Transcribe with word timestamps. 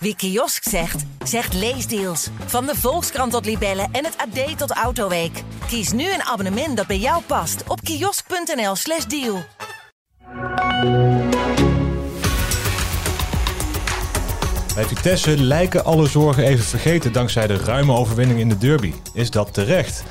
Wie 0.00 0.16
kiosk 0.16 0.68
zegt, 0.68 1.04
zegt 1.24 1.54
leesdeals. 1.54 2.28
Van 2.46 2.66
de 2.66 2.74
Volkskrant 2.74 3.32
tot 3.32 3.44
Libellen 3.44 3.88
en 3.92 4.04
het 4.04 4.16
AD 4.16 4.58
tot 4.58 4.70
Autoweek. 4.70 5.42
Kies 5.66 5.92
nu 5.92 6.12
een 6.12 6.22
abonnement 6.22 6.76
dat 6.76 6.86
bij 6.86 6.98
jou 6.98 7.22
past 7.22 7.62
op 7.68 7.80
kiosk.nl/slash 7.80 9.04
deal. 9.04 9.42
Bij 14.74 14.84
Vitesse 14.84 15.42
lijken 15.42 15.84
alle 15.84 16.06
zorgen 16.06 16.44
even 16.44 16.64
vergeten 16.64 17.12
dankzij 17.12 17.46
de 17.46 17.56
ruime 17.56 17.92
overwinning 17.92 18.40
in 18.40 18.48
de 18.48 18.58
derby. 18.58 18.92
Is 19.12 19.30
dat 19.30 19.54
terecht? 19.54 20.04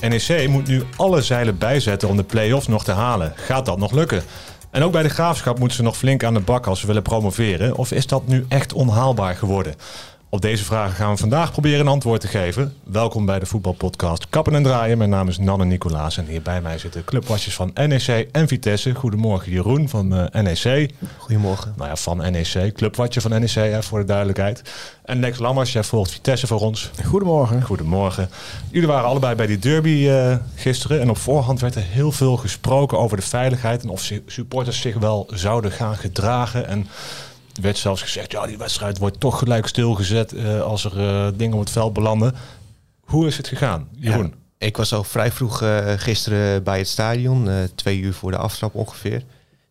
NEC 0.00 0.48
moet 0.48 0.66
nu 0.66 0.82
alle 0.96 1.22
zeilen 1.22 1.58
bijzetten 1.58 2.08
om 2.08 2.16
de 2.16 2.24
play-offs 2.24 2.66
nog 2.66 2.84
te 2.84 2.92
halen. 2.92 3.32
Gaat 3.36 3.66
dat 3.66 3.78
nog 3.78 3.92
lukken? 3.92 4.22
En 4.70 4.82
ook 4.82 4.92
bij 4.92 5.02
de 5.02 5.08
graafschap 5.08 5.58
moeten 5.58 5.76
ze 5.76 5.82
nog 5.82 5.96
flink 5.96 6.24
aan 6.24 6.34
de 6.34 6.40
bak 6.40 6.66
als 6.66 6.80
ze 6.80 6.86
willen 6.86 7.02
promoveren. 7.02 7.76
Of 7.76 7.92
is 7.92 8.06
dat 8.06 8.26
nu 8.26 8.44
echt 8.48 8.72
onhaalbaar 8.72 9.36
geworden? 9.36 9.74
Op 10.32 10.40
deze 10.40 10.64
vragen 10.64 10.94
gaan 10.94 11.10
we 11.10 11.16
vandaag 11.16 11.52
proberen 11.52 11.80
een 11.80 11.88
antwoord 11.88 12.20
te 12.20 12.26
geven. 12.26 12.74
Welkom 12.84 13.26
bij 13.26 13.38
de 13.38 13.46
voetbalpodcast 13.46 14.28
Kappen 14.28 14.54
en 14.54 14.62
Draaien. 14.62 14.98
Mijn 14.98 15.10
naam 15.10 15.28
is 15.28 15.38
Nanne 15.38 15.64
Nicolaas 15.64 16.16
en 16.16 16.26
hier 16.26 16.42
bij 16.42 16.60
mij 16.60 16.78
zitten 16.78 17.04
clubwatchers 17.04 17.54
van 17.54 17.70
NEC 17.74 18.28
en 18.32 18.48
Vitesse. 18.48 18.94
Goedemorgen 18.94 19.52
Jeroen 19.52 19.88
van 19.88 20.14
uh, 20.14 20.26
eh, 20.32 20.42
NEC. 20.42 20.92
Goedemorgen. 21.16 21.74
Nou 21.76 21.88
ja, 21.88 21.96
van 21.96 22.16
NEC. 22.16 22.74
Clubwatcher 22.74 23.22
van 23.22 23.30
NEC, 23.30 23.54
hè, 23.54 23.82
voor 23.82 23.98
de 23.98 24.04
duidelijkheid. 24.04 24.62
En 25.04 25.20
Lex 25.20 25.38
Lammers, 25.38 25.72
jij 25.72 25.84
volgt 25.84 26.10
Vitesse 26.10 26.46
voor 26.46 26.60
ons. 26.60 26.90
Goedemorgen. 27.04 27.62
Goedemorgen. 27.62 28.30
Jullie 28.70 28.88
waren 28.88 29.08
allebei 29.08 29.34
bij 29.34 29.46
die 29.46 29.58
derby 29.58 29.88
uh, 29.88 30.36
gisteren. 30.54 31.00
En 31.00 31.10
op 31.10 31.18
voorhand 31.18 31.60
werd 31.60 31.74
er 31.74 31.82
heel 31.82 32.12
veel 32.12 32.36
gesproken 32.36 32.98
over 32.98 33.16
de 33.16 33.22
veiligheid. 33.22 33.82
En 33.82 33.88
of 33.88 34.12
supporters 34.26 34.80
zich 34.80 34.98
wel 34.98 35.26
zouden 35.30 35.72
gaan 35.72 35.96
gedragen. 35.96 36.66
En 36.66 36.86
werd 37.60 37.78
zelfs 37.78 38.02
gezegd, 38.02 38.32
ja, 38.32 38.46
die 38.46 38.58
wedstrijd 38.58 38.98
wordt 38.98 39.20
toch 39.20 39.38
gelijk 39.38 39.66
stilgezet 39.66 40.32
uh, 40.32 40.60
als 40.60 40.84
er 40.84 40.98
uh, 40.98 41.28
dingen 41.34 41.54
op 41.54 41.60
het 41.60 41.70
veld 41.70 41.92
belanden. 41.92 42.34
Hoe 43.00 43.26
is 43.26 43.36
het 43.36 43.48
gegaan, 43.48 43.88
Jeroen? 43.92 44.34
Ik 44.58 44.76
was 44.76 44.92
al 44.92 45.04
vrij 45.04 45.32
vroeg 45.32 45.62
uh, 45.62 45.92
gisteren 45.96 46.62
bij 46.62 46.78
het 46.78 46.88
stadion, 46.88 47.68
twee 47.74 47.98
uur 47.98 48.14
voor 48.14 48.30
de 48.30 48.36
aftrap 48.36 48.74
ongeveer. 48.74 49.22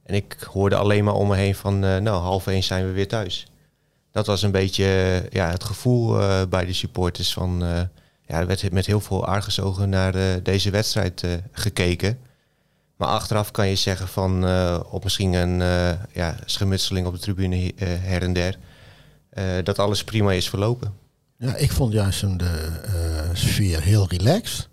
En 0.03 0.15
ik 0.15 0.37
hoorde 0.51 0.75
alleen 0.75 1.03
maar 1.03 1.13
om 1.13 1.27
me 1.27 1.35
heen 1.35 1.55
van, 1.55 1.79
nou, 1.79 2.09
half 2.09 2.47
één 2.47 2.63
zijn 2.63 2.85
we 2.85 2.91
weer 2.91 3.07
thuis. 3.07 3.47
Dat 4.11 4.25
was 4.25 4.41
een 4.41 4.51
beetje 4.51 4.85
ja, 5.29 5.49
het 5.49 5.63
gevoel 5.63 6.17
bij 6.47 6.65
de 6.65 6.73
supporters 6.73 7.33
van... 7.33 7.59
ja, 8.25 8.39
er 8.39 8.47
werd 8.47 8.71
met 8.71 8.85
heel 8.85 8.99
veel 8.99 9.25
argusogen 9.25 9.89
naar 9.89 10.43
deze 10.43 10.69
wedstrijd 10.69 11.23
gekeken. 11.51 12.19
Maar 12.99 13.07
achteraf 13.07 13.51
kan 13.51 13.67
je 13.67 13.75
zeggen 13.75 14.07
van 14.07 14.45
uh, 14.45 14.79
op 14.91 15.03
misschien 15.03 15.33
een 15.33 15.59
uh, 15.59 15.91
ja, 16.13 16.35
op 17.05 17.13
de 17.13 17.19
tribune 17.19 17.55
uh, 17.55 17.71
her 17.79 18.21
en 18.21 18.33
der, 18.33 18.57
dat 19.63 19.79
alles 19.79 20.03
prima 20.03 20.31
is 20.31 20.49
verlopen. 20.49 20.93
Ja, 21.37 21.55
ik 21.55 21.71
vond 21.71 21.93
juist 21.93 22.39
de 22.39 22.69
sfeer 23.33 23.81
heel 23.81 24.07
relaxed. 24.07 24.69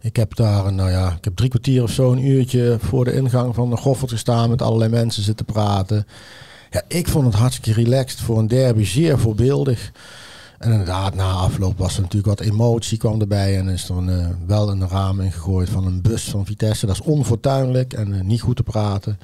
Ik 0.00 0.16
heb 0.16 0.36
daar, 0.36 0.72
nou 0.72 0.90
ja, 0.90 1.12
ik 1.12 1.24
heb 1.24 1.36
drie 1.36 1.48
kwartier 1.48 1.82
of 1.82 1.90
zo, 1.90 2.12
een 2.12 2.26
uurtje 2.26 2.76
voor 2.80 3.04
de 3.04 3.12
ingang 3.12 3.54
van 3.54 3.70
de 3.70 3.76
Goffert 3.76 4.10
gestaan 4.10 4.50
met 4.50 4.62
allerlei 4.62 4.90
mensen 4.90 5.22
zitten 5.22 5.46
praten. 5.46 6.06
Ja, 6.70 6.82
ik 6.88 7.08
vond 7.08 7.26
het 7.26 7.34
hartstikke 7.34 7.80
relaxed 7.82 8.20
voor 8.20 8.38
een 8.38 8.48
derby, 8.48 8.84
zeer 8.84 9.18
voorbeeldig. 9.18 9.92
En 10.58 10.70
inderdaad, 10.70 11.14
na 11.14 11.30
afloop 11.30 11.78
was 11.78 11.96
er 11.96 12.02
natuurlijk 12.02 12.38
wat 12.38 12.48
emotie 12.48 12.98
kwam 12.98 13.20
erbij. 13.20 13.58
En 13.58 13.68
is 13.68 13.88
er 13.88 13.96
een, 13.96 14.08
uh, 14.08 14.28
wel 14.46 14.70
een 14.70 14.88
raam 14.88 15.20
ingegooid 15.20 15.68
van 15.68 15.86
een 15.86 16.02
bus 16.02 16.24
van 16.30 16.46
Vitesse. 16.46 16.86
Dat 16.86 16.94
is 16.94 17.06
onfortuinlijk 17.06 17.92
en 17.92 18.08
uh, 18.08 18.20
niet 18.20 18.40
goed 18.40 18.56
te 18.56 18.62
praten. 18.62 19.18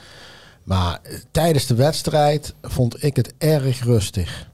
Maar 0.65 1.01
uh, 1.03 1.19
tijdens 1.31 1.67
de 1.67 1.75
wedstrijd 1.75 2.55
vond 2.63 3.05
ik 3.05 3.17
het 3.17 3.35
erg 3.39 3.85
rustig. 3.85 4.51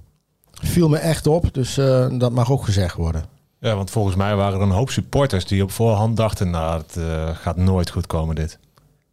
Viel 0.53 0.89
me 0.89 0.98
echt 0.98 1.27
op, 1.27 1.55
dus 1.55 1.75
dat 2.19 2.33
mag 2.33 2.51
ook 2.51 2.65
gezegd 2.65 2.95
worden. 2.95 3.25
Ja, 3.61 3.75
want 3.77 3.91
volgens 3.91 4.17
mij 4.17 4.37
waren 4.37 4.59
er 4.59 4.67
een 4.67 4.70
hoop 4.70 4.91
supporters 4.91 5.47
die 5.47 5.63
op 5.63 5.70
voorhand 5.70 6.17
dachten... 6.17 6.51
nou, 6.51 6.83
het 6.83 6.98
gaat 7.37 7.57
nooit 7.57 7.91
goed 7.91 8.07
komen 8.07 8.35
dit. 8.35 8.58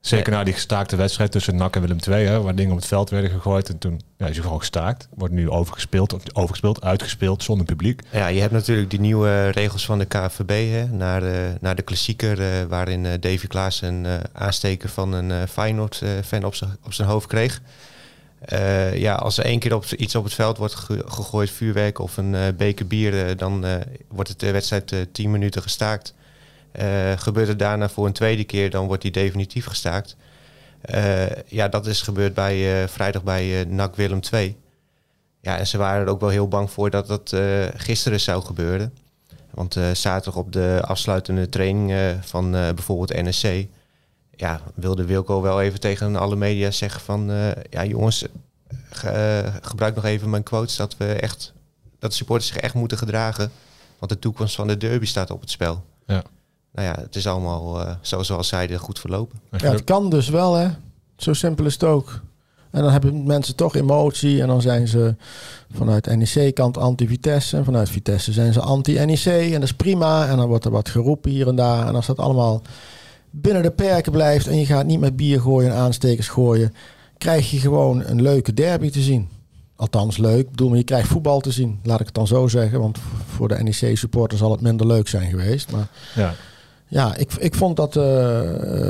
Zeker 0.05 0.31
na 0.31 0.43
die 0.43 0.53
gestaakte 0.53 0.95
wedstrijd 0.95 1.31
tussen 1.31 1.55
NAC 1.55 1.75
en 1.75 1.81
Willem 1.81 1.97
II, 2.09 2.25
hè, 2.25 2.41
waar 2.41 2.55
dingen 2.55 2.71
op 2.71 2.77
het 2.77 2.87
veld 2.87 3.09
werden 3.09 3.29
gegooid. 3.29 3.69
En 3.69 3.77
toen 3.77 4.01
ja, 4.17 4.27
is 4.27 4.33
hij 4.33 4.43
gewoon 4.43 4.59
gestaakt. 4.59 5.07
Wordt 5.15 5.33
nu 5.33 5.49
overgespeeld, 5.49 6.35
overgespeeld, 6.35 6.83
uitgespeeld 6.83 7.43
zonder 7.43 7.65
publiek. 7.65 8.01
Ja, 8.11 8.27
je 8.27 8.39
hebt 8.39 8.53
natuurlijk 8.53 8.89
die 8.89 8.99
nieuwe 8.99 9.49
regels 9.49 9.85
van 9.85 9.99
de 9.99 10.05
KVB 10.05 10.71
hè, 10.71 10.85
naar, 10.85 11.19
de, 11.19 11.53
naar 11.59 11.75
de 11.75 11.81
klassieker. 11.81 12.39
Uh, 12.39 12.63
waarin 12.69 13.03
uh, 13.03 13.11
Davy 13.19 13.47
Klaas 13.47 13.81
een 13.81 14.03
uh, 14.05 14.13
aansteker 14.33 14.89
van 14.89 15.13
een 15.13 15.47
Feyenoord-fan 15.47 16.43
op, 16.43 16.55
op 16.83 16.93
zijn 16.93 17.07
hoofd 17.07 17.27
kreeg. 17.27 17.61
ja, 18.93 19.15
als 19.15 19.37
er 19.37 19.45
één 19.45 19.59
keer 19.59 19.75
op, 19.75 19.85
iets 19.85 20.15
op 20.15 20.23
het 20.23 20.33
veld 20.33 20.57
wordt 20.57 20.75
gegooid, 21.05 21.49
vuurwerk 21.49 21.99
of 21.99 22.17
een 22.17 22.35
beker 22.57 22.87
bier, 22.87 23.37
dan 23.37 23.65
wordt 24.07 24.29
het 24.29 24.39
de 24.39 24.51
wedstrijd 24.51 25.07
tien 25.11 25.31
minuten 25.31 25.61
gestaakt. 25.61 26.13
Uh, 26.79 27.11
gebeurt 27.17 27.47
het 27.47 27.59
daarna 27.59 27.89
voor 27.89 28.05
een 28.05 28.13
tweede 28.13 28.43
keer, 28.43 28.69
dan 28.69 28.87
wordt 28.87 29.01
die 29.01 29.11
definitief 29.11 29.65
gestaakt. 29.65 30.15
Uh, 30.93 31.25
ja, 31.47 31.67
dat 31.67 31.85
is 31.85 32.01
gebeurd 32.01 32.33
bij, 32.33 32.81
uh, 32.81 32.87
vrijdag 32.87 33.23
bij 33.23 33.65
NAC 33.67 33.95
Willem 33.95 34.21
2. 34.21 34.57
Ja, 35.41 35.57
en 35.57 35.67
ze 35.67 35.77
waren 35.77 36.05
er 36.05 36.11
ook 36.11 36.19
wel 36.19 36.29
heel 36.29 36.47
bang 36.47 36.71
voor 36.71 36.89
dat 36.89 37.07
dat 37.07 37.35
gisteren 37.75 38.19
zou 38.19 38.43
gebeuren. 38.43 38.93
Want 39.51 39.77
zaterdag 39.93 40.35
op 40.35 40.51
de 40.51 40.81
afsluitende 40.85 41.49
training 41.49 41.93
van 42.21 42.51
bijvoorbeeld 42.51 43.21
NSC... 43.21 43.65
Ja, 44.35 44.61
wilde 44.73 45.05
Wilco 45.05 45.41
wel 45.41 45.61
even 45.61 45.79
tegen 45.79 46.15
alle 46.15 46.35
media 46.35 46.71
zeggen 46.71 47.01
van... 47.01 47.31
ja 47.69 47.85
jongens, 47.85 48.25
gebruik 49.61 49.95
nog 49.95 50.05
even 50.05 50.29
mijn 50.29 50.43
quotes 50.43 50.75
dat 50.75 50.97
we 50.97 51.13
echt... 51.13 51.53
dat 51.99 52.09
de 52.09 52.15
supporters 52.15 52.47
zich 52.47 52.57
echt 52.57 52.73
moeten 52.73 52.97
gedragen. 52.97 53.51
Want 53.99 54.11
de 54.11 54.19
toekomst 54.19 54.55
van 54.55 54.67
de 54.67 54.77
derby 54.77 55.05
staat 55.05 55.31
op 55.31 55.41
het 55.41 55.49
spel. 55.49 55.85
Ja 56.05 56.23
nou 56.75 56.87
ja, 56.87 56.95
het 57.01 57.15
is 57.15 57.27
allemaal, 57.27 57.81
uh, 57.81 57.91
zoals 58.01 58.47
zeiden, 58.47 58.79
goed 58.79 58.99
verlopen. 58.99 59.39
Ja, 59.57 59.71
het 59.71 59.83
kan 59.83 60.09
dus 60.09 60.29
wel, 60.29 60.53
hè. 60.53 60.67
Zo 61.17 61.33
simpel 61.33 61.65
is 61.65 61.73
het 61.73 61.83
ook. 61.83 62.21
En 62.75 62.81
dan 62.81 62.91
hebben 62.91 63.23
mensen 63.23 63.55
toch 63.55 63.75
emotie. 63.75 64.41
En 64.41 64.47
dan 64.47 64.61
zijn 64.61 64.87
ze 64.87 65.15
vanuit 65.73 66.15
NEC-kant 66.15 66.77
anti-Vitesse. 66.77 67.57
En 67.57 67.65
vanuit 67.65 67.89
Vitesse 67.89 68.31
zijn 68.31 68.53
ze 68.53 68.59
anti-NEC. 68.59 69.25
En 69.25 69.51
dat 69.51 69.63
is 69.63 69.73
prima. 69.73 70.27
En 70.27 70.37
dan 70.37 70.47
wordt 70.47 70.65
er 70.65 70.71
wat 70.71 70.89
geroepen 70.89 71.31
hier 71.31 71.47
en 71.47 71.55
daar. 71.55 71.87
En 71.87 71.95
als 71.95 72.05
dat 72.05 72.17
allemaal 72.17 72.61
binnen 73.29 73.63
de 73.63 73.71
perken 73.71 74.11
blijft... 74.11 74.47
en 74.47 74.57
je 74.57 74.65
gaat 74.65 74.85
niet 74.85 74.99
met 74.99 75.15
bier 75.15 75.41
gooien 75.41 75.71
en 75.71 75.77
aanstekers 75.77 76.27
gooien... 76.27 76.73
krijg 77.17 77.51
je 77.51 77.59
gewoon 77.59 78.03
een 78.05 78.21
leuke 78.21 78.53
derby 78.53 78.89
te 78.89 79.01
zien. 79.01 79.29
Althans 79.75 80.17
leuk. 80.17 80.45
Ik 80.45 80.49
bedoel, 80.49 80.69
maar 80.69 80.77
je 80.77 80.83
krijgt 80.83 81.07
voetbal 81.07 81.39
te 81.39 81.51
zien. 81.51 81.79
Laat 81.83 81.99
ik 81.99 82.05
het 82.05 82.15
dan 82.15 82.27
zo 82.27 82.47
zeggen. 82.47 82.79
Want 82.79 82.97
voor 83.35 83.47
de 83.47 83.63
NEC-supporter 83.63 84.37
zal 84.37 84.51
het 84.51 84.61
minder 84.61 84.87
leuk 84.87 85.07
zijn 85.07 85.29
geweest. 85.29 85.71
Maar... 85.71 85.87
Ja. 86.15 86.33
Ja, 86.95 87.15
ik, 87.15 87.33
ik 87.33 87.55
vond 87.55 87.75
dat 87.75 87.95
uh, 87.95 88.03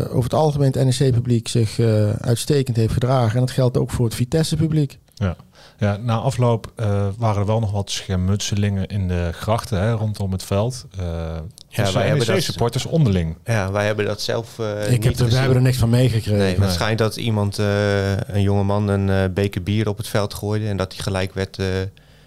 over 0.10 0.24
het 0.24 0.34
algemeen 0.34 0.74
het 0.78 1.00
NEC-publiek 1.00 1.48
zich 1.48 1.78
uh, 1.78 2.10
uitstekend 2.10 2.78
heeft 2.78 2.94
gedragen. 2.94 3.34
En 3.34 3.40
dat 3.40 3.52
geldt 3.52 3.78
ook 3.78 3.92
voor 3.92 4.06
het 4.06 4.16
Vitesse-publiek. 4.16 4.98
Ja. 5.14 5.36
ja, 5.78 5.98
na 5.98 6.18
afloop 6.18 6.72
uh, 6.76 7.08
waren 7.18 7.40
er 7.40 7.46
wel 7.46 7.60
nog 7.60 7.72
wat 7.72 7.92
schermutselingen 7.92 8.88
in 8.88 9.08
de 9.08 9.30
grachten 9.34 9.80
hè, 9.80 9.92
rondom 9.92 10.32
het 10.32 10.44
veld. 10.44 10.86
ja, 11.70 11.92
wij 11.94 12.08
hebben 12.08 12.26
dat 12.26 12.42
supporters 12.42 12.86
onderling. 12.86 13.38
Ja, 13.46 13.72
wij 13.72 13.86
hebben 13.86 14.06
dat 14.06 14.22
zelf 14.22 14.60
ik 14.90 15.04
heb 15.04 15.16
er, 15.16 15.30
Wij 15.30 15.40
hebben 15.40 15.58
er 15.58 15.64
niks 15.64 15.78
van 15.78 15.90
meegekregen. 15.90 16.38
Nee, 16.38 16.58
nee. 16.58 16.66
Het 16.66 16.74
schijnt 16.74 16.98
dat 16.98 17.16
iemand, 17.16 17.58
een 17.58 18.42
jongeman, 18.42 18.88
een 18.88 19.34
beker 19.34 19.64
bier 19.64 19.90
op 19.90 19.98
het 19.98 20.08
veld 20.08 20.34
gooide. 20.34 20.68
En 20.68 20.78
dat 20.78 20.94
hij 20.94 21.04
gelijk 21.04 21.34
werd 21.34 21.58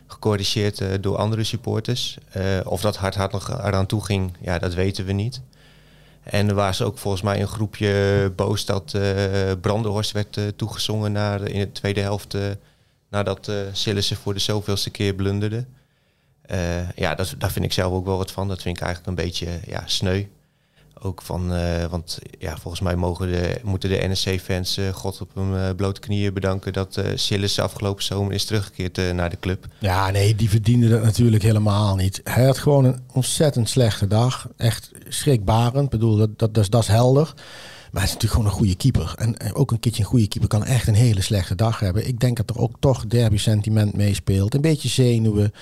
gecorrigeerd 0.07 0.83
door 1.01 1.17
andere 1.17 1.45
supporters. 1.45 2.19
of 2.65 2.81
dat 2.81 2.97
hard 2.97 3.15
hard 3.15 3.33
nog 3.33 3.49
eraan 3.65 3.87
toe 3.87 4.05
ging, 4.05 4.33
ja, 4.41 4.59
dat 4.59 4.75
weten 4.75 5.05
we 5.05 5.13
niet. 5.13 5.41
En 6.29 6.49
er 6.49 6.55
was 6.55 6.83
ook 6.83 6.99
volgens 6.99 7.23
mij 7.23 7.41
een 7.41 7.49
groepje 7.49 8.33
boos 8.37 8.65
dat 8.65 8.93
uh, 8.97 9.03
Brandenhorst 9.61 10.13
werd 10.13 10.37
uh, 10.37 10.47
toegezongen 10.57 11.13
naar, 11.13 11.43
in 11.43 11.61
de 11.61 11.73
tweede 11.73 12.01
helft. 12.01 12.35
Uh, 12.35 12.43
nadat 13.11 13.49
uh, 13.49 13.57
Sillissen 13.73 14.17
voor 14.17 14.35
de 14.35 14.41
zoveelste 14.41 14.91
keer 14.91 15.15
blunderde. 15.15 15.67
ja, 16.95 17.15
dat, 17.15 17.35
daar 17.39 17.51
vind 17.51 17.65
ik 17.65 17.73
zelf 17.73 17.93
ook 17.93 18.05
wel 18.05 18.17
wat 18.17 18.33
van. 18.33 18.49
Dat 18.49 18.63
vind 18.63 18.77
ik 18.77 18.83
eigenlijk 18.83 19.19
een 19.19 19.25
beetje 19.25 19.61
ja, 19.67 19.83
sneu. 19.87 20.25
Ook 21.03 21.23
van, 21.23 21.53
uh, 21.53 21.85
want 21.85 22.19
ja, 22.39 22.57
volgens 22.57 22.83
mij 22.83 22.97
mogen 22.97 23.31
de, 23.31 23.61
moeten 23.63 23.91
de 23.91 24.09
NSC-fans 24.09 24.79
uh, 24.79 24.89
God 24.89 25.21
op 25.21 25.31
hun 25.35 25.53
uh, 25.53 25.71
blote 25.77 26.01
knieën 26.01 26.35
bedanken 26.35 26.73
dat 26.73 27.03
Sillis 27.15 27.59
afgelopen 27.59 28.05
zomer 28.05 28.33
is 28.33 28.45
teruggekeerd 28.45 29.15
naar 29.15 29.31
de 29.31 29.39
club. 29.41 29.67
Ja, 29.79 30.11
nee, 30.11 30.35
die 30.35 30.51
verdiende 30.51 30.89
dat 30.89 31.03
natuurlijk 31.03 31.43
helemaal 31.43 31.97
niet. 31.97 32.21
Hij 32.25 32.45
had 32.45 32.59
gewoon 32.59 32.85
een 32.85 33.01
ontzettend 33.13 33.69
slechte 33.69 34.07
dag. 34.07 34.49
Echt 34.57 34.91
schrikbarend. 35.09 35.85
Ik 35.85 35.91
bedoel, 35.91 36.17
dat, 36.17 36.39
dat, 36.39 36.57
is, 36.57 36.71
dat 36.71 36.83
is 36.83 36.89
helder. 36.89 37.35
Maar 37.91 38.03
hij 38.03 38.11
is 38.11 38.17
natuurlijk 38.17 38.33
gewoon 38.33 38.47
een 38.47 38.59
goede 38.59 38.77
keeper. 38.77 39.15
En 39.17 39.55
ook 39.55 39.71
een 39.71 39.81
keertje 39.81 40.03
een 40.03 40.09
goede 40.09 40.29
keeper 40.29 40.49
kan 40.49 40.65
echt 40.65 40.87
een 40.87 40.95
hele 40.95 41.23
slechte 41.23 41.55
dag 41.55 41.81
hebben. 41.81 42.07
Ik 42.07 42.21
denk 42.21 42.37
dat 42.37 42.51
er 42.51 42.59
ook 42.59 42.77
toch 42.81 43.07
derby 43.07 43.37
sentiment 43.37 43.97
meespeelt. 43.97 44.55
Een 44.55 44.61
beetje 44.61 44.89
zenuwen. 44.89 45.53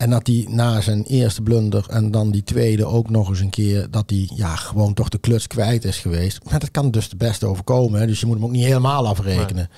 En 0.00 0.10
dat 0.10 0.26
hij 0.26 0.46
na 0.48 0.80
zijn 0.80 1.04
eerste 1.04 1.42
blunder 1.42 1.86
en 1.88 2.10
dan 2.10 2.30
die 2.30 2.44
tweede 2.44 2.86
ook 2.86 3.10
nog 3.10 3.28
eens 3.28 3.40
een 3.40 3.50
keer, 3.50 3.90
dat 3.90 4.10
hij 4.10 4.28
ja, 4.34 4.56
gewoon 4.56 4.94
toch 4.94 5.08
de 5.08 5.18
kluts 5.18 5.46
kwijt 5.46 5.84
is 5.84 5.98
geweest. 5.98 6.44
Maar 6.44 6.58
dat 6.58 6.70
kan 6.70 6.90
dus 6.90 7.08
de 7.08 7.16
beste 7.16 7.46
overkomen. 7.46 8.00
Hè? 8.00 8.06
Dus 8.06 8.20
je 8.20 8.26
moet 8.26 8.34
hem 8.34 8.44
ook 8.44 8.50
niet 8.50 8.64
helemaal 8.64 9.06
afrekenen. 9.06 9.70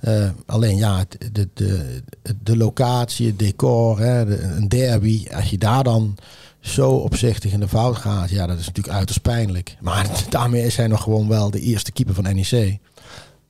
Eh, 0.00 0.28
alleen 0.46 0.76
ja, 0.76 1.04
de, 1.32 1.48
de, 1.54 2.02
de 2.42 2.56
locatie, 2.56 3.26
het 3.26 3.38
decor, 3.38 3.98
hè, 3.98 4.24
de- 4.26 4.42
een 4.42 4.68
derby. 4.68 5.26
Als 5.34 5.50
je 5.50 5.58
daar 5.58 5.84
dan 5.84 6.16
zo 6.60 6.90
opzichtig 6.90 7.52
in 7.52 7.60
de 7.60 7.68
fout 7.68 7.96
gaat, 7.96 8.30
ja, 8.30 8.46
dat 8.46 8.58
is 8.58 8.66
natuurlijk 8.66 8.96
uiterst 8.96 9.22
pijnlijk. 9.22 9.76
Maar 9.80 10.10
daarmee 10.30 10.64
is 10.66 10.76
hij 10.76 10.86
nog 10.86 11.02
gewoon 11.02 11.28
wel 11.28 11.50
de 11.50 11.60
eerste 11.60 11.92
keeper 11.92 12.14
van 12.14 12.24
NEC. 12.34 12.78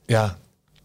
Ja, 0.07 0.37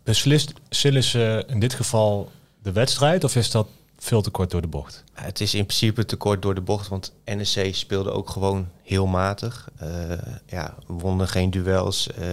beslist 0.03 0.53
Sillissen 0.69 1.47
in 1.47 1.59
dit 1.59 1.73
geval 1.73 2.31
de 2.63 2.71
wedstrijd 2.71 3.23
of 3.23 3.35
is 3.35 3.51
dat 3.51 3.67
veel 3.97 4.21
te 4.21 4.29
kort 4.29 4.51
door 4.51 4.61
de 4.61 4.67
bocht? 4.67 5.03
Het 5.13 5.41
is 5.41 5.53
in 5.53 5.65
principe 5.65 6.05
te 6.05 6.15
kort 6.15 6.41
door 6.41 6.55
de 6.55 6.61
bocht, 6.61 6.87
want 6.87 7.13
NEC 7.25 7.75
speelde 7.75 8.11
ook 8.11 8.29
gewoon 8.29 8.69
heel 8.83 9.05
matig. 9.05 9.69
Eh 9.77 10.11
ja, 10.45 10.75
wonnen 10.87 11.27
geen 11.27 11.49
duels, 11.49 12.11
eh 12.11 12.25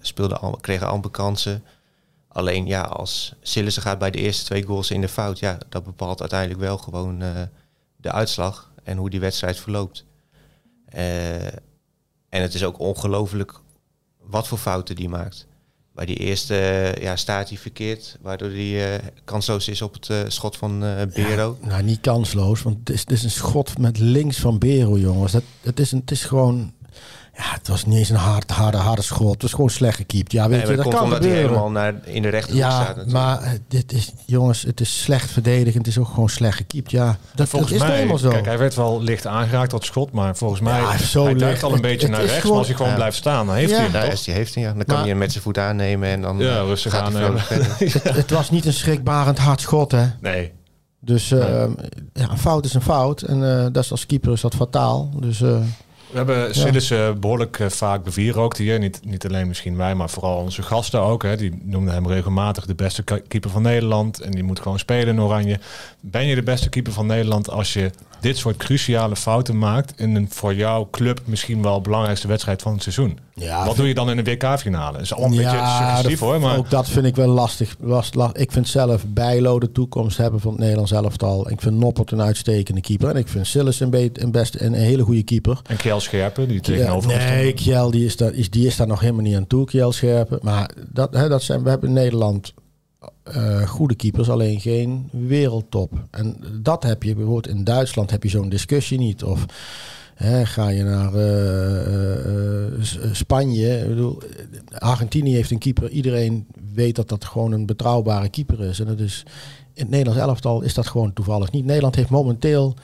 speelden 0.00 0.60
kregen 0.60 0.86
amper 0.86 1.10
kansen. 1.10 1.64
Alleen 2.28 2.66
ja, 2.66 2.82
als 2.82 3.34
Sillissen 3.40 3.82
gaat 3.82 3.98
bij 3.98 4.10
de 4.10 4.18
eerste 4.18 4.44
twee 4.44 4.62
goals 4.62 4.90
in 4.90 5.00
de 5.00 5.08
fout, 5.08 5.38
ja, 5.38 5.58
dat 5.68 5.84
bepaalt 5.84 6.20
uiteindelijk 6.20 6.60
wel 6.60 6.78
gewoon 6.78 7.22
eh, 7.22 7.42
de 7.96 8.12
uitslag 8.12 8.72
en 8.82 8.96
hoe 8.96 9.10
die 9.10 9.20
wedstrijd 9.20 9.58
verloopt. 9.58 10.04
En 12.28 12.42
het 12.42 12.54
is 12.54 12.64
ook 12.64 12.78
ongelooflijk 12.78 13.60
wat 14.22 14.48
voor 14.48 14.58
fouten 14.58 14.96
die 14.96 15.08
maakt. 15.08 15.47
Bij 15.98 16.06
die 16.06 16.16
eerste 16.16 16.54
ja, 17.00 17.16
staat 17.16 17.48
hij 17.48 17.58
verkeerd, 17.58 18.18
waardoor 18.20 18.48
hij 18.48 18.94
eh, 18.94 19.06
kansloos 19.24 19.68
is 19.68 19.82
op 19.82 19.92
het 19.92 20.10
eh, 20.10 20.20
schot 20.28 20.56
van 20.56 20.84
eh 20.84 21.06
Bero. 21.14 21.58
Ja, 21.60 21.68
nou, 21.68 21.82
niet 21.82 22.00
kansloos, 22.00 22.62
want 22.62 22.78
het 22.78 22.90
is, 22.90 23.00
het 23.00 23.10
is 23.10 23.24
een 23.24 23.30
schot 23.30 23.78
met 23.78 23.98
links 23.98 24.38
van 24.38 24.58
Bero, 24.58 24.98
jongens. 24.98 25.32
Dat, 25.32 25.42
het, 25.60 25.80
is 25.80 25.92
een, 25.92 25.98
het 25.98 26.10
is 26.10 26.24
gewoon... 26.24 26.72
Ja, 27.40 27.44
het 27.52 27.68
was 27.68 27.84
niet 27.86 27.98
eens 27.98 28.08
een 28.08 28.16
hard, 28.16 28.50
harde, 28.50 28.76
harde 28.76 29.02
schot. 29.02 29.32
Het 29.32 29.42
was 29.42 29.50
gewoon 29.50 29.70
slecht 29.70 29.96
gekiept. 29.96 30.32
Ja, 30.32 30.40
weet 30.48 30.50
Nee, 30.50 30.60
je, 30.60 30.66
maar 30.66 30.74
dat 30.76 30.84
komt 30.84 30.94
kan 30.96 31.04
omdat 31.04 31.18
hij 31.18 31.28
gebeuren. 31.28 31.50
helemaal 31.58 31.82
naar, 31.82 31.94
in 32.04 32.22
de 32.22 32.28
rechterhoek 32.28 32.62
staat. 32.62 32.80
Ja, 32.80 32.86
natuurlijk. 32.86 33.10
maar 33.12 33.42
eh, 33.42 33.50
dit 33.68 33.92
is, 33.92 34.12
jongens, 34.26 34.62
het 34.62 34.80
is 34.80 35.02
slecht 35.02 35.30
verdedigend. 35.30 35.86
Het 35.86 35.96
is 35.96 35.98
ook 35.98 36.08
gewoon 36.08 36.28
slecht 36.28 36.56
gekiept. 36.56 36.90
Ja, 36.90 37.16
dat, 37.34 37.48
volgens 37.48 37.70
dat 37.72 37.80
is 37.80 37.86
nou 37.86 37.88
mij, 37.88 37.96
helemaal 37.96 38.18
zo. 38.18 38.28
kijk, 38.30 38.44
hij 38.44 38.58
werd 38.58 38.74
wel 38.74 39.02
licht 39.02 39.26
aangeraakt 39.26 39.70
dat 39.70 39.84
schot, 39.84 40.12
maar 40.12 40.36
volgens 40.36 40.60
mij 40.60 40.80
Ja, 40.80 40.96
zo 40.98 41.22
hij 41.22 41.28
licht. 41.32 41.44
duikt 41.44 41.62
al 41.62 41.74
een 41.74 41.80
beetje 41.80 42.06
het 42.06 42.16
naar 42.16 42.20
rechts, 42.24 42.34
gewoon- 42.36 42.48
maar 42.50 42.58
als 42.58 42.66
hij 42.66 42.76
gewoon 42.76 42.90
Ja. 42.92 42.96
blijft 42.98 43.16
staan, 43.16 43.46
dan 43.46 43.54
heeft 43.54 43.70
Ja. 43.70 43.76
hij 43.76 43.84
hem 43.84 43.94
Ja, 43.94 44.02
toch? 44.02 44.12
is 44.12 44.22
die 44.24 44.34
heeft 44.34 44.54
hij, 44.54 44.62
ja. 44.62 44.68
Dan 44.72 44.78
kan 44.78 44.86
Maar- 44.88 44.98
hij 44.98 45.08
hem 45.08 45.18
met 45.18 45.30
zijn 45.32 45.42
voet 45.44 45.58
aannemen 45.58 46.08
en 46.08 46.20
dan 46.22 46.38
Ja, 46.38 46.58
eh, 46.58 46.64
rustig 46.64 46.92
gaat 46.92 47.12
hij 47.12 47.22
aannemen. 47.24 47.42
het, 47.48 48.02
het 48.22 48.30
was 48.30 48.50
niet 48.50 48.66
een 48.66 48.72
schrikbarend 48.72 49.38
hard 49.38 49.60
schot, 49.60 49.92
hè. 49.92 50.06
Nee. 50.20 50.52
Dus 51.00 51.28
ja, 51.28 51.68
een 52.12 52.38
fout 52.38 52.64
is 52.64 52.74
een 52.74 52.82
fout. 52.82 53.22
En 53.22 53.58
eh, 53.58 53.66
dat 53.72 53.84
is 53.84 53.90
als 53.90 54.06
keeper 54.06 54.32
is 54.32 54.40
dat 54.40 54.54
fataal. 54.54 55.10
Dus 55.20 55.40
eh, 55.42 55.56
We 56.10 56.16
hebben 56.16 56.54
Sillissen 56.54 57.20
behoorlijk 57.20 57.58
eh, 57.58 57.68
vaak 57.68 58.04
bewierookt 58.04 58.56
hier. 58.58 58.78
Niet, 58.78 59.00
niet 59.04 59.26
alleen 59.26 59.48
misschien 59.48 59.76
wij, 59.76 59.94
maar 59.94 60.10
vooral 60.10 60.36
onze 60.36 60.62
gasten 60.62 61.00
ook. 61.00 61.22
Hè. 61.22 61.36
Die 61.36 61.60
noemden 61.62 61.94
hem 61.94 62.06
regelmatig 62.08 62.66
de 62.66 62.74
beste 62.74 63.02
ke- 63.02 63.22
keeper 63.28 63.50
van 63.50 63.62
Nederland. 63.62 64.20
En 64.20 64.30
die 64.30 64.42
moet 64.42 64.60
gewoon 64.60 64.78
spelen 64.78 65.14
in 65.14 65.20
Oranje. 65.20 65.58
Ben 66.00 66.26
je 66.26 66.34
de 66.34 66.42
beste 66.42 66.68
keeper 66.68 66.92
van 66.92 67.06
Nederland 67.06 67.50
als 67.50 67.72
je 67.72 67.90
dit 68.20 68.36
soort 68.36 68.56
cruciale 68.56 69.16
fouten 69.16 69.58
maakt... 69.58 69.92
in 70.00 70.14
een 70.14 70.26
voor 70.30 70.54
jouw 70.54 70.88
club 70.90 71.20
misschien 71.24 71.62
wel 71.62 71.80
belangrijkste 71.80 72.28
wedstrijd 72.28 72.62
van 72.62 72.72
het 72.72 72.82
seizoen? 72.82 73.18
ja, 73.34 73.64
Wat 73.66 73.76
doe 73.76 73.88
je 73.88 73.94
dan 73.94 74.10
in 74.10 74.18
een 74.18 74.24
WK-finale? 74.24 74.92
Dat 74.92 75.00
is 75.00 75.14
al 75.14 75.24
een 75.24 75.30
beetje 75.30 75.44
suggestief 75.78 76.20
hoor, 76.20 76.40
maar... 76.40 76.56
ook 76.58 76.70
dat 76.70 76.88
vind 76.88 77.06
ik 77.06 77.16
wel 77.16 77.28
lastig. 77.28 77.76
Last, 77.80 78.14
last- 78.14 78.36
ik 78.38 78.52
vind 78.52 78.68
zelf 78.68 79.04
Bijlo 79.06 79.58
de 79.60 79.72
toekomst 79.72 80.16
hebben 80.16 80.40
van 80.40 80.50
het 80.50 80.60
Nederlands 80.60 80.92
elftal. 80.92 81.50
Ik 81.50 81.60
vind 81.60 81.76
Noppert 81.76 82.10
een 82.10 82.22
uitstekende 82.22 82.80
keeper. 82.80 83.08
En 83.08 83.16
ik 83.16 83.28
vind 83.28 83.46
Sillis 83.46 83.80
een, 83.80 83.90
be- 83.90 84.10
een, 84.12 84.30
best, 84.30 84.54
een, 84.60 84.66
een 84.66 84.72
hele 84.74 85.02
goede 85.02 85.22
keeper. 85.22 85.60
En 85.66 85.76
Kjell 85.76 86.00
Scherpen, 86.00 86.48
die 86.48 86.60
tegenover 86.60 87.16
nee. 87.16 87.52
Kjell 87.52 87.90
die 87.90 88.04
is, 88.04 88.16
daar, 88.16 88.32
is, 88.32 88.50
die 88.50 88.66
is 88.66 88.76
daar 88.76 88.86
nog 88.86 89.00
helemaal 89.00 89.22
niet 89.22 89.36
aan 89.36 89.46
toe, 89.46 89.64
Kjell 89.64 89.92
Scherpen. 89.92 90.38
Maar 90.42 90.70
dat, 90.92 91.14
hè, 91.14 91.28
dat 91.28 91.42
zijn, 91.42 91.62
we 91.62 91.68
hebben 91.68 91.88
in 91.88 91.94
Nederland 91.94 92.52
eh, 93.22 93.68
goede 93.68 93.94
keepers, 93.94 94.30
alleen 94.30 94.60
geen 94.60 95.08
wereldtop. 95.12 95.92
En 96.10 96.36
dat 96.62 96.82
heb 96.82 97.02
je, 97.02 97.14
bijvoorbeeld 97.14 97.56
in 97.56 97.64
Duitsland 97.64 98.10
heb 98.10 98.22
je 98.22 98.28
zo'n 98.28 98.48
discussie 98.48 98.98
niet. 98.98 99.24
Of 99.24 99.46
hè, 100.14 100.46
ga 100.46 100.68
je 100.68 100.82
naar 100.82 101.14
eh, 101.14 102.66
eh, 102.66 102.80
Spanje. 103.12 103.80
Ik 103.80 103.88
bedoel, 103.88 104.22
Argentinië 104.70 105.34
heeft 105.34 105.50
een 105.50 105.58
keeper. 105.58 105.90
Iedereen 105.90 106.46
weet 106.74 106.96
dat 106.96 107.08
dat 107.08 107.24
gewoon 107.24 107.52
een 107.52 107.66
betrouwbare 107.66 108.28
keeper 108.28 108.60
is. 108.60 108.80
En 108.80 108.86
dat 108.86 109.00
is, 109.00 109.22
in 109.72 109.82
het 109.82 109.90
Nederlands 109.90 110.20
elftal 110.20 110.62
is 110.62 110.74
dat 110.74 110.86
gewoon 110.86 111.12
toevallig 111.12 111.50
niet. 111.50 111.64
Nederland 111.64 111.94
heeft 111.94 112.10
momenteel 112.10 112.74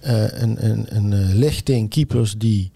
een, 0.00 0.66
een, 0.66 0.96
een 0.96 1.34
lichting 1.34 1.90
keepers 1.90 2.34
die 2.38 2.72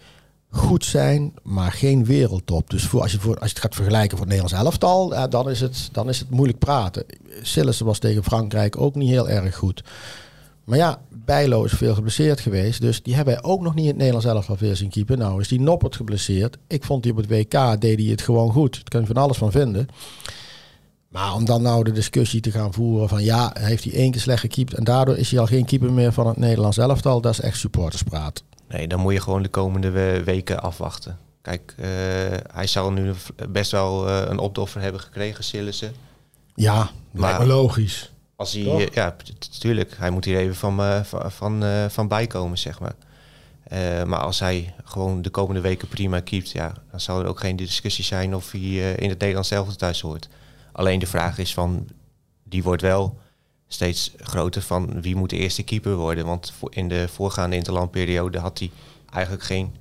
goed 0.57 0.85
zijn, 0.85 1.33
maar 1.43 1.71
geen 1.71 2.05
wereldtop. 2.05 2.69
Dus 2.69 2.83
voor, 2.83 3.01
als, 3.01 3.11
je 3.11 3.19
voor, 3.19 3.33
als 3.39 3.49
je 3.49 3.55
het 3.55 3.63
gaat 3.63 3.75
vergelijken 3.75 4.17
voor 4.17 4.27
het 4.27 4.35
Nederlands 4.35 4.65
elftal, 4.65 5.29
dan, 5.29 5.49
is 5.49 5.59
het, 5.59 5.89
dan 5.91 6.09
is 6.09 6.19
het 6.19 6.29
moeilijk 6.29 6.59
praten. 6.59 7.05
Sillissen 7.41 7.85
was 7.85 7.99
tegen 7.99 8.23
Frankrijk 8.23 8.81
ook 8.81 8.95
niet 8.95 9.09
heel 9.09 9.29
erg 9.29 9.55
goed. 9.55 9.83
Maar 10.63 10.77
ja, 10.77 11.01
Bijlo 11.09 11.63
is 11.63 11.71
veel 11.71 11.93
geblesseerd 11.93 12.39
geweest. 12.39 12.81
Dus 12.81 13.03
die 13.03 13.15
hebben 13.15 13.33
wij 13.33 13.43
ook 13.43 13.61
nog 13.61 13.73
niet 13.73 13.83
in 13.83 13.89
het 13.89 13.97
Nederlands 13.97 14.27
elftal 14.27 14.57
weer 14.59 14.75
zien 14.75 14.89
keeper. 14.89 15.17
Nou 15.17 15.41
is 15.41 15.47
die 15.47 15.61
Noppert 15.61 15.95
geblesseerd. 15.95 16.57
Ik 16.67 16.83
vond 16.83 17.03
die 17.03 17.11
op 17.11 17.17
het 17.17 17.27
WK 17.27 17.81
deed 17.81 17.99
hij 17.99 18.07
het 18.09 18.21
gewoon 18.21 18.51
goed. 18.51 18.73
Daar 18.73 18.83
kan 18.83 19.01
je 19.01 19.07
van 19.07 19.17
alles 19.17 19.37
van 19.37 19.51
vinden. 19.51 19.87
Maar 21.07 21.33
om 21.33 21.45
dan 21.45 21.61
nou 21.61 21.83
de 21.83 21.91
discussie 21.91 22.41
te 22.41 22.51
gaan 22.51 22.73
voeren 22.73 23.09
van 23.09 23.23
ja, 23.23 23.51
heeft 23.59 23.83
hij 23.83 23.93
één 23.93 24.11
keer 24.11 24.21
slecht 24.21 24.39
gekiept 24.39 24.73
en 24.73 24.83
daardoor 24.83 25.17
is 25.17 25.31
hij 25.31 25.39
al 25.39 25.45
geen 25.45 25.65
keeper 25.65 25.93
meer 25.93 26.13
van 26.13 26.27
het 26.27 26.37
Nederlands 26.37 26.77
elftal, 26.77 27.21
dat 27.21 27.31
is 27.31 27.39
echt 27.39 27.57
supporterspraat. 27.57 28.43
Nee, 28.67 28.87
dan 28.87 28.99
moet 28.99 29.13
je 29.13 29.21
gewoon 29.21 29.41
de 29.43 29.49
komende 29.49 29.89
we- 29.89 30.21
weken 30.25 30.61
afwachten. 30.61 31.17
Kijk, 31.41 31.73
eh, 31.77 31.87
hij 32.53 32.67
zal 32.67 32.91
nu 32.91 33.13
best 33.49 33.71
wel 33.71 34.07
eh, 34.07 34.21
een 34.29 34.37
opdoffer 34.39 34.81
hebben 34.81 35.01
gekregen, 35.01 35.43
Sillissen. 35.43 35.93
Ja, 36.55 36.89
me 37.11 37.45
logisch. 37.45 38.11
Als 38.35 38.53
hij, 38.53 38.63
Toch? 38.63 38.93
ja, 38.93 39.15
natuurlijk, 39.51 39.93
hij 39.97 40.09
moet 40.09 40.25
hier 40.25 40.37
even 40.37 40.55
van, 40.55 40.79
eh, 40.81 41.03
van, 41.03 41.31
van, 41.31 41.63
van 41.89 42.07
bijkomen, 42.07 42.57
zeg 42.57 42.79
maar. 42.79 42.95
Maar 44.05 44.19
als 44.19 44.39
hij 44.39 44.73
gewoon 44.83 45.21
de 45.21 45.29
komende 45.29 45.61
weken 45.61 45.87
prima 45.87 46.19
keept, 46.19 46.49
ja, 46.51 46.73
dan 46.91 46.99
zal 46.99 47.19
er 47.19 47.25
ook 47.27 47.39
geen 47.39 47.55
discussie 47.55 48.03
zijn 48.03 48.35
of 48.35 48.51
hij 48.51 48.61
in 48.93 49.09
het 49.09 49.19
Nederlands 49.19 49.49
zelf 49.49 49.75
thuis 49.75 50.01
hoort. 50.01 50.27
Alleen 50.71 50.99
de 50.99 51.07
vraag 51.07 51.37
is 51.37 51.53
van, 51.53 51.87
die 52.43 52.63
wordt 52.63 52.81
wel 52.81 53.19
steeds 53.67 54.13
groter 54.17 54.61
van 54.61 55.01
wie 55.01 55.15
moet 55.15 55.29
de 55.29 55.37
eerste 55.37 55.63
keeper 55.63 55.95
worden. 55.95 56.25
Want 56.25 56.51
voor- 56.57 56.73
in 56.75 56.87
de 56.87 57.07
voorgaande 57.07 57.55
interlandperiode 57.55 58.39
had 58.39 58.59
hij 58.59 58.71
eigenlijk 59.13 59.43
geen 59.43 59.75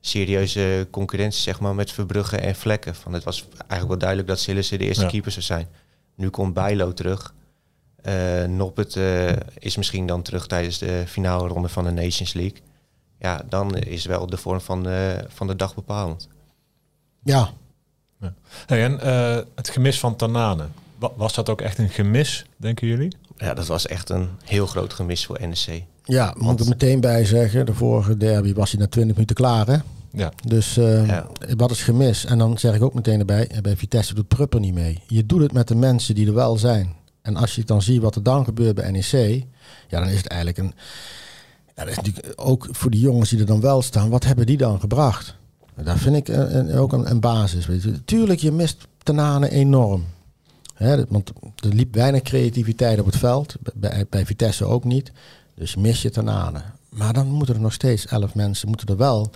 serieuze 0.00 0.86
concurrentie 0.90 1.40
zeg 1.42 1.60
maar, 1.60 1.74
met 1.74 1.92
Verbrugge 1.92 2.36
en 2.36 2.54
Vlekken. 2.54 2.94
Van, 2.94 3.12
het 3.12 3.24
was 3.24 3.48
eigenlijk 3.56 3.88
wel 3.88 3.98
duidelijk 3.98 4.28
dat 4.28 4.38
Sillissen 4.38 4.78
de 4.78 4.84
eerste 4.84 5.02
Ja. 5.04 5.08
keeper 5.10 5.30
zou 5.32 5.44
zijn. 5.44 5.68
Nu 6.14 6.28
komt 6.28 6.54
Bijlo 6.54 6.92
terug. 6.92 7.34
Eh 8.02 8.44
Noppet 8.44 8.96
eh, 8.96 9.32
is 9.58 9.76
misschien 9.76 10.06
dan 10.06 10.22
terug 10.22 10.46
tijdens 10.46 10.78
de 10.78 11.04
finale 11.06 11.48
ronde 11.48 11.68
van 11.68 11.84
de 11.84 11.90
Nations 11.90 12.32
League. 12.32 12.58
Ja, 13.18 13.42
dan 13.48 13.76
is 13.76 14.04
wel 14.04 14.26
de 14.26 14.36
vorm 14.36 14.60
van, 14.60 14.82
de 14.82 15.24
van 15.28 15.46
de 15.46 15.56
dag 15.56 15.74
bepalend. 15.74 16.28
Ja, 17.22 17.52
Hey, 18.66 18.84
en 18.84 19.00
eh, 19.00 19.38
het 19.54 19.68
gemis 19.68 19.98
van 20.00 20.16
Tanane. 20.16 20.66
Wa- 20.98 21.12
Was 21.16 21.34
dat 21.34 21.48
ook 21.48 21.60
echt 21.60 21.78
een 21.78 21.88
gemis, 21.90 22.46
denken 22.56 22.86
jullie? 22.86 23.16
Ja, 23.36 23.54
dat 23.54 23.66
was 23.66 23.86
echt 23.86 24.10
een 24.10 24.28
heel 24.44 24.66
groot 24.66 24.92
gemis 24.92 25.26
voor 25.26 25.38
NEC. 25.40 25.84
ja 26.04 26.34
moet 26.38 26.52
ik 26.52 26.60
er 26.60 26.68
meteen 26.68 27.00
bij 27.00 27.24
zeggen. 27.24 27.66
De 27.66 27.74
vorige 27.74 28.16
derby 28.16 28.54
was 28.54 28.70
hij 28.70 28.80
na 28.80 28.86
20 28.86 29.12
minuten 29.14 29.36
klaar. 29.36 29.66
Hè? 29.66 29.76
Ja. 30.10 30.32
Dus 30.46 30.76
eh, 30.76 31.06
Ja. 31.06 31.26
wat 31.56 31.70
is 31.70 31.82
gemis? 31.82 32.24
En 32.24 32.38
dan 32.38 32.58
zeg 32.58 32.74
ik 32.74 32.82
ook 32.82 32.94
meteen 32.94 33.18
erbij, 33.18 33.48
eh, 33.48 33.60
bij 33.60 33.76
Vitesse 33.76 34.14
doet 34.14 34.28
Prupper 34.28 34.60
niet 34.60 34.74
mee. 34.74 35.02
Je 35.06 35.26
doet 35.26 35.40
het 35.40 35.52
met 35.52 35.68
de 35.68 35.74
mensen 35.74 36.14
die 36.14 36.26
er 36.26 36.34
wel 36.34 36.58
zijn. 36.58 36.92
En 37.22 37.36
als 37.36 37.54
je 37.54 37.64
dan 37.64 37.82
ziet 37.82 38.02
wat 38.02 38.14
er 38.14 38.22
dan 38.22 38.44
gebeurt 38.44 38.74
bij 38.74 38.90
NEC, 38.90 39.44
ja, 39.88 40.00
dan 40.00 40.08
is 40.08 40.16
het 40.16 40.26
eigenlijk 40.26 40.58
een. 40.58 40.72
Ja, 41.76 41.82
dat 41.84 41.88
is 41.88 41.96
natuurlijk 41.96 42.32
ook 42.36 42.68
voor 42.70 42.90
die 42.90 43.00
jongens 43.00 43.30
die 43.30 43.38
er 43.40 43.46
dan 43.46 43.60
wel 43.60 43.82
staan, 43.82 44.10
wat 44.10 44.24
hebben 44.24 44.46
die 44.46 44.56
dan 44.56 44.80
gebracht? 44.80 45.34
Dat 45.82 45.98
vind 45.98 46.16
ik 46.16 46.28
een, 46.28 46.56
een- 46.58 46.78
ook 46.78 46.92
een, 46.92 47.10
een 47.10 47.20
basis. 47.20 47.66
Weet 47.66 47.82
je. 47.82 48.04
Tuurlijk, 48.04 48.40
je 48.40 48.52
mist 48.52 48.86
Tanane 49.02 49.50
enorm. 49.50 50.04
Dat- 50.78 51.06
want 51.08 51.32
er 51.56 51.74
liep 51.74 51.94
weinig 51.94 52.22
creativiteit 52.22 53.00
op 53.00 53.06
het 53.06 53.16
veld. 53.16 53.54
Bij, 53.74 54.06
bij 54.10 54.26
Vitesse 54.26 54.64
ook 54.64 54.84
niet. 54.84 55.12
Dus 55.54 55.76
mis 55.76 56.02
je 56.02 56.10
Tanane. 56.10 56.62
Maar 56.88 57.12
dan 57.12 57.26
moeten 57.26 57.54
er 57.54 57.60
nog 57.60 57.72
steeds 57.72 58.06
elf 58.06 58.34
mensen 58.34 58.68
moeten 58.68 58.86
er 58.88 58.96
wel, 58.96 59.30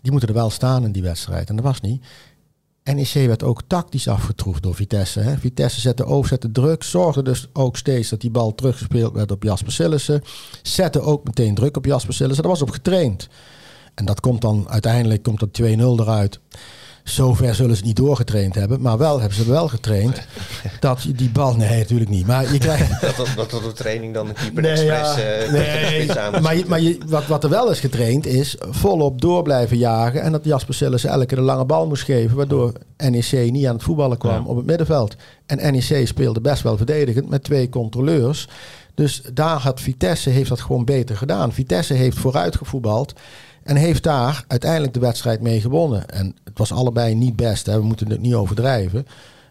die 0.00 0.10
moeten 0.10 0.28
er 0.28 0.34
wel 0.34 0.50
staan 0.50 0.84
in 0.84 0.92
die 0.92 1.02
wedstrijd. 1.02 1.48
En 1.48 1.56
dat 1.56 1.64
was 1.64 1.80
niet. 1.80 2.02
NEC 2.84 3.12
werd 3.12 3.42
ook 3.42 3.62
tactisch 3.66 4.08
afgetroefd 4.08 4.62
door 4.62 4.74
Vitesse. 4.74 5.20
Hè. 5.20 5.38
Vitesse 5.38 5.80
zette 5.80 6.04
over, 6.04 6.28
zette 6.28 6.52
druk. 6.52 6.82
Zorgde 6.82 7.22
dus 7.22 7.48
ook 7.52 7.76
steeds 7.76 8.08
dat 8.08 8.20
die 8.20 8.30
bal 8.30 8.54
teruggespeeld 8.54 9.12
werd 9.12 9.30
op 9.30 9.42
Jasper 9.42 9.72
Sillissen. 9.72 10.22
Zette 10.62 11.00
ook 11.00 11.24
meteen 11.24 11.54
druk 11.54 11.76
op 11.76 11.84
Jasper 11.84 12.14
Sillissen. 12.14 12.42
Daar 12.42 12.52
was 12.52 12.62
op 12.62 12.70
getraind. 12.70 13.28
En 13.94 14.04
dat 14.04 14.20
komt 14.20 14.40
dan 14.40 14.66
uiteindelijk 14.68 15.22
komt 15.22 15.40
dat 15.40 15.52
2-0 15.52 15.64
eruit. 16.00 16.40
Zover 17.02 17.54
zullen 17.54 17.76
ze 17.76 17.84
niet 17.84 17.96
doorgetraind 17.96 18.54
hebben. 18.54 18.80
Maar 18.80 18.98
wel 18.98 19.18
hebben 19.20 19.36
ze 19.38 19.50
wel 19.50 19.68
getraind 19.68 20.20
dat 20.80 21.02
je 21.02 21.12
die 21.12 21.30
bal... 21.30 21.54
Nee, 21.56 21.78
natuurlijk 21.78 22.10
niet. 22.10 22.26
Maar 22.26 22.52
je 22.52 22.58
krijgt... 22.58 23.00
Dat, 23.36 23.50
dat, 23.50 23.62
de 23.62 23.72
training 23.74 24.14
dan 24.14 24.28
een 24.28 24.34
keeper 24.34 24.62
Nee, 24.62 24.70
expres 24.70 25.14
ja. 25.16 25.22
eh, 25.22 25.52
nee, 25.52 26.12
aan 26.20 26.42
maar, 26.42 26.56
je, 26.56 26.64
maar 26.66 26.80
je, 26.80 26.98
wat, 27.06 27.26
wat 27.26 27.44
er 27.44 27.50
wel 27.50 27.70
is 27.70 27.80
getraind 27.80 28.26
is 28.26 28.56
volop 28.58 29.20
door 29.20 29.42
blijven 29.42 29.78
jagen. 29.78 30.22
En 30.22 30.32
dat 30.32 30.44
Jasper 30.44 30.74
Sillissen 30.74 31.10
elke 31.10 31.26
keer 31.26 31.36
de 31.38 31.42
lange 31.44 31.64
bal 31.64 31.86
moest 31.86 32.02
geven. 32.04 32.36
Waardoor 32.36 32.72
NEC 32.96 33.50
niet 33.50 33.66
aan 33.66 33.74
het 33.74 33.82
voetballen 33.82 34.18
kwam 34.18 34.42
Ja. 34.44 34.48
op 34.50 34.56
het 34.56 34.66
middenveld. 34.66 35.16
En 35.46 35.72
NEC 35.72 36.06
speelde 36.06 36.40
best 36.40 36.62
wel 36.62 36.76
verdedigend 36.76 37.28
met 37.28 37.44
twee 37.44 37.68
controleurs. 37.68 38.48
Dus 38.94 39.22
daar 39.34 39.58
had 39.58 39.80
Vitesse 39.80 40.30
heeft 40.30 40.48
dat 40.48 40.60
gewoon 40.60 40.84
beter 40.84 41.16
gedaan. 41.16 41.52
Vitesse 41.52 41.94
heeft 41.94 42.18
vooruit 42.18 42.56
gevoetbald. 42.56 43.12
En 43.64 43.76
heeft 43.76 44.02
daar 44.02 44.44
uiteindelijk 44.48 44.94
de 44.94 45.00
wedstrijd 45.00 45.40
mee 45.40 45.60
gewonnen. 45.60 46.08
En 46.08 46.36
het 46.44 46.58
was 46.58 46.72
allebei 46.72 47.14
niet 47.14 47.36
best. 47.36 47.66
Hè. 47.66 47.76
We 47.78 47.84
moeten 47.84 48.10
het 48.10 48.20
niet 48.20 48.34
overdrijven. 48.34 49.06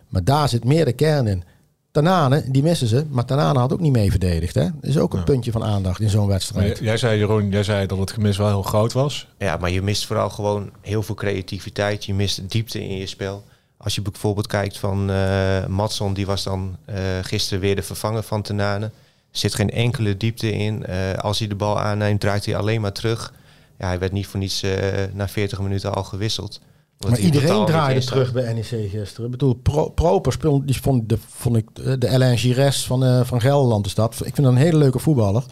Maar 0.09 0.23
daar 0.23 0.49
zit 0.49 0.63
meer 0.63 0.85
de 0.85 0.93
kern 0.93 1.27
in. 1.27 1.43
Tanane, 1.91 2.43
die 2.47 2.63
missen 2.63 2.87
ze. 2.87 3.05
Maar 3.09 3.25
Tanane 3.25 3.59
had 3.59 3.73
ook 3.73 3.79
niet 3.79 3.91
mee 3.91 4.09
verdedigd. 4.11 4.55
Hè? 4.55 4.63
Dat 4.63 4.89
is 4.89 4.97
ook 4.97 5.11
een 5.13 5.19
Ja. 5.19 5.25
puntje 5.25 5.51
van 5.51 5.63
aandacht 5.63 5.99
in 5.99 6.09
zo'n 6.09 6.27
wedstrijd. 6.27 6.79
jij 6.79 6.97
zei, 6.97 7.17
Jeroen, 7.17 7.49
jij 7.49 7.63
zei 7.63 7.85
dat 7.87 7.97
het 7.97 8.11
gemis 8.11 8.37
wel 8.37 8.47
heel 8.47 8.61
groot 8.63 8.93
was. 8.93 9.27
Ja, 9.37 9.57
maar 9.57 9.69
je 9.71 9.81
mist 9.81 10.05
vooral 10.05 10.29
gewoon 10.29 10.69
heel 10.81 11.03
veel 11.03 11.15
creativiteit. 11.15 12.05
Je 12.05 12.13
mist 12.13 12.49
diepte 12.49 12.83
in 12.83 12.97
je 12.97 13.07
spel. 13.07 13.43
Als 13.77 13.95
je 13.95 14.01
bijvoorbeeld 14.01 14.47
kijkt 14.47 14.77
van 14.77 15.09
eh 15.09 15.65
Matson, 15.65 16.13
die 16.13 16.25
was 16.25 16.43
dan 16.43 16.75
eh, 16.85 16.95
gisteren 17.21 17.59
weer 17.59 17.75
de 17.75 17.81
vervanger 17.83 18.23
van 18.23 18.41
Tenane. 18.41 18.85
Er 18.85 18.91
zit 19.39 19.55
geen 19.55 19.69
enkele 19.69 20.17
diepte 20.17 20.51
in. 20.51 20.85
Eh, 20.85 21.13
als 21.17 21.39
hij 21.39 21.47
de 21.47 21.55
bal 21.55 21.79
aanneemt, 21.79 22.19
draait 22.19 22.45
hij 22.45 22.55
alleen 22.55 22.81
maar 22.81 22.91
terug. 22.93 23.33
Ja, 23.81 23.87
hij 23.87 23.99
werd 23.99 24.11
niet 24.11 24.27
voor 24.27 24.39
niets 24.39 24.63
eh, 24.63 25.03
na 25.13 25.27
40 25.27 25.61
minuten 25.61 25.93
al 25.93 26.03
gewisseld. 26.03 26.61
Maar 27.07 27.19
iedereen 27.19 27.65
draaide 27.65 28.05
terug 28.05 28.33
bij 28.33 28.53
NEC 28.53 28.89
gisteren. 28.89 29.25
Ik 29.25 29.31
bedoel, 29.31 29.53
Pro, 29.53 29.89
Proper 29.89 30.31
speelde, 30.31 30.65
die 30.65 30.81
vond, 30.81 31.09
de, 31.09 31.17
vond 31.27 31.55
ik 31.55 31.67
eh, 31.83 31.93
de 31.99 32.09
Alain 32.09 32.37
Gires 32.37 32.85
van, 32.85 33.05
eh, 33.05 33.23
van 33.23 33.41
Gelderland 33.41 33.85
is 33.85 33.95
dat. 33.95 34.13
Ik 34.13 34.35
vind 34.35 34.37
dat 34.37 34.45
een 34.45 34.55
hele 34.55 34.77
leuke 34.77 34.99
voetballer. 34.99 35.43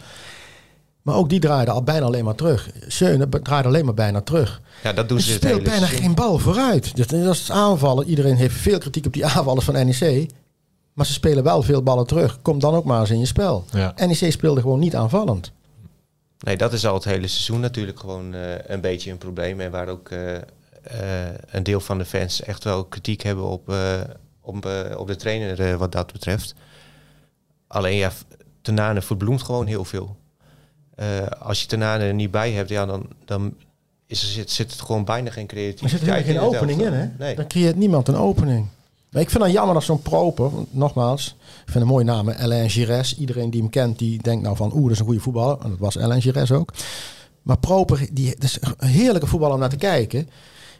Maar 1.02 1.14
ook 1.14 1.28
die 1.28 1.40
draaide 1.40 1.70
al 1.70 1.82
bijna 1.82 2.06
alleen 2.06 2.24
maar 2.24 2.34
terug. 2.34 2.70
Schöne 2.88 3.28
draaide 3.28 3.68
alleen 3.68 3.84
maar 3.84 3.94
bijna 3.94 4.20
terug. 4.20 4.60
Ja, 4.82 4.92
dat 4.92 5.08
doen 5.08 5.20
ze 5.20 5.32
het 5.32 5.42
speelt 5.42 5.62
bijna 5.62 5.86
geen 5.86 6.14
bal 6.14 6.38
vooruit. 6.38 6.96
Dus 6.96 7.06
dat 7.06 7.34
is 7.34 7.50
aanvallen. 7.50 8.06
Iedereen 8.06 8.36
heeft 8.36 8.54
veel 8.54 8.78
kritiek 8.78 9.06
op 9.06 9.12
die 9.12 9.26
aanvallers 9.26 9.64
van 9.64 9.74
NEC. 9.74 10.30
Maar 10.92 11.06
ze 11.06 11.12
spelen 11.12 11.44
wel 11.44 11.62
veel 11.62 11.82
ballen 11.82 12.06
terug. 12.06 12.42
Kom 12.42 12.58
dan 12.58 12.74
ook 12.74 12.84
maar 12.84 13.00
eens 13.00 13.10
in 13.10 13.18
je 13.18 13.26
spel. 13.26 13.64
Ja. 13.72 13.94
NEC 13.96 14.32
speelde 14.32 14.60
gewoon 14.60 14.78
niet 14.78 14.96
aanvallend. 14.96 15.52
Nee, 16.40 16.56
dat 16.56 16.72
is 16.72 16.86
al 16.86 16.94
het 16.94 17.04
hele 17.04 17.28
seizoen 17.28 17.60
natuurlijk 17.60 18.00
gewoon 18.00 18.34
eh, 18.34 18.40
een 18.66 18.80
beetje 18.80 19.10
een 19.10 19.18
probleem. 19.18 19.60
En 19.60 19.70
waar 19.70 19.88
ook 19.88 20.10
eh, 20.10 20.36
eh, 20.36 20.42
een 21.50 21.62
deel 21.62 21.80
van 21.80 21.98
de 21.98 22.04
fans 22.04 22.42
echt 22.42 22.64
wel 22.64 22.84
kritiek 22.84 23.22
hebben 23.22 23.44
op, 23.44 23.68
eh, 23.68 24.00
op, 24.40 24.68
op 24.96 25.06
de 25.06 25.16
trainer 25.16 25.78
wat 25.78 25.92
dat 25.92 26.12
betreft. 26.12 26.54
Alleen 27.66 27.96
ja, 27.96 28.12
Tenane 28.62 29.02
verbloemt 29.02 29.42
gewoon 29.42 29.66
heel 29.66 29.84
veel. 29.84 30.16
Eh, 30.94 31.26
als 31.26 31.60
je 31.60 31.66
Tenane 31.66 32.04
er 32.04 32.14
niet 32.14 32.30
bij 32.30 32.52
hebt, 32.52 32.68
ja, 32.68 32.86
dan, 32.86 33.08
dan 33.24 33.54
is 34.06 34.22
er, 34.22 34.28
zit, 34.28 34.50
zit 34.50 34.70
het 34.70 34.80
gewoon 34.80 35.04
bijna 35.04 35.30
geen 35.30 35.42
Er 35.42 35.48
creativiteit 35.48 36.02
zit 36.02 36.26
helemaal 36.26 36.50
geen 36.50 36.60
opening 36.60 36.80
in, 36.80 36.92
hè? 36.92 37.08
Nee. 37.18 37.34
Dan 37.34 37.46
creëert 37.46 37.76
niemand 37.76 38.08
een 38.08 38.16
opening. 38.16 38.66
Maar 39.10 39.22
ik 39.22 39.30
vind 39.30 39.42
het 39.42 39.52
jammer 39.52 39.74
dat 39.74 39.82
zo'n 39.82 40.02
proper, 40.02 40.50
nogmaals, 40.70 41.36
ik 41.66 41.72
vind 41.72 41.84
een 41.84 41.90
mooie 41.90 42.04
naam, 42.04 42.30
Alain 42.30 42.70
Gires. 42.70 43.16
Iedereen 43.16 43.50
die 43.50 43.60
hem 43.60 43.70
kent, 43.70 43.98
die 43.98 44.22
denkt 44.22 44.42
nou 44.42 44.56
van, 44.56 44.72
oeh, 44.74 44.82
dat 44.82 44.92
is 44.92 44.98
een 44.98 45.04
goede 45.04 45.20
voetballer. 45.20 45.58
En 45.62 45.70
dat 45.70 45.78
was 45.78 45.98
Alain 45.98 46.22
Gires 46.22 46.52
ook. 46.52 46.72
Maar 47.42 47.58
proper, 47.58 48.08
die, 48.12 48.34
dat 48.34 48.42
is 48.42 48.58
een 48.78 48.88
heerlijke 48.88 49.26
voetballer 49.26 49.54
om 49.54 49.60
naar 49.60 49.68
te 49.68 49.76
kijken. 49.76 50.28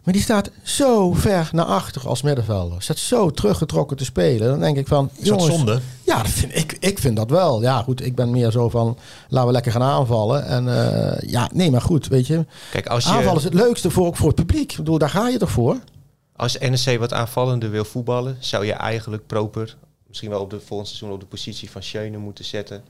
Maar 0.05 0.15
die 0.15 0.23
staat 0.23 0.51
zo 0.63 1.13
ver 1.13 1.49
naar 1.53 1.65
achter 1.65 2.09
als 2.09 2.23
middenvelder. 2.23 2.83
Staat 2.83 2.99
zo 2.99 3.31
teruggetrokken 3.31 3.97
te 3.97 4.05
spelen. 4.05 4.49
Dan 4.49 4.61
denk 4.61 4.77
ik 4.77 4.87
van, 4.87 5.11
Is 5.13 5.17
dat 5.17 5.27
jongens, 5.27 5.57
zonde? 5.57 5.81
ja, 6.03 6.17
dat 6.23 6.31
vind 6.31 6.57
ik, 6.57 6.77
ik 6.81 6.99
vind 6.99 7.17
dat 7.17 7.31
wel. 7.31 7.63
Ja, 7.63 7.83
goed, 7.83 8.05
ik 8.05 8.15
ben 8.15 8.31
meer 8.31 8.51
zo 8.51 8.69
van, 8.69 8.97
laten 9.29 9.47
we 9.47 9.53
lekker 9.53 9.73
gaan 9.73 9.83
aanvallen. 9.83 10.47
En 10.47 10.69
eh, 10.69 11.29
ja, 11.31 11.51
nee, 11.53 11.71
maar 11.71 11.81
goed, 11.81 12.09
weet 12.09 12.27
je. 12.27 12.47
Kijk, 12.71 12.87
als 12.87 13.05
je, 13.05 13.11
Aanvallen 13.11 13.39
is 13.39 13.45
het 13.45 13.55
leukste 13.55 13.91
voor, 13.91 14.07
ook 14.07 14.17
voor 14.17 14.27
het 14.27 14.37
publiek. 14.37 14.71
Ik 14.71 14.77
bedoel, 14.77 14.99
daar 14.99 15.11
ga 15.11 15.29
je 15.29 15.39
toch 15.39 15.51
voor? 15.51 15.77
Als 16.41 16.59
NEC 16.59 16.99
wat 16.99 17.13
aanvallender 17.13 17.71
wil 17.71 17.85
voetballen, 17.85 18.37
zou 18.39 18.67
je 18.67 18.73
eigenlijk 18.73 19.27
proper 19.27 19.77
misschien 20.07 20.31
wel 20.31 20.41
op 20.41 20.51
de 20.51 20.61
volgende 20.61 20.85
seizoen 20.85 21.13
op 21.13 21.21
de 21.21 21.27
positie 21.27 21.71
van 21.71 21.83
Schöne 21.83 22.19
moeten 22.19 22.45
zetten. 22.45 22.83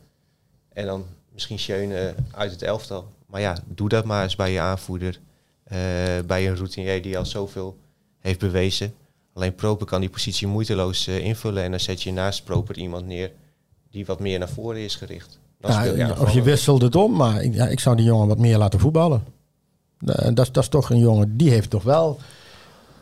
En 0.72 0.86
dan 0.86 1.04
misschien 1.32 1.58
Schöne 1.58 2.14
uit 2.30 2.50
het 2.50 2.62
elftal. 2.62 3.12
Maar 3.26 3.40
ja, 3.40 3.56
doe 3.66 3.88
dat 3.88 4.04
maar 4.04 4.22
eens 4.22 4.36
bij 4.36 4.52
je 4.52 4.60
aanvoerder. 4.60 5.20
eh, 5.64 5.78
bij 6.26 6.48
een 6.48 6.56
routinier 6.56 7.02
die 7.02 7.18
al 7.18 7.26
zoveel 7.26 7.76
heeft 8.18 8.38
bewezen. 8.38 8.94
Alleen 9.32 9.54
Proper 9.54 9.86
kan 9.86 10.00
die 10.00 10.10
positie 10.10 10.46
moeiteloos 10.46 11.06
eh, 11.06 11.18
invullen. 11.18 11.62
En 11.62 11.70
dan 11.70 11.80
zet 11.80 12.02
je 12.02 12.12
naast 12.12 12.44
Proper 12.44 12.76
iemand 12.76 13.06
neer 13.06 13.30
die 13.90 14.06
wat 14.06 14.20
meer 14.20 14.38
naar 14.38 14.48
voren 14.48 14.80
is 14.80 14.94
gericht. 14.94 15.38
Dan 15.60 15.70
Ja, 15.70 15.82
je 15.82 16.20
of 16.20 16.32
je 16.32 16.42
wisselt 16.42 16.82
het 16.82 16.96
om, 16.96 17.16
maar 17.16 17.42
ik, 17.42 17.54
ja, 17.54 17.66
ik 17.66 17.80
zou 17.80 17.96
die 17.96 18.04
jongen 18.04 18.28
wat 18.28 18.38
meer 18.38 18.58
laten 18.58 18.80
voetballen. 18.80 19.24
Eh, 19.98 20.24
dat, 20.34 20.36
dat 20.54 20.56
is 20.56 20.68
toch 20.68 20.90
een 20.90 20.98
jongen, 20.98 21.36
die 21.36 21.50
heeft 21.50 21.70
toch 21.70 21.82
wel, 21.82 22.18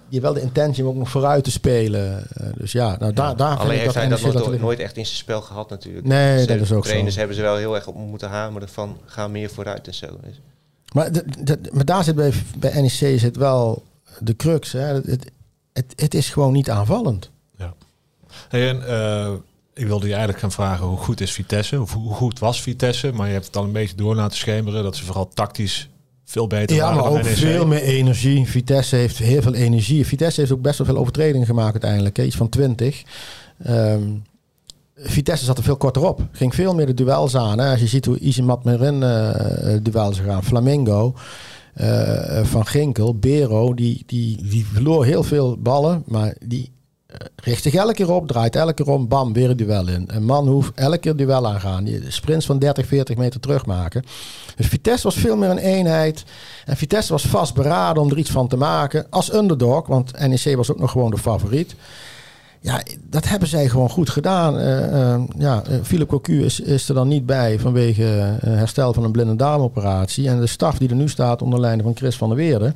die 0.09 0.21
wel 0.21 0.33
de 0.33 0.41
intentie 0.41 0.85
om 0.85 0.91
ook 0.91 0.97
nog 0.97 1.11
vooruit 1.11 1.45
te 1.45 1.51
spelen. 1.51 2.27
Eh, 2.33 2.47
dus 2.57 2.73
ja, 2.73 2.97
nou, 2.99 3.13
daar, 3.13 3.37
daar 3.37 3.49
vind 3.49 3.61
Alleen 3.61 3.75
ik 3.77 3.81
heeft 3.83 3.95
hij 3.95 4.09
dat 4.33 4.61
nooit, 4.61 4.79
echt 4.79 4.97
in 4.97 5.07
zijn 5.07 5.17
spel 5.19 5.41
gehad 5.41 5.71
natuurlijk. 5.71 6.07
Nee, 6.07 6.41
Ze- 6.41 6.47
dat 6.47 6.57
is 6.57 6.73
ook 6.73 6.85
zo. 6.85 6.91
Trainers 6.91 7.17
hebben 7.17 7.37
ze 7.37 7.43
wel 7.43 7.57
heel 7.57 7.75
erg 7.75 7.87
op 7.87 7.95
moeten 7.97 8.29
hameren 8.29 8.69
van 8.69 8.99
ga 9.05 9.29
meer 9.29 9.51
vooruit 9.51 9.87
en 9.87 9.95
zo. 9.95 10.07
Dus- 10.25 10.41
Maar, 10.93 11.13
de- 11.13 11.25
de- 11.43 11.59
maar 11.73 11.85
daar 11.85 12.05
zit 12.05 12.15
bij, 12.15 12.33
bij 12.57 12.81
NEC 12.81 13.19
zit 13.19 13.37
wel 13.37 13.83
de 14.21 14.37
crux. 14.37 14.73
Hè. 14.73 14.81
Het, 14.81 15.07
het, 15.07 15.31
het, 15.73 15.93
het 15.97 16.15
is 16.15 16.31
gewoon 16.31 16.53
niet 16.53 16.71
aanvallend. 16.71 17.31
Hey, 18.49 18.69
en, 18.69 18.89
eh, 18.89 19.33
ik 19.75 19.87
wilde 19.87 20.05
je 20.07 20.11
eigenlijk 20.13 20.41
gaan 20.43 20.53
vragen 20.53 20.87
hoe 20.87 20.97
goed 20.99 21.21
is 21.21 21.33
Vitesse? 21.33 21.77
Hoe, 21.77 21.89
hoe 21.89 22.15
goed 22.15 22.39
was 22.39 22.63
Vitesse? 22.63 23.13
Maar 23.13 23.27
je 23.27 23.33
hebt 23.33 23.47
het 23.47 23.57
al 23.57 23.65
een 23.65 23.73
beetje 23.73 23.97
door 23.97 24.15
laten 24.15 24.37
schemeren 24.37 24.83
dat 24.83 24.97
ze 24.97 25.05
vooral 25.05 25.29
tactisch 25.29 25.89
veel 26.31 26.47
beter 26.47 26.77
Ja, 26.77 26.91
maar 26.95 27.05
ook 27.05 27.25
veel 27.25 27.67
meer 27.67 27.83
energie. 27.83 28.47
Vitesse 28.47 28.97
heeft 28.97 29.19
heel 29.19 29.43
veel 29.43 29.55
energie. 29.55 30.07
Vitesse 30.07 30.41
heeft 30.41 30.53
ook 30.53 30.63
best 30.63 30.79
wel 30.79 30.87
veel 30.87 30.97
overtredingen 30.97 31.47
gemaakt 31.47 31.73
uiteindelijk. 31.73 32.17
hè. 32.17 32.23
Iets 32.23 32.37
van 32.37 32.49
20. 32.49 33.03
Ehm, 33.63 34.03
Vitesse 34.97 35.45
zat 35.45 35.59
er 35.59 35.65
veel 35.65 35.77
korter 35.77 36.07
op. 36.09 36.21
Ging 36.33 36.55
veel 36.55 36.75
meer 36.75 36.87
de 36.87 36.95
duels 36.95 37.37
aan. 37.37 37.59
Hè. 37.59 37.71
Als 37.71 37.81
je 37.81 37.87
ziet 37.87 38.05
hoe 38.05 38.19
Izimat 38.19 38.65
Merin 38.65 39.03
eh 39.03 39.77
duels 39.83 40.21
gaan. 40.21 40.45
Flamingo, 40.45 41.15
eh, 41.75 42.45
Van 42.45 42.67
Ginkel, 42.67 43.15
Bero. 43.15 43.75
Die, 43.75 44.03
die, 44.07 44.49
die 44.49 44.67
verloor 44.67 45.05
heel 45.05 45.23
veel 45.23 45.57
ballen. 45.59 46.03
Maar 46.07 46.35
die 46.45 46.65
eh, 46.65 46.71
richt 47.37 47.63
zich 47.63 47.75
elke 47.75 47.95
keer 47.95 48.11
op. 48.11 48.29
Draait 48.29 48.57
elke 48.57 48.73
keer 48.73 48.93
om. 48.93 49.09
Bam, 49.09 49.33
weer 49.33 49.51
een 49.51 49.57
duel 49.57 49.89
in. 49.89 50.05
Een 50.07 50.25
man 50.25 50.49
hoeft 50.49 50.73
elke 50.75 50.99
keer 50.99 51.17
duel 51.17 51.47
aangaan. 51.47 51.85
Die 51.85 52.03
sprints 52.09 52.47
van 52.47 52.59
30, 52.59 52.87
40 52.87 53.17
meter 53.17 53.41
terugmaken. 53.41 54.05
Dus 54.57 54.67
Vitesse 54.67 55.07
was 55.07 55.17
veel 55.17 55.37
meer 55.37 55.51
een 55.51 55.59
eenheid. 55.59 56.25
En 56.65 56.77
Vitesse 56.77 57.13
was 57.13 57.27
vastberaden 57.27 58.03
om 58.03 58.11
er 58.11 58.19
iets 58.19 58.31
van 58.31 58.49
te 58.49 58.57
maken. 58.57 59.07
Als 59.11 59.33
underdog, 59.35 59.87
want 59.87 60.19
NEC 60.29 60.57
was 60.57 60.71
ook 60.71 60.79
nog 60.79 60.91
gewoon 60.91 61.11
de 61.11 61.19
favoriet. 61.19 61.75
Ja, 62.61 62.83
dat 63.11 63.29
hebben 63.29 63.49
zij 63.49 63.69
gewoon 63.69 63.91
goed 63.91 64.11
gedaan. 64.11 64.59
Eh, 64.59 65.13
eh, 65.15 65.21
ja, 65.39 65.63
eh, 65.63 65.77
Philip 65.83 66.09
Cocu 66.09 66.45
is, 66.45 66.61
is 66.61 66.89
er 66.89 66.95
dan 66.95 67.09
niet 67.09 67.27
bij 67.27 67.59
vanwege 67.59 68.39
eh, 68.41 68.51
herstel 68.51 68.93
van 68.93 69.05
een 69.05 69.13
blinde 69.13 69.37
darmoperatie. 69.37 70.29
En 70.29 70.41
de 70.41 70.47
staf 70.47 70.79
die 70.79 70.89
er 70.89 70.95
nu 70.95 71.09
staat 71.09 71.43
onder 71.43 71.61
leiding 71.61 71.85
van 71.85 71.97
Chris 71.97 72.17
van 72.17 72.29
der 72.29 72.37
Weerde. 72.37 72.75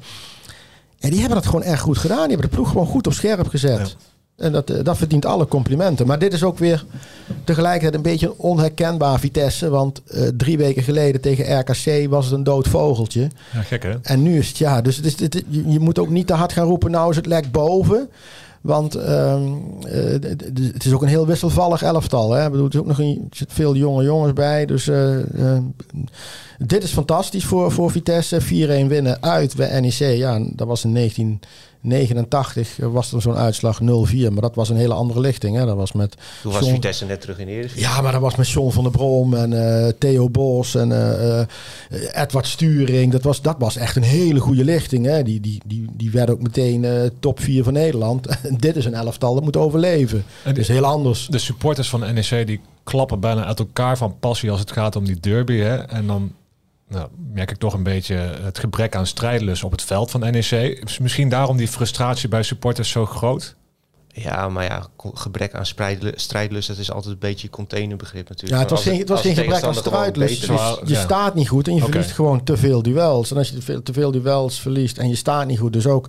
Ja, 0.98 1.10
die 1.10 1.18
hebben 1.18 1.36
dat 1.36 1.46
gewoon 1.46 1.62
echt 1.62 1.80
goed 1.80 1.98
gedaan. 1.98 2.28
Die 2.28 2.28
hebben 2.28 2.48
de 2.48 2.56
ploeg 2.56 2.68
gewoon 2.68 2.86
goed 2.86 3.06
op 3.06 3.12
scherp 3.12 3.48
gezet. 3.48 3.96
En 4.36 4.52
dat, 4.52 4.70
eh, 4.70 4.84
dat 4.84 4.96
verdient 4.96 5.26
alle 5.26 5.46
complimenten. 5.46 6.06
Maar 6.06 6.18
dit 6.18 6.32
is 6.32 6.42
ook 6.42 6.58
weer 6.58 6.84
tegelijkertijd 7.44 7.94
een 7.94 8.02
beetje 8.02 8.26
een 8.26 8.34
onherkenbaar 8.36 9.20
Vitesse. 9.20 9.68
Want 9.68 10.02
eh, 10.06 10.22
drie 10.36 10.58
weken 10.58 10.82
geleden 10.82 11.20
tegen 11.20 11.58
RKC 11.58 12.10
was 12.10 12.24
het 12.24 12.34
een 12.34 12.44
dood 12.44 12.68
vogeltje. 12.68 13.30
Ja, 13.52 13.62
gek 13.62 13.82
hè? 13.82 13.94
En 14.02 14.22
nu 14.22 14.38
is 14.38 14.48
het 14.48 14.58
ja, 14.58 14.80
dus 14.80 14.96
het 14.96 15.04
is, 15.04 15.20
het, 15.20 15.44
je, 15.48 15.80
moet 15.80 15.98
ook 15.98 16.08
niet 16.08 16.26
te 16.26 16.34
hard 16.34 16.52
gaan 16.52 16.66
roepen, 16.66 16.90
nou 16.90 17.10
is 17.10 17.16
het 17.16 17.26
lek 17.26 17.50
boven. 17.50 18.08
Want 18.60 18.94
ehm, 18.94 19.42
eh, 19.82 20.12
het 20.72 20.84
is 20.84 20.92
ook 20.92 21.02
een 21.02 21.08
heel 21.08 21.26
wisselvallig 21.26 21.82
elftal. 21.82 22.32
Hè? 22.32 22.44
Ik 22.44 22.50
bedoel, 22.50 22.64
het 22.64 22.74
is 22.74 22.80
ook 22.80 22.86
nog 22.86 22.98
een, 22.98 23.26
er 23.30 23.36
zitten 23.36 23.56
veel 23.56 23.76
jonge 23.76 24.04
jongens 24.04 24.32
bij. 24.32 24.66
Dus 24.66 24.90
dit 26.58 26.82
is 26.82 26.92
fantastisch 26.92 27.44
voor, 27.44 27.72
voor 27.72 27.90
Vitesse. 27.90 28.40
4-1 28.40 28.44
winnen 28.88 29.22
uit 29.22 29.56
bij 29.56 29.80
NEC. 29.80 30.16
Ja, 30.16 30.40
dat 30.52 30.66
was 30.66 30.84
in 30.84 30.92
1989 31.82 32.76
was 32.92 33.12
er 33.12 33.22
zo'n 33.22 33.36
uitslag 33.36 33.80
0-4. 33.80 33.84
Maar 34.32 34.40
dat 34.42 34.54
was 34.54 34.68
een 34.68 34.76
hele 34.76 34.94
andere 34.94 35.20
lichting. 35.20 35.56
Hè? 35.56 35.66
Dat 35.66 35.76
was 35.76 35.92
met 35.92 36.16
Toen 36.42 36.52
was 36.52 36.60
John- 36.60 36.72
Vitesse 36.74 37.04
net 37.06 37.20
terug 37.20 37.38
in 37.38 37.46
de 37.46 37.52
Eredivisie. 37.52 37.80
ja, 37.82 38.00
maar 38.00 38.12
dat 38.12 38.20
was 38.20 38.36
met 38.36 38.48
John 38.48 38.70
van 38.70 38.82
der 38.82 38.92
Brom 38.92 39.34
en 39.34 39.82
eh, 39.86 39.92
Theo 39.98 40.28
Bos 40.30 40.74
en 40.74 40.92
eh, 40.92 41.40
eh, 41.40 41.46
Edward 42.12 42.46
Sturing. 42.46 43.12
Dat 43.12 43.22
was, 43.22 43.42
dat 43.42 43.56
was 43.58 43.76
echt 43.76 43.96
een 43.96 44.02
hele 44.02 44.40
goede 44.40 44.64
lichting. 44.64 45.06
Hè? 45.06 45.22
Die, 45.22 45.40
die, 45.40 45.60
die, 45.66 45.86
die 45.96 46.10
werd 46.10 46.30
ook 46.30 46.42
meteen 46.42 46.84
eh, 46.84 46.92
top 47.20 47.40
4 47.40 47.64
van 47.64 47.72
Nederland. 47.72 48.26
En 48.42 48.56
dit 48.56 48.76
is 48.76 48.84
een 48.84 48.94
elftal 48.94 49.34
dat 49.34 49.42
moet 49.44 49.56
overleven. 49.56 50.24
Die- 50.44 50.54
is 50.54 50.68
heel 50.68 50.84
anders. 50.84 51.26
De 51.26 51.38
supporters 51.38 51.88
van 51.88 52.00
NEC 52.00 52.46
die 52.46 52.60
klappen 52.84 53.20
bijna 53.20 53.44
uit 53.44 53.58
elkaar 53.58 53.96
van 53.96 54.14
passie 54.20 54.50
als 54.50 54.60
het 54.60 54.72
gaat 54.72 54.96
om 54.96 55.04
die 55.04 55.20
derby. 55.20 55.56
Hè? 55.56 55.76
En 55.76 56.06
dan 56.06 56.32
nou, 56.92 57.08
merk 57.32 57.50
ik 57.50 57.56
toch 57.56 57.74
een 57.74 57.82
beetje 57.82 58.14
het 58.42 58.58
gebrek 58.58 58.94
aan 58.94 59.06
strijdlust 59.06 59.64
op 59.64 59.70
het 59.70 59.82
veld 59.82 60.10
van 60.10 60.20
NEC. 60.20 60.50
Is 60.84 60.98
misschien 60.98 61.28
daarom 61.28 61.56
die 61.56 61.68
frustratie 61.68 62.28
bij 62.28 62.42
supporters 62.42 62.90
zo 62.90 63.06
groot? 63.06 63.56
Ja, 64.14 64.48
maar 64.48 64.64
ja, 64.64 64.86
gebrek 64.96 65.54
aan 65.54 65.66
strijdlu- 65.66 66.12
strijdlust, 66.14 66.68
dat 66.68 66.76
is 66.78 66.90
altijd 66.90 67.12
een 67.12 67.20
beetje 67.20 67.46
een 67.46 67.52
containerbegrip 67.52 68.28
natuurlijk. 68.28 68.52
Ja, 68.52 68.58
het 68.58 68.70
was 68.70 68.82
geen, 68.82 68.98
het 68.98 69.08
was 69.08 69.20
geen 69.20 69.34
gebrek 69.34 69.62
aan 69.62 69.74
strijdlust. 69.74 70.40
Dus. 70.40 70.48
Ja. 70.48 70.78
je 70.84 70.94
staat 70.94 71.34
niet 71.34 71.48
goed 71.48 71.68
en 71.68 71.74
je 71.74 71.80
verliest 71.80 72.10
gewoon 72.10 72.44
te 72.44 72.56
veel 72.56 72.82
duels. 72.82 73.30
En 73.30 73.36
als 73.36 73.48
je 73.48 73.54
te 73.54 73.62
veel, 73.62 73.82
te 73.82 73.92
veel 73.92 74.10
duels 74.10 74.60
verliest 74.60 74.98
en 74.98 75.08
je 75.08 75.14
staat 75.14 75.46
niet 75.46 75.58
goed, 75.58 75.72
dus 75.72 75.86
ook 75.86 76.08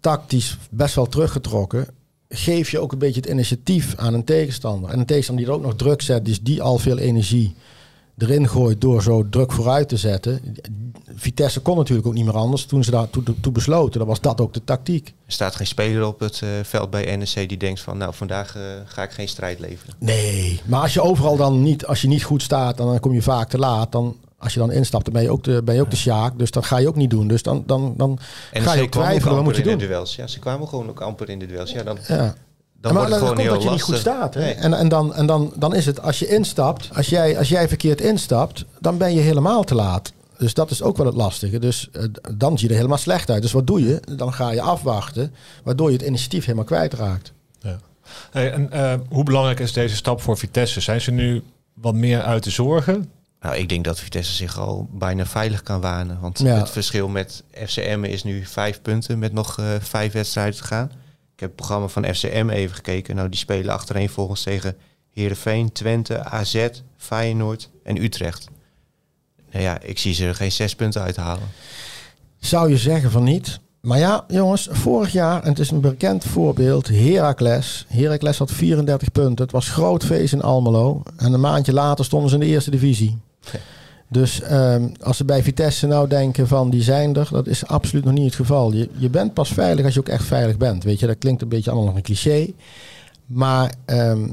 tactisch 0.00 0.56
best 0.70 0.94
wel 0.94 1.06
teruggetrokken, 1.06 1.86
geef 2.28 2.70
je 2.70 2.78
ook 2.78 2.92
een 2.92 2.98
beetje 2.98 3.20
het 3.20 3.30
initiatief 3.30 3.94
aan 3.96 4.14
een 4.14 4.24
tegenstander. 4.24 4.90
En 4.90 4.98
een 4.98 5.06
tegenstander 5.06 5.44
die 5.44 5.54
er 5.54 5.58
ook 5.60 5.66
nog 5.66 5.76
druk 5.76 6.02
zet, 6.02 6.24
dus 6.24 6.40
die 6.40 6.62
al 6.62 6.78
veel 6.78 6.98
energie 6.98 7.54
erin 8.22 8.48
gooit 8.48 8.80
door 8.80 9.02
zo 9.02 9.28
druk 9.28 9.52
vooruit 9.52 9.88
te 9.88 9.96
zetten. 9.96 10.40
Vitesse 11.14 11.60
kon 11.60 11.76
natuurlijk 11.76 12.06
ook 12.06 12.14
niet 12.14 12.24
meer 12.24 12.36
anders 12.36 12.64
toen 12.64 12.84
ze 12.84 12.90
daar 12.90 13.10
toe, 13.40 13.52
besloten. 13.52 13.98
Dan 13.98 14.08
was 14.08 14.20
dat 14.20 14.40
ook 14.40 14.54
de 14.54 14.64
tactiek. 14.64 15.06
Er 15.26 15.32
staat 15.32 15.54
geen 15.56 15.66
speler 15.66 16.06
op 16.06 16.20
het 16.20 16.40
eh, 16.42 16.48
veld 16.62 16.90
bij 16.90 17.16
NEC 17.16 17.48
die 17.48 17.58
denkt 17.58 17.80
van, 17.80 17.98
nou, 17.98 18.14
vandaag 18.14 18.56
eh, 18.56 18.62
ga 18.84 19.02
ik 19.02 19.10
geen 19.10 19.28
strijd 19.28 19.58
leveren. 19.58 19.94
Nee, 19.98 20.60
maar 20.64 20.80
als 20.80 20.94
je 20.94 21.02
overal 21.02 21.36
dan 21.36 21.62
niet, 21.62 21.86
als 21.86 22.00
je 22.02 22.08
niet 22.08 22.24
goed 22.24 22.42
staat, 22.42 22.76
dan 22.76 23.00
kom 23.00 23.12
je 23.12 23.22
vaak 23.22 23.48
te 23.48 23.58
laat. 23.58 23.92
Dan, 23.92 24.16
als 24.38 24.54
je 24.54 24.60
dan 24.60 24.72
instapt, 24.72 25.04
dan 25.04 25.12
ben 25.14 25.22
je 25.22 25.30
ook 25.30 25.44
de, 25.44 25.62
ben 25.62 25.74
je 25.74 25.80
ook 25.80 25.90
de 25.90 25.96
Sjaak. 25.96 26.38
Dus 26.38 26.50
dat 26.50 26.64
ga 26.66 26.78
je 26.78 26.88
ook 26.88 26.96
niet 26.96 27.10
doen. 27.10 27.28
Dus 27.28 27.42
dan, 27.42 27.62
dan, 27.66 27.94
dan 27.96 28.18
En 28.52 28.62
ga 28.62 28.74
je 28.74 28.82
ook 28.82 28.90
twijfelen, 28.90 29.34
wat 29.34 29.44
moet 29.44 29.56
je 29.56 29.62
doen? 29.62 29.78
duels. 29.78 30.16
Ja, 30.16 30.26
ze 30.26 30.38
kwamen 30.38 30.68
gewoon 30.68 30.88
ook 30.88 31.00
amper 31.00 31.28
in 31.28 31.38
de 31.38 31.46
duels. 31.46 31.72
Ja, 31.72 31.82
dan, 31.82 31.98
Ja. 32.08 32.34
Dan 32.80 32.92
maar 32.94 33.02
wordt 33.08 33.10
het 33.10 33.10
dat 33.10 33.18
gewoon 33.18 33.34
komt 33.34 33.38
heel 33.46 33.52
dat 33.52 33.62
je 33.62 33.70
niet 33.70 33.78
lastig. 33.78 33.94
goed 33.94 34.14
staat. 34.14 34.34
Hè? 34.34 34.40
Nee. 34.40 34.54
En, 34.54 34.72
en, 34.74 34.88
dan, 34.88 35.14
en 35.14 35.26
dan, 35.26 35.52
dan 35.56 35.74
is 35.74 35.86
het, 35.86 36.02
als 36.02 36.18
je 36.18 36.28
instapt, 36.28 36.88
als 36.94 37.08
jij, 37.08 37.38
als 37.38 37.48
jij 37.48 37.68
verkeerd 37.68 38.00
instapt, 38.00 38.64
dan 38.80 38.98
ben 38.98 39.14
je 39.14 39.20
helemaal 39.20 39.64
te 39.64 39.74
laat. 39.74 40.12
Dus 40.38 40.54
dat 40.54 40.70
is 40.70 40.82
ook 40.82 40.96
wel 40.96 41.06
het 41.06 41.14
lastige. 41.14 41.58
Dus 41.58 41.88
eh, 41.92 42.04
dan 42.36 42.52
zie 42.58 42.66
je 42.66 42.72
er 42.72 42.78
helemaal 42.78 42.98
slecht 42.98 43.30
uit. 43.30 43.42
Dus 43.42 43.52
wat 43.52 43.66
doe 43.66 43.84
je? 43.86 44.00
Dan 44.16 44.32
ga 44.32 44.50
je 44.50 44.60
afwachten, 44.62 45.34
waardoor 45.64 45.90
je 45.90 45.96
het 45.96 46.06
initiatief 46.06 46.44
helemaal 46.44 46.64
kwijtraakt. 46.64 47.32
Ja. 47.60 47.78
Hey, 48.30 48.52
en 48.52 48.72
eh, 48.72 48.94
hoe 49.08 49.24
belangrijk 49.24 49.60
is 49.60 49.72
deze 49.72 49.96
stap 49.96 50.20
voor 50.20 50.36
Vitesse? 50.38 50.80
Zijn 50.80 51.00
ze 51.00 51.10
nu 51.10 51.42
wat 51.74 51.94
meer 51.94 52.22
uit 52.22 52.44
de 52.44 52.50
zorgen? 52.50 53.10
Nou, 53.40 53.56
ik 53.56 53.68
denk 53.68 53.84
dat 53.84 54.00
Vitesse 54.00 54.32
zich 54.34 54.58
al 54.58 54.88
bijna 54.92 55.26
veilig 55.26 55.62
kan 55.62 55.80
wanen. 55.80 56.18
Want 56.20 56.38
Ja. 56.38 56.56
het 56.58 56.70
verschil 56.70 57.08
met 57.08 57.42
FCM 57.66 58.04
is 58.04 58.22
nu 58.24 58.44
vijf 58.44 58.82
punten 58.82 59.18
met 59.18 59.32
nog 59.32 59.58
eh, 59.58 59.66
vijf 59.80 60.12
wedstrijden 60.12 60.54
te 60.56 60.64
gaan. 60.64 60.90
Ik 61.40 61.46
heb 61.46 61.56
het 61.56 61.66
programma 61.66 61.88
van 61.88 62.14
FCM 62.14 62.48
even 62.48 62.74
gekeken. 62.74 63.16
Nou, 63.16 63.28
die 63.28 63.38
spelen 63.38 63.74
achtereen 63.74 64.08
volgens 64.08 64.42
tegen 64.42 64.76
Heerenveen, 65.12 65.72
Twente, 65.72 66.24
AZ, 66.24 66.68
Feyenoord 66.96 67.70
en 67.82 68.02
Utrecht. 68.02 68.48
Nou 69.50 69.64
ja, 69.64 69.80
ik 69.80 69.98
zie 69.98 70.14
ze 70.14 70.26
er 70.26 70.34
geen 70.34 70.52
zes 70.52 70.74
punten 70.74 71.02
uithalen. 71.02 71.48
Zou 72.38 72.70
je 72.70 72.76
zeggen 72.76 73.10
van 73.10 73.24
niet. 73.24 73.60
Maar 73.80 73.98
ja, 73.98 74.24
jongens, 74.28 74.68
vorig 74.70 75.12
jaar, 75.12 75.42
en 75.42 75.48
het 75.48 75.58
is 75.58 75.70
een 75.70 75.80
bekend 75.80 76.24
voorbeeld, 76.24 76.88
Heracles. 76.88 77.86
Heracles 77.88 78.38
had 78.38 78.52
34 78.52 79.12
punten. 79.12 79.44
Het 79.44 79.52
was 79.52 79.68
groot 79.68 80.04
feest 80.04 80.32
in 80.32 80.42
Almelo. 80.42 81.02
En 81.16 81.32
een 81.32 81.40
maandje 81.40 81.72
later 81.72 82.04
stonden 82.04 82.28
ze 82.30 82.34
in 82.34 82.40
de 82.40 82.46
eerste 82.46 82.70
divisie. 82.70 83.18
Dus 84.12 84.40
ehm, 84.40 84.88
als 85.00 85.16
ze 85.16 85.24
bij 85.24 85.42
Vitesse 85.42 85.86
nou 85.86 86.08
denken 86.08 86.48
van 86.48 86.70
die 86.70 86.82
zijn 86.82 87.16
er, 87.16 87.28
dat 87.30 87.46
is 87.46 87.66
absoluut 87.66 88.04
nog 88.04 88.14
niet 88.14 88.24
het 88.24 88.34
geval. 88.34 88.72
Je, 88.72 88.88
je 88.96 89.08
bent 89.08 89.34
pas 89.34 89.52
veilig 89.52 89.84
als 89.84 89.94
je 89.94 90.00
ook 90.00 90.08
echt 90.08 90.24
veilig 90.24 90.56
bent. 90.56 90.84
Weet 90.84 91.00
je, 91.00 91.06
dat 91.06 91.18
klinkt 91.18 91.42
een 91.42 91.48
beetje 91.48 91.70
allemaal 91.70 91.88
nog 91.88 91.96
een 91.96 92.02
cliché. 92.02 92.52
Maar 93.26 93.74
ehm, 93.84 94.28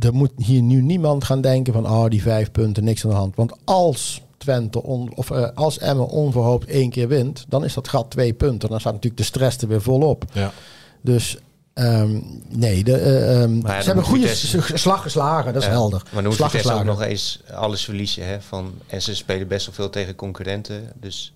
er 0.00 0.14
moet 0.14 0.30
hier 0.36 0.62
nu 0.62 0.82
niemand 0.82 1.24
gaan 1.24 1.40
denken 1.40 1.72
van 1.72 1.86
oh, 1.86 2.08
die 2.08 2.22
vijf 2.22 2.50
punten, 2.50 2.84
niks 2.84 3.04
aan 3.04 3.10
de 3.10 3.16
hand. 3.16 3.36
Want 3.36 3.52
als 3.64 4.22
Twente 4.36 4.82
on, 4.82 5.12
of 5.14 5.30
eh, 5.30 5.48
als 5.54 5.78
Emmen 5.78 6.08
onverhoopt 6.08 6.66
één 6.66 6.90
keer 6.90 7.08
wint, 7.08 7.44
dan 7.48 7.64
is 7.64 7.74
dat 7.74 7.88
gat 7.88 8.10
twee 8.10 8.32
punten. 8.32 8.68
Dan 8.68 8.80
staat 8.80 8.92
natuurlijk 8.92 9.22
de 9.22 9.28
stress 9.28 9.58
er 9.58 9.68
weer 9.68 9.82
volop. 9.82 10.24
Ja. 10.32 10.52
Dus 11.00 11.38
ehm, 11.80 12.20
nee, 12.48 12.84
de, 12.84 12.96
eh, 12.96 13.42
ehm, 13.42 13.54
ja, 13.56 13.66
ze 13.66 13.86
hebben 13.86 13.94
moet 13.94 14.04
goede 14.04 14.28
Vitesse- 14.28 14.78
slag 14.78 15.02
geslagen, 15.02 15.52
dat 15.52 15.62
is 15.62 15.68
Ja, 15.68 15.74
helder. 15.74 16.02
Maar 16.04 16.12
dan 16.14 16.24
moet 16.24 16.34
slag 16.34 16.50
Vitesse 16.50 16.72
ook 16.72 16.84
nog 16.84 17.02
eens 17.02 17.40
alles 17.54 17.84
verliezen. 17.84 18.26
Hè, 18.26 18.40
van, 18.40 18.72
en 18.86 19.02
ze 19.02 19.14
spelen 19.16 19.48
best 19.48 19.66
wel 19.66 19.74
veel 19.74 19.90
tegen 19.90 20.14
concurrenten. 20.14 20.92
Dus 21.00 21.34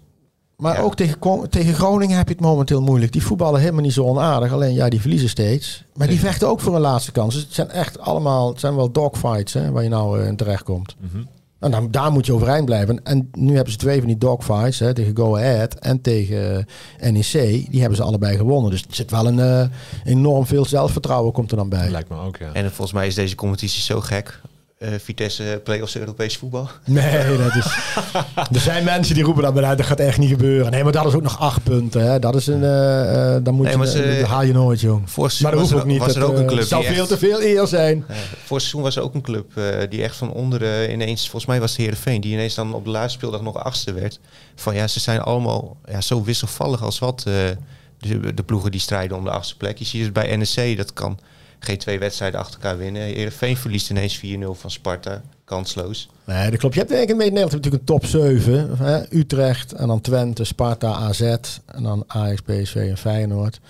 Maar 0.57 0.75
Ja. 0.77 0.83
ook 0.83 0.97
tegen, 0.97 1.19
tegen 1.51 1.75
Groningen 1.75 2.17
heb 2.17 2.29
je 2.29 2.35
het 2.35 2.43
momenteel 2.43 2.81
moeilijk. 2.83 3.13
Die 3.13 3.23
voetballen 3.23 3.61
helemaal 3.61 3.83
niet 3.83 3.93
zo 3.93 4.05
onaardig. 4.05 4.53
Alleen 4.53 4.75
ja, 4.75 4.89
die 4.89 5.01
verliezen 5.01 5.29
steeds. 5.29 5.85
Maar 5.95 6.07
die 6.09 6.19
vechten 6.21 6.49
ook 6.49 6.61
voor 6.61 6.75
een 6.75 6.81
laatste 6.81 7.13
kans. 7.13 7.35
Dus 7.35 7.43
het 7.43 7.55
zijn 7.55 7.71
echt 7.71 7.99
allemaal, 8.01 8.49
het 8.49 8.61
zijn 8.61 8.77
wel 8.77 8.91
dogfights 8.91 9.53
hè, 9.53 9.71
waar 9.71 9.83
je 9.83 9.89
nou 9.89 10.21
eh, 10.21 10.27
in 10.27 10.37
terecht 10.37 10.63
komt. 10.63 10.95
Mhm. 11.01 11.23
Dan, 11.71 11.90
daar 11.90 12.12
moet 12.12 12.26
je 12.26 12.33
overeind 12.33 12.64
blijven. 12.64 13.04
En 13.04 13.28
nu 13.33 13.54
hebben 13.54 13.73
ze 13.73 13.78
twee 13.78 13.99
van 13.99 14.06
die 14.06 14.18
dogfights 14.18 14.78
hè, 14.78 14.94
tegen 14.94 15.16
Go 15.16 15.37
Ahead 15.37 15.75
en 15.75 16.00
tegen 16.00 16.66
eh, 16.98 17.12
NEC. 17.12 17.33
Die 17.70 17.81
hebben 17.81 17.96
ze 17.96 18.03
allebei 18.03 18.37
gewonnen. 18.37 18.70
Dus 18.70 18.83
er 18.83 18.94
zit 18.94 19.11
wel 19.11 19.27
een 19.27 19.40
eh, 19.40 19.66
enorm 20.05 20.46
veel 20.46 20.64
zelfvertrouwen 20.64 21.33
komt 21.33 21.50
er 21.50 21.57
dan 21.57 21.68
bij. 21.68 21.90
Lijkt 21.90 22.09
me 22.09 22.16
ook, 22.16 22.37
ja. 22.37 22.53
En 22.53 22.64
volgens 22.64 22.92
mij 22.92 23.07
is 23.07 23.14
deze 23.14 23.35
competitie 23.35 23.83
zo 23.83 24.00
gek. 24.00 24.40
Eh, 24.85 24.90
Vitesse 25.03 25.61
play-offs 25.64 25.97
Europees 25.97 26.37
voetbal. 26.37 26.68
Nee, 26.85 27.37
dat 27.38 27.55
is. 27.55 27.66
er 28.57 28.61
zijn 28.61 28.85
mensen 28.85 29.14
die 29.14 29.25
roepen 29.25 29.42
dat, 29.42 29.55
maar 29.55 29.77
dat 29.77 29.87
gaat 29.87 30.01
echt 30.01 30.18
niet 30.18 30.29
gebeuren. 30.29 30.70
Nee, 30.73 30.83
maar 30.83 30.92
dat 30.92 31.07
is 31.07 31.14
ook 31.14 31.23
nog 31.23 31.38
acht 31.40 31.62
punten. 31.62 32.11
Hè. 32.11 32.18
Dat 32.18 32.35
is 32.35 32.47
een. 32.47 32.62
eh, 32.64 33.35
eh, 33.37 33.44
dan 33.44 33.55
moet 33.55 33.64
Nee, 33.66 33.79
je, 33.79 33.87
ze- 33.87 34.16
dat 34.20 34.29
haal 34.29 34.42
je 34.42 34.53
nooit, 34.53 34.81
jong. 34.81 35.11
Vorig 35.11 35.40
Maar 35.40 35.51
dat 35.51 35.61
seizoen 35.61 35.61
hoeft 35.61 35.73
was, 35.73 35.81
ook 35.83 35.87
niet. 35.87 35.99
was 35.99 36.16
er 36.16 36.23
ook 36.25 36.37
een 36.38 36.47
club 36.47 36.59
Het 36.59 36.68
zou 36.68 36.85
veel 36.85 36.94
echt, 37.01 37.09
te 37.09 37.18
veel 37.18 37.42
eer 37.42 37.66
zijn. 37.66 38.05
vorig 38.44 38.62
seizoen 38.62 38.83
was 38.83 38.97
er 38.97 39.03
ook 39.03 39.14
een 39.14 39.23
club 39.23 39.53
die 39.88 40.03
echt 40.03 40.16
van 40.16 40.33
onderen 40.33 40.90
ineens, 40.92 41.20
volgens 41.20 41.47
mij 41.47 41.61
was 41.61 41.70
het 41.70 41.81
Heerenveen, 41.81 42.20
die 42.20 42.33
ineens 42.33 42.55
dan 42.55 42.75
op 42.75 42.85
de 42.85 42.90
laatste 42.90 43.18
speeldag 43.18 43.42
nog 43.42 43.57
achtste 43.64 43.92
werd. 43.92 44.20
Van 44.55 44.75
ja, 44.75 44.87
ze 44.88 45.01
zijn 45.01 45.20
allemaal 45.20 45.77
ja, 45.90 46.01
zo 46.01 46.23
wisselvallig 46.23 46.83
als 46.83 46.99
wat, 46.99 47.20
de, 47.20 48.35
de 48.35 48.42
ploegen 48.42 48.70
die 48.70 48.81
strijden 48.81 49.16
om 49.16 49.25
de 49.25 49.31
achtste 49.31 49.57
plek. 49.57 49.79
Je 49.79 49.85
ziet 49.85 50.03
het 50.05 50.12
bij 50.12 50.37
NEC, 50.37 50.77
dat 50.77 50.92
kan 50.92 51.18
geen 51.64 51.79
twee 51.79 51.98
wedstrijden 51.98 52.40
achter 52.40 52.55
elkaar 52.61 52.79
winnen. 52.79 53.03
Heerenveen 53.03 53.57
verliest 53.57 53.90
ineens 53.90 54.18
4-0 54.18 54.20
van 54.50 54.70
Sparta, 54.70 55.22
kansloos. 55.44 56.09
Nee, 56.24 56.50
dat 56.50 56.59
klopt. 56.59 56.74
Je 56.74 56.81
hebt 56.81 56.92
eigenlijk 56.92 57.11
in 57.11 57.33
Nederland 57.35 57.53
natuurlijk 57.53 57.83
een 57.83 57.87
top 58.00 58.07
7. 58.07 58.77
Hè? 58.79 59.16
Utrecht 59.16 59.72
en 59.72 59.87
dan 59.87 60.00
Twente, 60.00 60.44
Sparta, 60.44 60.92
AZ. 60.92 61.20
En 61.20 61.83
dan 61.83 62.05
Ajax, 62.07 62.40
PSV 62.40 62.74
en 62.77 62.96
Feyenoord. 62.98 63.61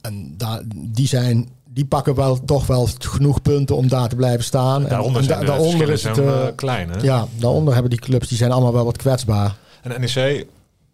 En 0.00 0.34
daar, 0.36 0.60
die, 0.76 1.06
zijn, 1.06 1.48
die 1.68 1.84
pakken 1.84 2.14
wel 2.14 2.44
toch 2.44 2.66
wel 2.66 2.88
genoeg 2.98 3.42
punten 3.42 3.76
om 3.76 3.88
daar 3.88 4.08
te 4.08 4.16
blijven 4.16 4.44
staan. 4.44 4.84
Daaronder 4.84 5.22
en, 5.22 5.28
da- 5.28 5.40
daaronder 5.44 5.86
verschillen 5.86 5.94
is 5.94 6.02
het... 6.02 6.14
zijn, 6.16 6.28
eh, 6.28 6.54
klein, 6.56 6.90
hè? 6.90 7.00
ja, 7.00 7.26
daaronder 7.38 7.72
hebben 7.72 7.90
die 7.90 8.00
clubs, 8.00 8.28
die 8.28 8.36
zijn 8.38 8.52
allemaal 8.52 8.72
wel 8.72 8.84
wat 8.84 8.96
kwetsbaar. 8.96 9.56
En 9.82 10.00
NEC, 10.00 10.46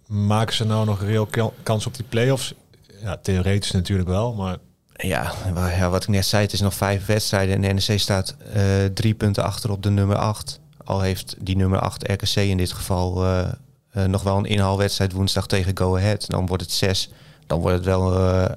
maken 0.07 0.55
ze 0.55 0.65
nou 0.65 0.87
nog 0.87 1.01
een 1.01 1.07
reëel 1.07 1.27
ka- 1.27 1.51
kans 1.63 1.87
op 1.87 1.95
die 1.97 2.05
play-offs? 2.09 2.55
Ja, 3.03 3.17
theoretisch 3.23 3.71
natuurlijk 3.71 4.09
wel, 4.09 4.35
maar 4.35 4.57
Ja, 4.97 5.33
wa- 5.55 5.69
ja, 5.71 5.91
wat 5.91 6.03
ik 6.03 6.09
net 6.09 6.27
zei, 6.27 6.43
het 6.43 6.53
is 6.53 6.61
nog 6.61 6.75
vijf 6.75 7.07
wedstrijden 7.07 7.65
en 7.65 7.75
NEC 7.75 7.99
staat 8.01 8.37
eh, 8.53 8.63
drie 8.95 9.15
punten 9.15 9.43
achter 9.45 9.71
op 9.71 9.83
de 9.83 9.91
nummer 9.91 10.17
8. 10.17 10.61
Al 10.85 11.01
heeft 11.01 11.35
die 11.39 11.57
nummer 11.57 11.79
8 11.81 12.09
RKC 12.11 12.35
in 12.37 12.57
dit 12.57 12.73
geval 12.73 13.25
eh, 13.25 13.49
eh, 13.91 14.05
nog 14.05 14.23
wel 14.23 14.37
een 14.37 14.45
inhaalwedstrijd 14.45 15.13
woensdag 15.13 15.47
tegen 15.47 15.77
Go 15.79 15.97
Ahead. 15.97 16.25
Dan 16.31 16.47
wordt 16.47 16.63
het 16.63 16.73
zes. 16.73 17.11
Dan 17.47 17.61
wordt 17.61 17.77
het 17.77 17.85
wel 17.85 18.17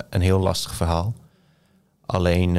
een 0.10 0.22
heel 0.22 0.40
lastig 0.40 0.76
verhaal. 0.76 1.14
Alleen, 2.06 2.54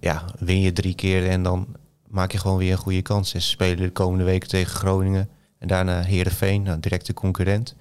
ja, 0.00 0.24
win 0.38 0.60
je 0.60 0.72
drie 0.72 0.94
keer 0.94 1.28
en 1.28 1.42
dan 1.42 1.66
maak 2.08 2.32
je 2.32 2.38
gewoon 2.38 2.56
weer 2.56 2.72
een 2.72 2.78
goede 2.78 3.02
kans. 3.02 3.30
Ze 3.30 3.40
spelen 3.40 3.76
de 3.76 3.90
komende 3.90 4.24
weken 4.24 4.48
tegen 4.48 4.74
Groningen. 4.76 5.28
En 5.58 5.68
daarna 5.68 6.00
Heerenveen, 6.02 6.62
nou, 6.62 6.80
directe 6.80 7.14
concurrent. 7.14 7.74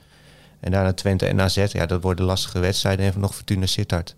En 0.60 0.72
daarna 0.72 0.94
Twente 0.94 1.26
en 1.26 1.42
AZ. 1.42 1.66
Ja, 1.72 1.86
dat 1.86 2.02
worden 2.02 2.26
lastige 2.26 2.60
wedstrijden. 2.60 3.14
En 3.14 3.20
nog 3.20 3.36
Fortuna 3.36 3.66
Sittard. 3.66 4.16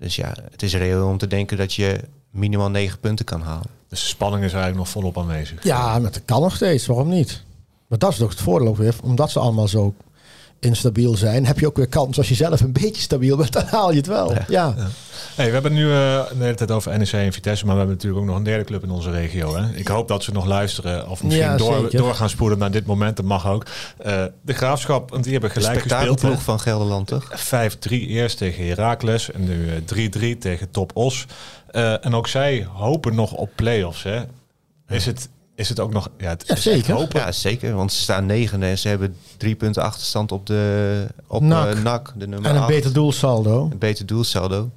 Dus 0.00 0.16
ja, 0.16 0.34
het 0.50 0.62
is 0.62 0.74
reëel 0.74 1.06
om 1.06 1.18
te 1.18 1.26
denken 1.26 1.56
dat 1.56 1.74
je 1.74 2.00
minimaal 2.30 2.70
negen 2.70 2.98
punten 3.00 3.24
kan 3.24 3.40
halen. 3.40 3.66
dus 3.88 4.00
de 4.00 4.06
spanning 4.06 4.44
is 4.44 4.52
eigenlijk 4.52 4.82
nog 4.82 4.88
volop 4.88 5.18
aanwezig. 5.18 5.62
Ja, 5.64 5.98
maar 5.98 6.12
dat 6.12 6.24
kan 6.24 6.40
nog 6.40 6.54
steeds. 6.54 6.86
Waarom 6.86 7.08
niet? 7.08 7.42
Maar 7.86 7.98
dat 7.98 8.10
is 8.12 8.18
toch 8.18 8.30
het 8.30 8.40
voordeel 8.40 8.76
weer. 8.76 8.94
Omdat 9.02 9.30
ze 9.30 9.38
allemaal 9.38 9.68
zo 9.68 9.94
instabiel 10.60 11.16
zijn, 11.16 11.46
heb 11.46 11.58
je 11.58 11.66
ook 11.66 11.76
weer 11.76 11.88
kans. 11.88 12.18
Als 12.18 12.28
je 12.28 12.34
zelf 12.34 12.60
een 12.60 12.72
beetje 12.72 13.02
stabiel 13.02 13.36
bent, 13.36 13.52
dan 13.52 13.64
haal 13.66 13.90
je 13.90 13.96
het 13.96 14.06
wel. 14.06 14.32
Ja. 14.32 14.44
Ja. 14.48 14.74
Hey, 15.34 15.46
we 15.46 15.52
hebben 15.52 15.72
nu 15.72 15.84
eh, 15.84 15.90
de 16.28 16.34
hele 16.38 16.54
tijd 16.54 16.70
over 16.70 16.98
NEC 16.98 17.12
en 17.12 17.32
Vitesse, 17.32 17.64
maar 17.64 17.74
we 17.74 17.78
hebben 17.78 17.96
natuurlijk 17.96 18.22
ook 18.22 18.28
nog 18.28 18.38
een 18.38 18.44
derde 18.44 18.64
club 18.64 18.82
in 18.82 18.90
onze 18.90 19.10
regio. 19.10 19.56
Hè? 19.56 19.74
Ik 19.74 19.88
hoop 19.88 20.08
dat 20.08 20.22
ze 20.22 20.32
nog 20.32 20.46
luisteren 20.46 21.08
of 21.08 21.22
misschien 21.22 21.46
Ja, 21.46 21.56
door, 21.90 22.14
gaan 22.14 22.28
spoelen 22.28 22.58
naar 22.58 22.70
dit 22.70 22.86
moment. 22.86 23.16
Dat 23.16 23.26
mag 23.26 23.48
ook. 23.48 23.66
Eh, 23.98 24.24
de 24.42 24.52
Graafschap, 24.52 25.10
want 25.10 25.22
die 25.22 25.32
hebben 25.32 25.50
gelijk 25.50 25.80
gespeeld. 25.80 26.22
hè? 26.22 26.38
van 26.38 26.60
Gelderland, 26.60 27.06
toch? 27.06 27.30
5-3 27.30 27.90
eerst 27.90 28.38
tegen 28.38 28.66
Heracles 28.66 29.30
en 29.30 29.44
nu 29.44 29.68
eh, 29.68 30.34
3-3 30.34 30.38
tegen 30.38 30.70
Top 30.70 30.96
Os. 30.96 31.26
Eh, 31.66 32.04
en 32.04 32.14
ook 32.14 32.28
zij 32.28 32.66
hopen 32.72 33.14
nog 33.14 33.32
op 33.32 33.50
play-offs. 33.54 34.02
Hè? 34.02 34.22
Is, 34.88 35.06
het, 35.06 35.28
is 35.60 35.68
het 35.68 35.80
ook 35.80 35.92
nog... 35.92 36.08
Ja, 36.18 36.28
het 36.28 36.44
Ja, 36.46 36.54
is 36.54 36.62
zeker. 36.62 37.06
Ja, 37.12 37.32
zeker. 37.32 37.74
Want 37.74 37.92
ze 37.92 38.00
staan 38.02 38.26
negende 38.26 38.66
en 38.66 38.78
ze 38.78 38.88
hebben 38.88 39.16
drie 39.36 39.54
punten 39.54 39.82
achterstand 39.82 40.32
op 40.32 40.46
de 40.46 41.06
op 41.26 41.42
NAC. 41.42 41.74
NAC. 41.74 41.82
NAC, 41.82 42.12
de 42.16 42.26
nummer 42.28 42.50
En 42.50 42.56
een 42.56 42.62
acht. 42.62 42.70
beter 42.70 42.92
doelsaldo. 42.92 43.68
Een 43.72 43.78
beter 43.78 44.06
doelsaldo. 44.06 44.70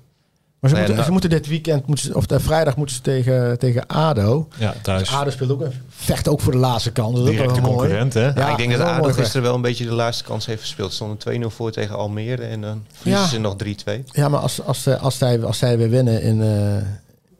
Maar 0.59 0.71
ze, 0.71 0.77
Nee, 0.77 0.87
moeten, 0.87 0.93
nou- 0.93 1.05
ze 1.05 1.11
moeten 1.11 1.29
dit 1.29 1.47
weekend, 1.47 1.87
moeten 1.87 2.05
ze, 2.05 2.15
of 2.15 2.25
de 2.25 2.39
vrijdag 2.39 2.75
moeten 2.77 2.95
ze 2.95 3.01
tegen, 3.01 3.59
tegen 3.59 3.87
ADO. 3.87 4.47
Ja, 4.57 4.73
thuis. 4.81 4.99
Dus 4.99 5.13
ADO 5.17 5.29
speelt 5.29 5.51
ook, 5.51 5.61
een- 5.61 5.73
vecht 5.89 6.27
ook 6.27 6.39
voor 6.41 6.51
de 6.51 6.57
laatste 6.57 6.91
kans. 6.91 7.15
Dat 7.17 7.25
Directe 7.25 7.61
mooi. 7.61 7.75
concurrent, 7.75 8.13
hè? 8.13 8.25
Ja, 8.25 8.33
Ja, 8.35 8.49
ik 8.51 8.57
denk 8.57 8.71
dat 8.71 8.81
ADO 8.87 9.11
gisteren 9.11 9.41
wel 9.41 9.55
een 9.55 9.61
beetje 9.61 9.85
de 9.85 9.91
laatste 9.93 10.23
kans 10.23 10.45
heeft 10.45 10.59
verspeeld. 10.59 10.89
Ze 10.89 10.95
stonden 10.95 11.17
2-0 11.17 11.49
voor 11.49 11.71
tegen 11.71 11.95
Almere 11.95 12.43
en 12.43 12.61
dan 12.61 12.83
verliezen 12.93 13.23
Ja. 13.23 13.29
ze 13.29 13.39
nog 13.39 13.55
3-2. 13.55 14.03
Ja, 14.11 14.29
maar 14.29 14.39
als, 14.39 14.61
als, 14.61 14.85
eh, 14.85 15.01
als, 15.03 15.17
zij, 15.17 15.43
als 15.43 15.57
zij 15.57 15.77
weer 15.77 15.89
winnen 15.89 16.21
in, 16.21 16.41
eh 16.41 16.87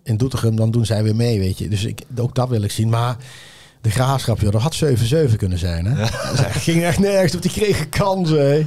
in 0.04 0.18
Doetinchem, 0.18 0.56
dan 0.56 0.72
doen 0.72 0.86
zij 0.86 1.04
weer 1.04 1.16
mee, 1.16 1.40
weet 1.40 1.58
je. 1.58 1.68
Dus 1.68 1.84
ik, 1.86 2.02
ook 2.18 2.36
dat 2.36 2.50
wil 2.50 2.62
ik 2.62 2.72
zien. 2.72 2.90
Maar 2.90 3.16
de 3.82 3.90
graafschap, 3.92 4.40
joh, 4.40 4.52
dat 4.52 4.62
had 4.62 4.80
7-7 5.32 5.36
kunnen 5.38 5.58
zijn, 5.58 5.86
hè? 5.86 6.06
Zij 6.36 6.52
ging 6.52 6.84
echt 6.84 7.00
nergens 7.00 7.36
op, 7.36 7.42
die 7.42 7.52
kregen 7.52 7.90
kansen, 7.90 8.50
hè? 8.52 8.66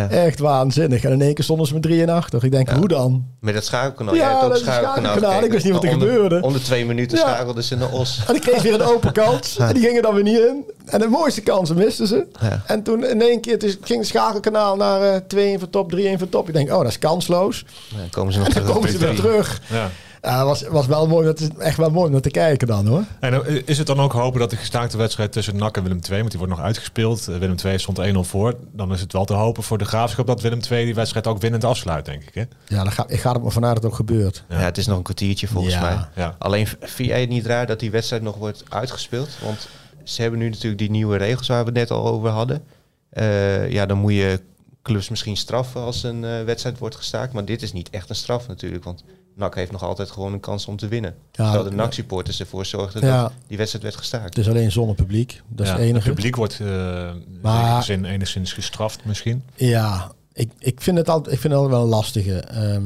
Ja. 0.00 0.08
Echt 0.08 0.38
waanzinnig. 0.38 1.04
En 1.04 1.12
in 1.12 1.20
één 1.22 1.34
keer 1.34 1.44
stonden 1.44 1.66
ze 1.66 1.72
met 1.72 1.82
3 1.82 2.02
en 2.02 2.08
8. 2.08 2.42
Ik 2.42 2.50
denk, 2.50 2.68
Ja. 2.70 2.76
hoe 2.78 2.88
dan? 2.88 3.26
Met 3.40 3.54
dat 3.54 3.64
schakelkanaal. 3.64 4.14
Ja, 4.14 4.30
Jij 4.30 4.40
dat 4.40 4.56
is 4.56 4.62
schakelkanaal. 4.62 5.42
Ik 5.44 5.50
wist 5.50 5.64
niet 5.64 5.72
wat 5.74 5.84
er 5.84 5.90
onder, 5.92 6.08
gebeurde. 6.08 6.40
Onder 6.42 6.62
twee 6.62 6.86
minuten 6.86 7.18
Ja. 7.18 7.24
schakelden 7.24 7.64
ze 7.64 7.76
naar 7.76 7.90
Os. 7.92 8.22
En 8.26 8.32
die 8.32 8.42
kreeg 8.42 8.62
weer 8.62 8.74
een 8.74 8.82
open 8.82 9.12
kans. 9.12 9.56
En 9.58 9.74
die 9.74 9.82
gingen 9.82 10.02
dan 10.02 10.14
weer 10.14 10.22
niet 10.22 10.38
in. 10.38 10.64
En 10.86 10.98
de 11.00 11.08
mooiste 11.08 11.40
kansen 11.40 11.76
misten 11.76 12.06
ze. 12.06 12.26
Ja. 12.40 12.62
En 12.66 12.82
toen 12.82 13.04
in 13.06 13.22
één 13.22 13.40
keer 13.40 13.58
dus 13.58 13.76
ging 13.82 13.98
het 13.98 14.08
schakelkanaal 14.08 14.76
naar 14.76 15.02
eh 15.02 15.54
2-1 15.56 15.58
van 15.60 15.70
top, 15.70 15.92
3-1 15.92 16.18
van 16.18 16.28
top. 16.28 16.48
Ik 16.48 16.54
denk, 16.54 16.70
oh, 16.72 16.78
dat 16.78 16.86
is 16.88 16.98
kansloos. 16.98 17.64
Ja, 17.88 17.96
dan 17.98 18.10
komen 18.10 18.32
ze 18.32 18.38
nog 18.38 18.48
En 18.48 18.54
dan 18.54 18.62
terug. 18.62 18.76
komen 18.76 18.90
ze 18.92 18.98
weer 18.98 19.14
terug. 19.16 19.60
Ja. 19.70 19.90
Ja, 20.26 20.44
was, 20.44 20.62
was 20.62 20.86
wel 20.86 21.06
mooi, 21.06 21.26
dat 21.26 21.40
is 21.40 21.48
echt 21.58 21.76
wel 21.76 21.90
mooi 21.90 22.06
om 22.06 22.12
naar 22.12 22.20
te 22.20 22.30
kijken 22.30 22.66
dan 22.66 22.86
hoor. 22.86 23.04
En 23.20 23.44
eh, 23.46 23.62
is 23.64 23.78
het 23.78 23.86
dan 23.86 24.00
ook 24.00 24.12
hopen 24.12 24.40
dat 24.40 24.50
de 24.50 24.56
gestaakte 24.56 24.96
wedstrijd 24.96 25.32
tussen 25.32 25.56
NAC 25.56 25.76
en 25.76 25.82
Willem 25.82 26.00
II, 26.10 26.18
want 26.18 26.30
die 26.30 26.38
wordt 26.38 26.54
nog 26.54 26.64
uitgespeeld. 26.64 27.28
Eh, 27.28 27.36
Willem 27.38 27.56
II 27.64 27.78
stond 27.78 27.98
1-0 27.98 28.18
voor. 28.20 28.54
Dan 28.72 28.92
is 28.92 29.00
het 29.00 29.12
wel 29.12 29.24
te 29.24 29.32
hopen 29.34 29.62
voor 29.62 29.78
de 29.78 29.84
graafschap 29.84 30.26
dat 30.26 30.40
Willem 30.40 30.60
II 30.70 30.84
die 30.84 30.94
wedstrijd 30.94 31.26
ook 31.26 31.40
winnend 31.40 31.64
afsluit, 31.64 32.04
denk 32.04 32.22
ik. 32.22 32.34
Hè? 32.34 32.42
Ja, 32.76 32.82
dan 32.82 32.92
ga, 32.92 33.04
ik 33.08 33.20
ga 33.20 33.34
er 33.34 33.40
maar 33.40 33.52
vanuit 33.52 33.74
dat 33.74 33.82
het 33.82 33.92
ook 33.92 33.98
gebeurt. 33.98 34.44
Ja, 34.48 34.56
het 34.56 34.78
is 34.78 34.86
nog 34.86 34.96
een 34.96 35.02
kwartiertje 35.02 35.46
volgens 35.46 35.74
Ja. 35.74 35.80
mij. 35.80 36.24
Ja. 36.24 36.34
Alleen 36.38 36.66
vind 36.80 37.08
jij 37.08 37.20
het 37.20 37.28
niet 37.28 37.46
raar 37.46 37.66
dat 37.66 37.80
die 37.80 37.90
wedstrijd 37.90 38.22
nog 38.22 38.36
wordt 38.36 38.64
uitgespeeld? 38.68 39.28
Want 39.44 39.68
ze 40.04 40.22
hebben 40.22 40.40
nu 40.40 40.48
natuurlijk 40.48 40.78
die 40.78 40.90
nieuwe 40.90 41.16
regels 41.16 41.46
waar 41.48 41.60
we 41.64 41.64
het 41.70 41.74
net 41.78 41.90
al 41.90 42.06
over 42.06 42.28
hadden. 42.28 42.62
Eh, 43.10 43.70
ja, 43.70 43.86
dan 43.86 43.98
moet 43.98 44.12
je 44.12 44.40
clubs 44.82 45.08
misschien 45.08 45.36
straffen 45.36 45.80
als 45.80 46.02
een 46.02 46.20
wedstrijd 46.44 46.78
wordt 46.78 46.96
gestaakt. 46.96 47.32
Maar 47.32 47.44
dit 47.44 47.62
is 47.62 47.72
niet 47.72 47.90
echt 47.90 48.08
een 48.08 48.14
straf 48.14 48.48
natuurlijk. 48.48 48.84
Want 48.84 49.04
NAC 49.36 49.54
heeft 49.54 49.72
nog 49.72 49.82
altijd 49.82 50.10
gewoon 50.10 50.32
een 50.32 50.40
kans 50.40 50.66
om 50.66 50.76
te 50.76 50.88
winnen. 50.88 51.14
Ja, 51.32 51.44
Terwijl 51.50 51.70
de. 51.70 51.76
NAC-supporters 51.76 52.40
ervoor 52.40 52.66
zorgden 52.66 53.04
Ja. 53.06 53.22
dat 53.22 53.32
die 53.46 53.56
wedstrijd 53.56 53.84
werd 53.84 53.96
gestaakt. 53.96 54.24
Het 54.24 54.38
is 54.38 54.48
alleen 54.48 54.72
zonder 54.72 54.94
publiek. 54.94 55.42
Dat 55.48 55.66
is 55.66 55.72
het 55.72 55.80
enige. 55.80 56.06
Het 56.06 56.14
publiek 56.14 56.36
wordt 56.36 56.60
eh 56.60 57.10
Maar- 57.42 57.76
in 57.76 57.82
zin 57.82 58.04
enigszins 58.04 58.52
gestraft 58.52 59.04
misschien. 59.04 59.42
Ja, 59.54 60.12
ik, 60.32 60.50
ik 60.58 60.80
vind 60.80 60.96
het 60.98 61.08
altijd, 61.08 61.34
ik 61.34 61.40
vind 61.40 61.52
het 61.52 61.62
altijd 61.62 61.78
wel 61.80 61.88
een 61.88 61.94
lastige. 61.96 62.38
Ehm, 62.40 62.82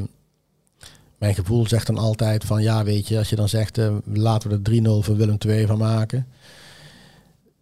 mijn 1.18 1.34
gevoel 1.34 1.66
zegt 1.68 1.86
dan 1.86 1.98
altijd 1.98 2.44
van 2.44 2.62
ja, 2.62 2.84
weet 2.84 3.08
je, 3.08 3.18
als 3.18 3.30
je 3.30 3.36
dan 3.36 3.48
zegt 3.48 3.78
eh, 3.78 3.94
laten 4.04 4.48
we 4.50 4.54
er 4.54 4.62
3-0 4.62 5.02
voor 5.02 5.16
Willem 5.16 5.36
II 5.46 5.66
van 5.66 5.78
maken. 5.78 6.26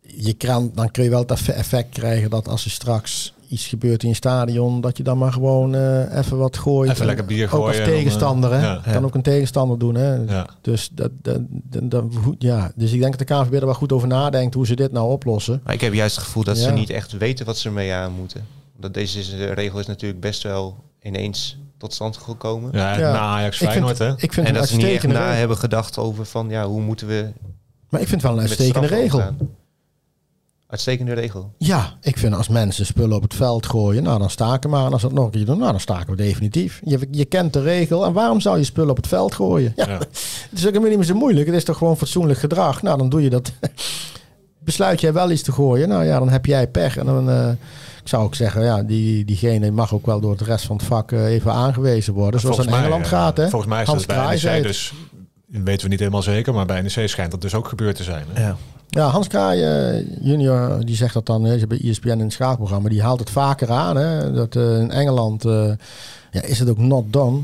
Je 0.01 0.33
kan, 0.33 0.71
dan 0.75 0.91
kun 0.91 1.05
je 1.05 1.11
wel 1.11 1.21
het 1.21 1.31
effe- 1.31 1.53
effect 1.53 1.91
krijgen 1.95 2.31
dat 2.31 2.49
als 2.49 2.65
er 2.65 2.71
straks 2.71 3.33
iets 3.49 3.67
gebeurt 3.67 4.03
in 4.03 4.09
je 4.09 4.15
stadion, 4.15 4.81
dat 4.81 4.97
je 4.97 5.03
dan 5.03 5.19
maar 5.19 5.33
gewoon 5.33 5.75
eh, 5.75 6.17
even 6.19 6.37
wat 6.39 6.57
gooit. 6.57 6.91
Even 6.91 7.07
lekker 7.07 7.25
bier 7.25 7.45
Ook 7.45 7.51
gooien 7.51 7.67
als 7.67 7.77
eh, 7.79 7.85
tegenstander, 7.85 8.53
hè? 8.53 8.61
ja. 8.67 8.83
Kan 8.93 9.05
ook 9.05 9.15
een 9.15 9.23
tegenstander 9.23 9.79
doen, 9.79 9.95
hè? 9.95 10.15
Ja. 10.15 10.47
Dus, 10.61 10.89
dat, 10.93 11.11
dat, 11.23 11.41
dat, 11.83 12.05
ja. 12.39 12.73
dus 12.75 12.93
ik 12.93 13.01
denk 13.01 13.19
dat 13.19 13.29
de 13.29 13.35
KNVB 13.35 13.53
er 13.55 13.65
wel 13.65 13.75
goed 13.75 13.93
over 13.93 14.09
nadenkt 14.09 14.55
hoe 14.55 14.67
ze 14.67 14.75
dit 14.77 14.93
nou 14.93 15.11
oplossen. 15.11 15.61
Maar 15.65 15.75
ik 15.75 15.81
heb 15.81 15.93
juist 15.95 16.17
het 16.17 16.25
gevoel 16.25 16.45
dat 16.45 16.59
ze 16.59 16.71
niet 16.71 16.91
echt 16.91 17.13
weten 17.17 17.47
wat 17.47 17.59
ze 17.59 17.69
ermee 17.69 17.93
aan 17.93 18.13
moeten. 18.13 18.47
Dat 18.81 18.95
deze 18.95 19.19
is- 19.19 19.31
de 19.31 19.53
regel 19.53 19.79
is 19.81 19.87
natuurlijk 19.87 20.21
best 20.21 20.43
wel 20.43 20.77
ineens 21.03 21.59
tot 21.79 21.95
stand 21.95 22.17
gekomen. 22.17 22.71
Ja, 22.73 22.99
Ja. 22.99 23.13
na 23.13 23.19
Ajax 23.19 23.53
Ik 23.53 23.59
vind, 23.59 23.71
Feyenoord, 23.71 23.99
hè? 23.99 24.13
ik 24.25 24.33
vind 24.33 24.47
en 24.47 24.55
dat 24.55 24.63
een 24.63 24.69
ze 24.69 24.77
niet 24.77 24.85
echt 24.87 25.07
na 25.07 25.13
regel. 25.25 25.39
hebben 25.39 25.57
gedacht 25.57 25.99
over 25.99 26.25
van 26.27 26.49
ja, 26.51 26.67
hoe 26.67 26.81
moeten 26.81 27.07
we 27.07 27.29
Maar 27.89 28.01
ik 28.01 28.09
vind 28.09 28.23
het 28.23 28.31
wel 28.31 28.41
een 28.41 28.47
uitstekende 28.49 28.87
regel. 28.87 29.23
Uitstekende 30.69 31.13
regel. 31.13 31.55
Ja, 31.59 31.93
ik 32.01 32.19
vind 32.19 32.35
als 32.35 32.49
mensen 32.49 32.87
spullen 32.87 33.17
op 33.17 33.23
het 33.23 33.35
veld 33.35 33.67
gooien, 33.67 34.03
nou 34.03 34.19
dan 34.19 34.31
staken 34.31 34.71
maar. 34.71 34.87
En 34.87 34.93
als 34.93 35.03
dat 35.03 35.13
nog 35.13 35.25
een 35.25 35.31
keer 35.31 35.45
doen, 35.45 35.59
nou 35.59 35.71
dan 35.71 35.81
staken 35.81 36.11
we 36.11 36.17
definitief. 36.17 36.81
Je, 36.85 37.09
je 37.11 37.25
kent 37.25 37.53
de 37.53 37.61
regel 37.61 38.05
en 38.05 38.13
waarom 38.13 38.41
zou 38.41 38.59
je 38.59 38.65
spullen 38.65 38.91
op 38.91 38.97
het 38.97 39.07
veld 39.07 39.35
gooien? 39.35 39.73
Ja, 39.77 39.89
Ja. 39.89 39.99
Het 40.51 40.59
is 40.59 40.61
ook 40.61 40.67
helemaal 40.67 40.89
niet 40.89 40.99
meer 40.99 41.07
zo 41.07 41.15
moeilijk. 41.15 41.47
Het 41.47 41.57
is 41.57 41.65
toch 41.65 41.77
gewoon 41.77 41.97
fatsoenlijk 41.97 42.39
gedrag. 42.39 42.83
Nou, 42.83 42.99
dan 42.99 43.09
doe 43.09 43.23
je 43.23 43.31
dat. 43.31 43.53
Besluit 44.59 45.01
jij 45.01 45.13
wel 45.13 45.31
iets 45.31 45.43
te 45.43 45.53
gooien, 45.53 45.89
nou 45.89 46.05
ja, 46.05 46.19
dan 46.19 46.29
heb 46.29 46.47
jij 46.47 46.69
pech. 46.69 46.97
En 46.97 47.07
dan 47.07 47.31
eh, 47.31 47.51
ik 48.03 48.09
zou 48.09 48.25
ook 48.25 48.35
zeggen, 48.35 48.65
ja, 48.65 48.83
die, 48.83 49.25
diegene 49.25 49.71
mag 49.71 49.95
ook 49.95 50.07
wel 50.07 50.21
door 50.21 50.37
de 50.37 50.45
rest 50.45 50.67
van 50.67 50.77
het 50.77 50.85
vak 50.85 51.13
eh, 51.13 51.25
even 51.25 51.53
aangewezen 51.53 52.15
worden. 52.15 52.41
Zoals 52.41 52.57
Volgens 52.57 52.77
in 52.77 52.83
mij, 52.83 52.91
Engeland 52.91 53.13
eh, 53.13 53.19
gaat, 53.19 53.37
hè? 53.37 53.49
Volgens 53.49 53.71
mij 53.71 53.83
is 53.83 53.89
Hans 53.89 54.07
dat 54.07 54.17
bij 54.17 54.37
zei 54.37 54.63
dus... 54.63 54.93
weten 55.49 55.83
we 55.83 55.89
niet 55.89 55.99
helemaal 55.99 56.23
zeker, 56.23 56.55
maar 56.55 56.67
bij 56.67 56.81
NEC 56.81 57.09
schijnt 57.09 57.31
dat 57.31 57.41
dus 57.41 57.55
ook 57.55 57.69
gebeurd 57.69 57.97
te 57.97 58.03
zijn. 58.03 58.25
Hè? 58.33 58.43
Ja. 58.43 58.57
Ja, 58.91 59.07
Hans 59.09 59.29
Kraai 59.29 59.63
eh, 59.63 60.07
junior, 60.21 60.85
die 60.85 60.97
zegt 60.97 61.15
dat 61.15 61.27
dan 61.27 61.45
hè, 61.45 61.67
bij 61.67 61.79
E 61.83 61.91
ESPN 61.91 62.09
in 62.09 62.21
het 62.21 62.33
schaakprogramma. 62.33 62.89
Die 62.89 63.03
haalt 63.03 63.21
het 63.21 63.31
vaker 63.31 63.71
aan. 63.71 63.97
Hè, 63.97 64.33
dat 64.33 64.57
eh, 64.57 64.81
in 64.81 64.91
Engeland 64.91 65.45
eh, 65.45 65.73
ja, 66.31 66.43
is 66.43 66.59
het 66.59 66.69
ook 66.69 66.79
not 66.79 67.13
done. 67.13 67.41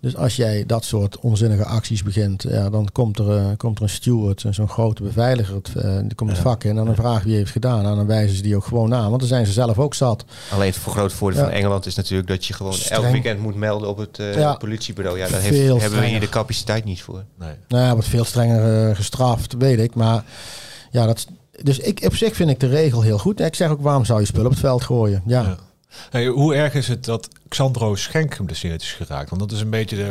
Dus 0.00 0.16
als 0.16 0.36
jij 0.36 0.64
dat 0.66 0.84
soort 0.84 1.18
onzinnige 1.18 1.64
acties 1.64 2.02
begint, 2.02 2.42
ja, 2.42 2.70
dan 2.70 2.88
komt 2.92 3.18
er, 3.18 3.36
eh, 3.36 3.46
komt 3.56 3.76
er 3.78 3.82
een 3.82 3.88
steward, 3.90 4.44
zo'n 4.50 4.68
grote 4.68 5.02
beveiliger, 5.02 5.54
het, 5.54 5.70
eh, 5.76 5.98
die 6.02 6.14
komt 6.14 6.30
het 6.30 6.38
vak 6.38 6.64
in 6.64 6.78
en 6.78 6.84
dan 6.84 6.94
vraagt 6.94 7.24
wie 7.24 7.34
heeft 7.36 7.50
gedaan. 7.50 7.86
En 7.86 7.96
dan 7.96 8.06
wijzen 8.06 8.36
ze 8.36 8.42
die 8.42 8.56
ook 8.56 8.64
gewoon 8.64 8.94
aan, 8.94 9.08
want 9.08 9.18
dan 9.20 9.28
zijn 9.28 9.46
ze 9.46 9.52
zelf 9.52 9.78
ook 9.78 9.94
zat. 9.94 10.24
Alleen 10.50 10.66
het 10.72 10.76
grote 10.76 11.14
voordeel 11.14 11.40
Ja. 11.40 11.46
van 11.46 11.54
Engeland 11.54 11.86
is 11.86 11.94
natuurlijk 11.94 12.28
dat 12.28 12.44
je 12.44 12.54
gewoon 12.54 12.72
Streng. 12.72 13.02
elk 13.02 13.12
weekend 13.12 13.40
moet 13.40 13.54
melden 13.54 13.88
op 13.88 13.96
het 13.98 14.18
eh, 14.18 14.34
Ja. 14.34 14.54
politiebureau. 14.54 15.18
Ja, 15.18 15.28
daar 15.28 15.40
heeft, 15.40 15.80
hebben 15.82 16.00
we 16.00 16.06
hier 16.06 16.20
de 16.20 16.28
capaciteit 16.28 16.84
niet 16.84 17.02
voor. 17.02 17.24
Nee. 17.38 17.52
Nou 17.68 17.84
ja, 17.84 17.92
wordt 17.92 18.08
veel 18.08 18.24
strenger 18.24 18.88
eh, 18.88 18.96
gestraft, 18.96 19.54
weet 19.58 19.78
ik. 19.78 19.94
Maar 19.94 20.24
ja, 20.90 21.06
dat, 21.06 21.26
dus 21.62 21.78
ik, 21.78 22.02
op 22.04 22.16
zich 22.16 22.34
vind 22.36 22.50
ik 22.50 22.60
de 22.60 22.68
regel 22.68 23.02
heel 23.02 23.18
goed. 23.18 23.40
Ik 23.40 23.54
zeg 23.54 23.70
ook, 23.70 23.80
waarom 23.82 24.04
zou 24.04 24.20
je 24.20 24.26
spullen 24.26 24.46
op 24.46 24.52
het 24.52 24.60
veld 24.60 24.82
gooien? 24.82 25.22
Ja, 25.26 25.42
Ja. 25.42 25.56
Hey, 26.10 26.26
hoe 26.26 26.54
erg 26.54 26.74
is 26.74 26.88
het 26.88 27.04
dat 27.04 27.28
Xandro 27.50 27.94
Schenk 27.94 28.34
geblesseerd 28.34 28.82
is 28.82 28.92
geraakt? 28.92 29.28
Want 29.30 29.40
dat 29.42 29.52
is 29.52 29.60
een 29.60 29.70
beetje 29.70 29.96
de 29.96 30.10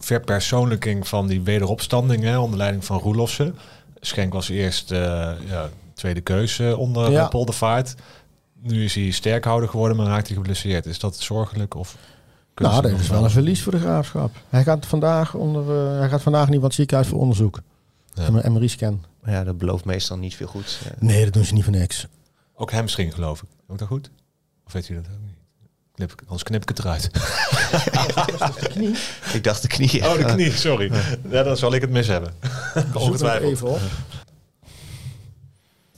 verpersoonlijking 0.00 1.08
van 1.08 1.26
die 1.26 1.40
wederopstanding 1.40 2.22
hè, 2.22 2.38
onder 2.38 2.58
leiding 2.58 2.84
van 2.84 2.98
Roelofsen. 2.98 3.54
Schenk 4.00 4.32
was 4.32 4.48
eerst 4.48 4.90
eh, 4.90 4.98
ja, 5.48 5.68
tweede 5.94 6.20
keuze 6.20 6.76
onder 6.76 7.10
Ja. 7.10 7.10
ja. 7.10 7.28
Poldervaart. 7.28 7.94
Nu 8.60 8.84
is 8.84 8.94
hij 8.94 9.10
sterkhouder 9.10 9.68
geworden, 9.68 9.96
maar 9.96 10.06
raakt 10.06 10.26
hij 10.26 10.36
geblesseerd. 10.36 10.86
Is 10.86 10.98
dat 10.98 11.16
zorgelijk? 11.16 11.74
Of 11.74 11.96
Nou, 12.54 12.82
dat 12.82 13.00
is 13.00 13.08
wel 13.08 13.24
een 13.24 13.30
verlies 13.30 13.62
voor 13.62 13.72
de 13.72 13.78
graafschap. 13.78 14.34
Hij 14.48 14.62
gaat 14.62 14.86
vandaag, 14.86 15.34
onder, 15.34 15.90
eh, 15.92 15.98
hij 15.98 16.08
gaat 16.08 16.22
vandaag 16.22 16.46
niet 16.48 16.56
van 16.56 16.64
het 16.64 16.74
ziekenhuis 16.74 17.08
voor 17.08 17.18
onderzoek. 17.18 17.60
Ja. 18.14 18.26
Een 18.26 18.52
MRI-scan. 18.52 19.04
Maar 19.22 19.32
ja, 19.34 19.44
dat 19.44 19.58
belooft 19.58 19.84
meestal 19.84 20.16
niet 20.16 20.34
veel 20.34 20.46
goed. 20.46 20.80
Nee, 20.98 21.24
dat 21.24 21.32
doen 21.32 21.44
ze 21.44 21.54
niet 21.54 21.64
voor 21.64 21.72
niks. 21.72 22.06
Ook 22.54 22.72
hamstring, 22.72 23.14
geloof 23.14 23.42
ik. 23.42 23.48
Ook 23.66 23.78
dat 23.78 23.88
goed? 23.88 24.10
Of 24.66 24.72
weet 24.72 24.88
u 24.88 24.94
dat 24.94 25.04
ook 25.04 25.20
niet? 25.24 25.35
Knip, 25.96 26.12
ik- 26.12 26.20
anders 26.24 26.42
knip 26.42 26.62
ik 26.62 26.68
het 26.68 26.78
eruit. 26.78 27.10
Ik 29.32 29.44
dacht 29.44 29.62
de 29.62 29.68
knieën. 29.68 30.04
Oh, 30.06 30.16
de 30.16 30.24
knie, 30.24 30.52
sorry. 30.52 30.92
Ja, 31.30 31.42
dan 31.42 31.56
zal 31.56 31.74
ik 31.74 31.80
het 31.80 31.90
mis 31.90 32.06
hebben. 32.06 32.34
Ongetwijfeld. 32.94 33.50
even 33.52 33.68
op. 33.68 33.80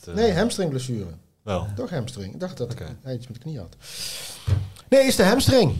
Eh, 0.04 0.14
Nee, 0.14 0.32
hamstringblessure. 0.34 1.06
Wel. 1.42 1.68
Toch 1.76 1.90
hamstring. 1.90 2.32
Ik 2.34 2.40
dacht 2.40 2.56
dat 2.56 2.74
hij 3.02 3.14
iets 3.14 3.26
met 3.26 3.36
de 3.36 3.42
knie 3.42 3.58
had. 3.58 3.76
Nee, 4.88 5.06
is 5.06 5.16
de 5.16 5.24
hamstring. 5.24 5.74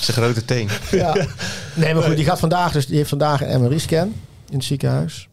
Zijn 0.00 0.16
grote 0.22 0.44
teen. 0.44 0.68
Ja. 0.90 1.26
Nee, 1.74 1.94
maar 1.94 2.02
goed, 2.02 2.16
die 2.16 2.24
gaat 2.24 2.38
vandaag 2.38 2.72
dus, 2.72 2.86
die 2.86 2.96
heeft 2.96 3.08
vandaag 3.08 3.42
een 3.42 3.60
MRI-scan 3.62 4.14
in 4.50 4.56
het 4.56 4.64
ziekenhuis. 4.64 5.28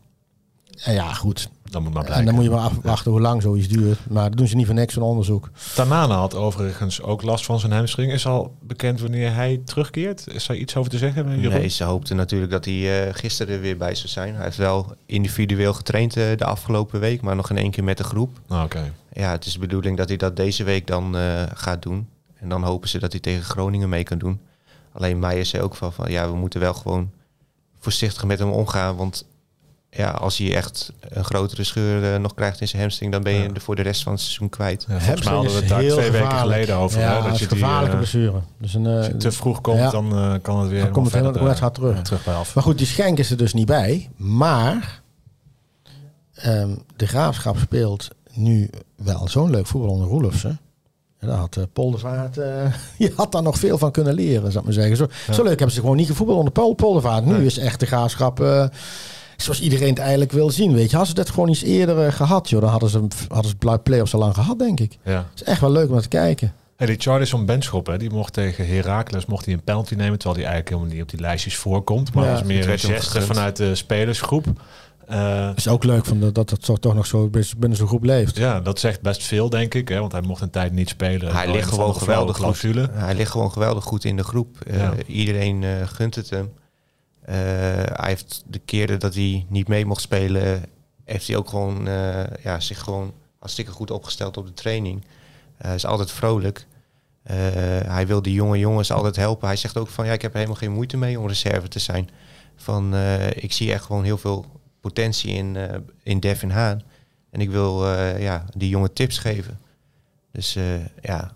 En 0.84 0.94
ja, 0.94 1.14
goed. 1.14 1.50
Dan 1.74 1.84
moet 1.84 1.94
maar 1.94 2.02
En 2.02 2.08
blijken. 2.08 2.26
dan 2.26 2.36
moet 2.36 2.44
je 2.44 2.50
maar 2.50 2.60
afwachten 2.60 3.12
hoe 3.12 3.22
lang 3.22 3.42
zoiets 3.42 3.68
duurt. 3.68 4.00
Maar 4.10 4.30
dat 4.30 4.38
doen 4.38 4.48
ze 4.48 4.56
niet 4.56 4.66
voor 4.66 4.76
niks 4.76 4.94
van 4.94 5.04
onderzoek. 5.04 5.50
Tanana 5.76 6.16
had 6.16 6.36
overigens 6.36 7.02
ook 7.02 7.22
last 7.22 7.46
van 7.46 7.60
zijn 7.60 7.72
hamstring. 7.72 8.12
Is 8.12 8.26
al 8.26 8.56
bekend 8.62 9.02
wanneer 9.02 9.34
hij 9.34 9.62
terugkeert? 9.66 10.28
Is 10.28 10.46
daar 10.48 10.58
iets 10.58 10.76
over 10.76 10.92
te 10.92 10.98
zeggen? 10.98 11.40
Jeroen? 11.40 11.60
Nee, 11.60 11.68
ze 11.68 11.84
hoopten 11.84 12.16
natuurlijk 12.16 12.52
dat 12.52 12.66
hij 12.66 13.08
eh, 13.08 13.14
gisteren 13.16 13.56
er 13.56 13.62
weer 13.62 13.78
bij 13.78 13.96
zou 13.96 14.08
zijn. 14.08 14.36
Hij 14.36 14.44
heeft 14.44 14.58
wel 14.58 14.96
individueel 15.06 15.74
getraind 15.74 16.18
eh, 16.18 16.38
de 16.38 16.46
afgelopen 16.46 17.00
week, 17.00 17.22
maar 17.22 17.36
nog 17.36 17.50
in 17.50 17.58
één 17.58 17.72
keer 17.72 17.84
met 17.84 17.98
de 17.98 18.04
groep. 18.04 18.40
Ah, 18.48 18.64
Oké. 18.64 18.94
Ja, 19.14 19.32
het 19.32 19.46
is 19.46 19.54
de 19.54 19.60
bedoeling 19.60 19.98
dat 19.98 20.08
hij 20.08 20.18
dat 20.18 20.36
deze 20.36 20.64
week 20.64 20.88
dan 20.88 21.18
eh, 21.18 21.44
gaat 21.54 21.82
doen. 21.82 22.08
En 22.40 22.50
dan 22.50 22.64
hopen 22.64 22.90
ze 22.90 23.00
dat 23.00 23.12
hij 23.12 23.22
tegen 23.22 23.44
Groningen 23.44 23.90
mee 23.90 24.04
kan 24.04 24.18
doen. 24.18 24.40
Alleen 24.94 25.20
Meijer 25.20 25.46
zei 25.46 25.64
ook 25.64 25.76
van, 25.76 25.94
van 25.94 26.12
ja, 26.12 26.30
we 26.30 26.36
moeten 26.36 26.60
wel 26.60 26.74
gewoon 26.74 27.12
voorzichtig 27.80 28.24
met 28.24 28.40
hem 28.40 28.50
omgaan. 28.52 28.96
Want 28.96 29.26
ja, 29.96 30.10
als 30.12 30.38
hij 30.38 30.56
echt 30.56 30.94
een 31.00 31.24
grotere 31.24 31.64
scheur 31.64 32.14
eh, 32.14 32.20
nog 32.20 32.34
krijgt 32.34 32.62
in 32.62 32.68
zijn 32.68 32.82
hamstring, 32.82 33.12
dan 33.12 33.24
ben 33.24 33.34
je 33.34 33.42
Ja. 33.42 33.50
er 33.54 33.62
voor 33.62 33.76
de 33.76 33.82
rest 33.82 34.04
van 34.04 34.12
het 34.12 34.22
seizoen 34.22 34.50
kwijt. 34.50 34.86
Ja, 34.90 35.00
volgens 35.00 35.26
mij 35.26 35.34
hadden 35.34 35.52
we 35.54 35.60
het 35.60 35.70
daar 35.70 35.80
twee 35.80 36.12
weken 36.12 36.32
geleden 36.32 36.76
over. 36.76 37.00
Ja, 37.00 37.22
hè, 37.24 37.30
dat 37.30 37.40
je 37.40 37.48
die, 37.48 37.58
gevaarlijke 37.58 37.92
eh, 37.92 37.98
blessure. 37.98 38.40
Dus 38.58 38.74
een, 38.74 38.86
als 38.88 39.06
eh, 39.06 39.12
je 39.12 39.18
te 39.18 39.32
vroeg 39.32 39.62
komt, 39.62 39.78
ja. 39.78 39.90
dan 39.90 40.12
eh, 40.18 40.34
kan 40.42 40.60
het 40.60 40.70
weer 40.70 40.82
Dan 40.82 40.92
komt 40.92 41.06
het 41.12 41.16
helemaal- 41.26 41.50
eh, 41.50 41.56
gaat 41.56 41.74
terug. 41.74 42.02
terug 42.02 42.24
bij 42.24 42.34
af. 42.34 42.56
Maar 42.56 42.64
goed, 42.64 42.78
die 42.78 42.88
Schenk 42.88 43.18
is 43.18 43.32
er 43.32 43.38
dus 43.38 43.54
niet 43.54 43.66
bij. 43.68 44.10
Maar 44.16 45.02
ehm, 46.34 46.70
de 46.96 47.08
Graafschap 47.08 47.58
speelt 47.58 48.08
nu 48.34 48.70
wel 48.96 49.28
zo'n 49.28 49.50
leuk 49.50 49.68
voetbal 49.68 49.90
onder 49.92 50.08
Roelofsen. 50.08 50.60
En 51.20 51.28
daar 51.30 51.38
had 51.38 51.56
uh, 51.56 51.64
Poldervaart, 51.74 52.38
uh, 52.38 52.46
je 52.98 53.12
had 53.16 53.32
daar 53.32 53.44
nog 53.44 53.58
veel 53.60 53.78
van 53.78 53.92
kunnen 53.92 54.14
leren, 54.14 54.52
zou 54.52 54.58
ik 54.58 54.64
maar 54.64 54.74
zeggen. 54.74 54.98
Zo, 54.98 55.08
zo 55.34 55.42
leuk 55.44 55.58
hebben 55.58 55.72
ze 55.76 55.80
gewoon 55.82 55.96
niet 55.98 56.08
gevoetbald 56.08 56.38
onder 56.38 56.54
Pol 56.54 56.74
Poldervaart. 56.74 57.26
Nu 57.26 57.46
is 57.46 57.58
echt 57.58 57.80
de 57.80 57.86
graafschap 57.86 58.40
uh, 58.40 58.66
zoals 59.44 59.62
iedereen 59.62 59.90
het 59.90 60.00
eigenlijk 60.00 60.32
wil 60.32 60.50
zien, 60.50 60.74
weet 60.74 60.90
je. 60.90 60.96
Hadden 60.96 61.16
ze 61.16 61.22
dat 61.22 61.30
gewoon 61.30 61.50
iets 61.50 61.64
eerder 61.64 62.14
gehad, 62.14 62.50
joh, 62.50 62.62
dan 62.62 62.70
hadden 62.70 62.90
ze, 62.90 63.08
hadden 63.28 63.52
ze 63.60 63.80
play-offs 63.84 64.14
al 64.14 64.20
lang 64.20 64.34
gehad, 64.34 64.60
denk 64.60 64.80
ik. 64.80 64.98
Ja. 65.04 65.12
Het 65.12 65.42
is 65.42 65.44
echt 65.44 65.62
wel 65.62 65.72
leuk 65.72 65.90
om 65.90 66.00
te 66.02 66.08
kijken. 66.08 66.54
Hey, 66.76 66.88
die 66.88 67.00
Charlison 67.00 67.46
Benschop, 67.46 67.88
hè, 67.88 67.98
die 67.98 68.10
mocht 68.10 68.34
tegen 68.34 68.68
Heracles 68.68 69.26
mocht 69.26 69.46
hij 69.46 69.54
een 69.54 69.64
penalty 69.64 69.96
nemen, 69.96 70.20
terwijl 70.20 70.42
hij 70.42 70.52
eigenlijk 70.54 70.70
helemaal 70.70 70.94
niet 70.94 71.02
op 71.02 71.10
die 71.10 71.20
lijstjes 71.20 71.56
voorkomt. 71.56 72.14
Maar 72.14 72.26
ja, 72.26 72.32
was 72.32 72.44
meer 72.44 72.70
een 72.70 72.80
geste 72.80 73.22
vanuit 73.22 73.56
de 73.56 73.76
spelersgroep. 73.76 74.46
Uh, 75.12 75.50
is 75.56 75.68
ook 75.68 75.84
leuk 75.84 76.06
van 76.06 76.20
de, 76.20 76.32
dat 76.32 76.50
het 76.50 76.82
toch 76.82 76.94
nog 76.94 77.06
zo 77.06 77.30
binnen 77.30 77.76
zijn 77.76 77.88
groep 77.88 78.04
leeft. 78.04 78.38
Ja, 78.38 78.60
dat 78.60 78.80
zegt 78.80 79.02
best 79.02 79.24
veel, 79.24 79.50
denk 79.50 79.74
ik. 79.74 79.88
Hè, 79.88 80.00
want 80.00 80.12
hij 80.12 80.22
mocht 80.22 80.42
een 80.42 80.50
tijd 80.50 80.72
niet 80.72 80.90
spelen. 80.90 81.36
Hij 81.36 81.52
ligt 81.52 81.70
gewoon 81.70 81.96
geweldig 81.96 82.38
goed. 82.38 82.62
Hij 82.92 83.16
ligt 83.16 83.32
gewoon 83.32 83.52
geweldig 83.52 83.84
goed 83.84 84.04
in 84.04 84.18
de 84.18 84.24
groep. 84.24 84.58
Uh, 84.68 84.90
Iedereen 85.08 85.62
uh, 85.62 85.70
gunt 85.86 86.16
het 86.16 86.30
hem. 86.30 86.52
Hij 87.26 88.08
heeft 88.08 88.44
de 88.48 88.60
keren 88.60 89.00
dat 89.00 89.14
hij 89.14 89.46
niet 89.50 89.68
mee 89.68 89.86
mocht 89.86 90.02
spelen, 90.02 90.66
heeft 91.06 91.28
hij 91.28 91.36
ook 91.36 91.50
gewoon 91.50 91.86
ja, 92.44 92.60
zich 92.60 92.80
gewoon 92.80 93.14
hartstikke 93.40 93.72
goed 93.72 93.92
opgesteld 93.92 94.38
op 94.38 94.46
de 94.46 94.54
training. 94.54 95.06
Hij 95.58 95.76
is 95.76 95.86
altijd 95.86 96.12
vrolijk. 96.12 96.66
hij 97.86 98.08
wil 98.08 98.22
die 98.22 98.34
jonge 98.34 98.60
jongens 98.60 98.92
altijd 98.92 99.16
helpen. 99.16 99.48
Hij 99.48 99.56
zegt 99.56 99.78
ook 99.78 99.88
van 99.88 100.06
ja, 100.06 100.14
ik 100.14 100.22
heb 100.22 100.34
helemaal 100.34 100.56
geen 100.56 100.72
moeite 100.72 100.98
mee 100.98 101.20
om 101.20 101.28
reserve 101.28 101.68
te 101.68 101.80
zijn. 101.80 102.10
Van 102.56 102.96
ik 103.34 103.54
zie 103.54 103.74
echt 103.74 103.84
gewoon 103.84 104.04
heel 104.04 104.18
veel 104.18 104.46
potentie 104.82 105.32
in, 105.32 105.56
uh, 105.56 105.66
in 106.04 106.20
Devin 106.20 106.52
Haan. 106.52 106.82
En 107.30 107.42
ik 107.42 107.50
wil 107.50 107.88
ja, 108.18 108.46
die 108.56 108.70
jonge 108.70 108.94
tips 108.94 109.18
geven. 109.18 109.60
Dus 110.32 110.58
ja, 111.02 111.32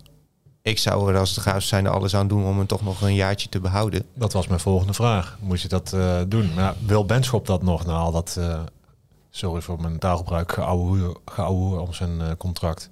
ik 0.68 0.78
zou 0.78 1.12
er 1.12 1.18
als 1.18 1.34
de 1.34 1.40
gaaf 1.40 1.62
zijn 1.62 1.86
alles 1.86 2.16
aan 2.16 2.28
doen 2.28 2.44
om 2.44 2.56
hem 2.56 2.66
toch 2.66 2.82
nog 2.82 3.00
een 3.00 3.14
jaartje 3.14 3.48
te 3.48 3.60
behouden. 3.60 4.04
Dat 4.14 4.32
was 4.32 4.46
mijn 4.46 4.60
volgende 4.60 4.92
vraag. 4.92 5.38
Moet 5.40 5.60
je 5.60 5.68
dat 5.68 5.96
doen? 6.28 6.54
Maar 6.54 6.74
wil 6.86 7.04
Benschop 7.04 7.46
dat 7.46 7.62
nog 7.62 7.86
na 7.86 7.92
al 7.92 8.12
dat, 8.12 8.40
sorry 9.30 9.60
voor 9.60 9.80
mijn 9.80 9.98
taalgebruik, 9.98 10.52
geouwe 11.24 11.80
om 11.80 11.92
zijn 11.92 12.36
contract? 12.36 12.90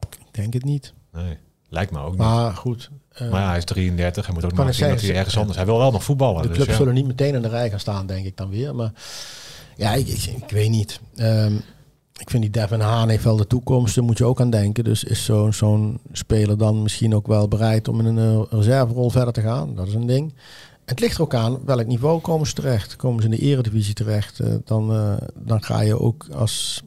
Ik 0.00 0.42
denk 0.42 0.52
het 0.52 0.64
niet. 0.64 0.92
Nee, 1.12 1.38
lijkt 1.68 1.92
me 1.92 1.98
ook 1.98 2.16
maar, 2.16 2.26
niet. 2.26 2.36
Maar 2.36 2.52
goed. 2.56 2.90
maar 3.18 3.40
ja, 3.40 3.48
hij 3.48 3.58
is 3.58 3.64
33. 3.64 4.26
Hij 4.26 4.34
moet 4.34 4.44
ook 4.44 4.52
nog 4.52 4.74
zien 4.74 4.88
dat 4.88 5.00
hij 5.00 5.14
ergens 5.14 5.36
anders... 5.36 5.56
Hij 5.56 5.66
wil 5.66 5.78
wel 5.78 5.90
nog 5.90 6.04
voetballen. 6.04 6.42
De 6.42 6.48
dus 6.48 6.56
clubs 6.56 6.76
zullen 6.76 6.94
niet 6.94 7.06
meteen 7.06 7.34
in 7.34 7.42
de 7.42 7.48
rij 7.48 7.70
gaan 7.70 7.80
staan, 7.80 8.06
denk 8.06 8.26
ik 8.26 8.36
dan 8.36 8.50
weer. 8.50 8.74
Maar 8.74 8.92
ja, 9.76 9.92
ik, 9.92 10.08
ik, 10.08 10.50
weet 10.50 10.70
niet. 10.70 11.00
Um, 11.16 11.62
ik 12.20 12.30
vind 12.30 12.42
die 12.42 12.52
Devin 12.52 12.80
Haan 12.80 13.08
heeft 13.08 13.24
wel 13.24 13.36
de 13.36 13.46
toekomst. 13.46 13.94
Daar 13.94 14.04
moet 14.04 14.18
je 14.18 14.24
ook 14.24 14.40
aan 14.40 14.50
denken. 14.50 14.84
Dus 14.84 15.04
is 15.04 15.24
zo'n 15.24 15.52
zo'n 15.52 15.98
speler 16.12 16.58
dan 16.58 16.82
misschien 16.82 17.14
ook 17.14 17.26
wel 17.26 17.48
bereid 17.48 17.88
om 17.88 18.00
in 18.00 18.04
een 18.04 18.38
uh, 18.38 18.42
reserverol 18.50 19.10
verder 19.10 19.32
te 19.32 19.40
gaan? 19.40 19.74
Dat 19.74 19.86
is 19.86 19.94
een 19.94 20.06
ding. 20.06 20.34
Het 20.84 21.00
ligt 21.00 21.16
er 21.16 21.22
ook 21.22 21.34
aan 21.34 21.64
welk 21.64 21.86
niveau 21.86 22.20
komen 22.20 22.46
ze 22.46 22.54
terecht. 22.54 22.96
Komen 22.96 23.22
ze 23.22 23.28
in 23.28 23.34
de 23.34 23.42
eredivisie 23.42 23.94
terecht, 23.94 24.40
uh, 24.40 24.54
dan, 24.64 24.92
uh, 24.92 25.16
dan 25.34 25.62
ga 25.62 25.80
je 25.80 26.00
ook 26.00 26.26
als 26.34 26.82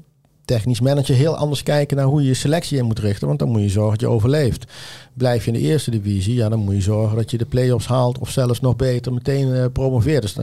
technisch 0.45 0.79
manager 0.79 1.15
heel 1.15 1.35
anders 1.35 1.63
kijken 1.63 1.97
naar 1.97 2.05
hoe 2.05 2.21
je 2.21 2.27
je 2.27 2.33
selectie 2.33 2.77
in 2.77 2.85
moet 2.85 2.99
richten. 2.99 3.27
Want 3.27 3.39
dan 3.39 3.49
moet 3.49 3.61
je 3.61 3.69
zorgen 3.69 3.91
dat 3.91 4.09
je 4.09 4.15
overleeft. 4.15 4.71
Blijf 5.13 5.45
je 5.45 5.51
in 5.51 5.61
de 5.61 5.67
eerste 5.67 5.91
divisie, 5.91 6.33
ja, 6.33 6.49
dan 6.49 6.59
moet 6.59 6.75
je 6.75 6.81
zorgen 6.81 7.17
dat 7.17 7.31
je 7.31 7.37
de 7.37 7.45
play-offs 7.45 7.87
haalt. 7.87 8.17
Of 8.17 8.29
zelfs 8.29 8.59
nog 8.59 8.75
beter 8.75 9.13
meteen 9.13 9.71
promoveert. 9.71 10.21
Dus 10.21 10.37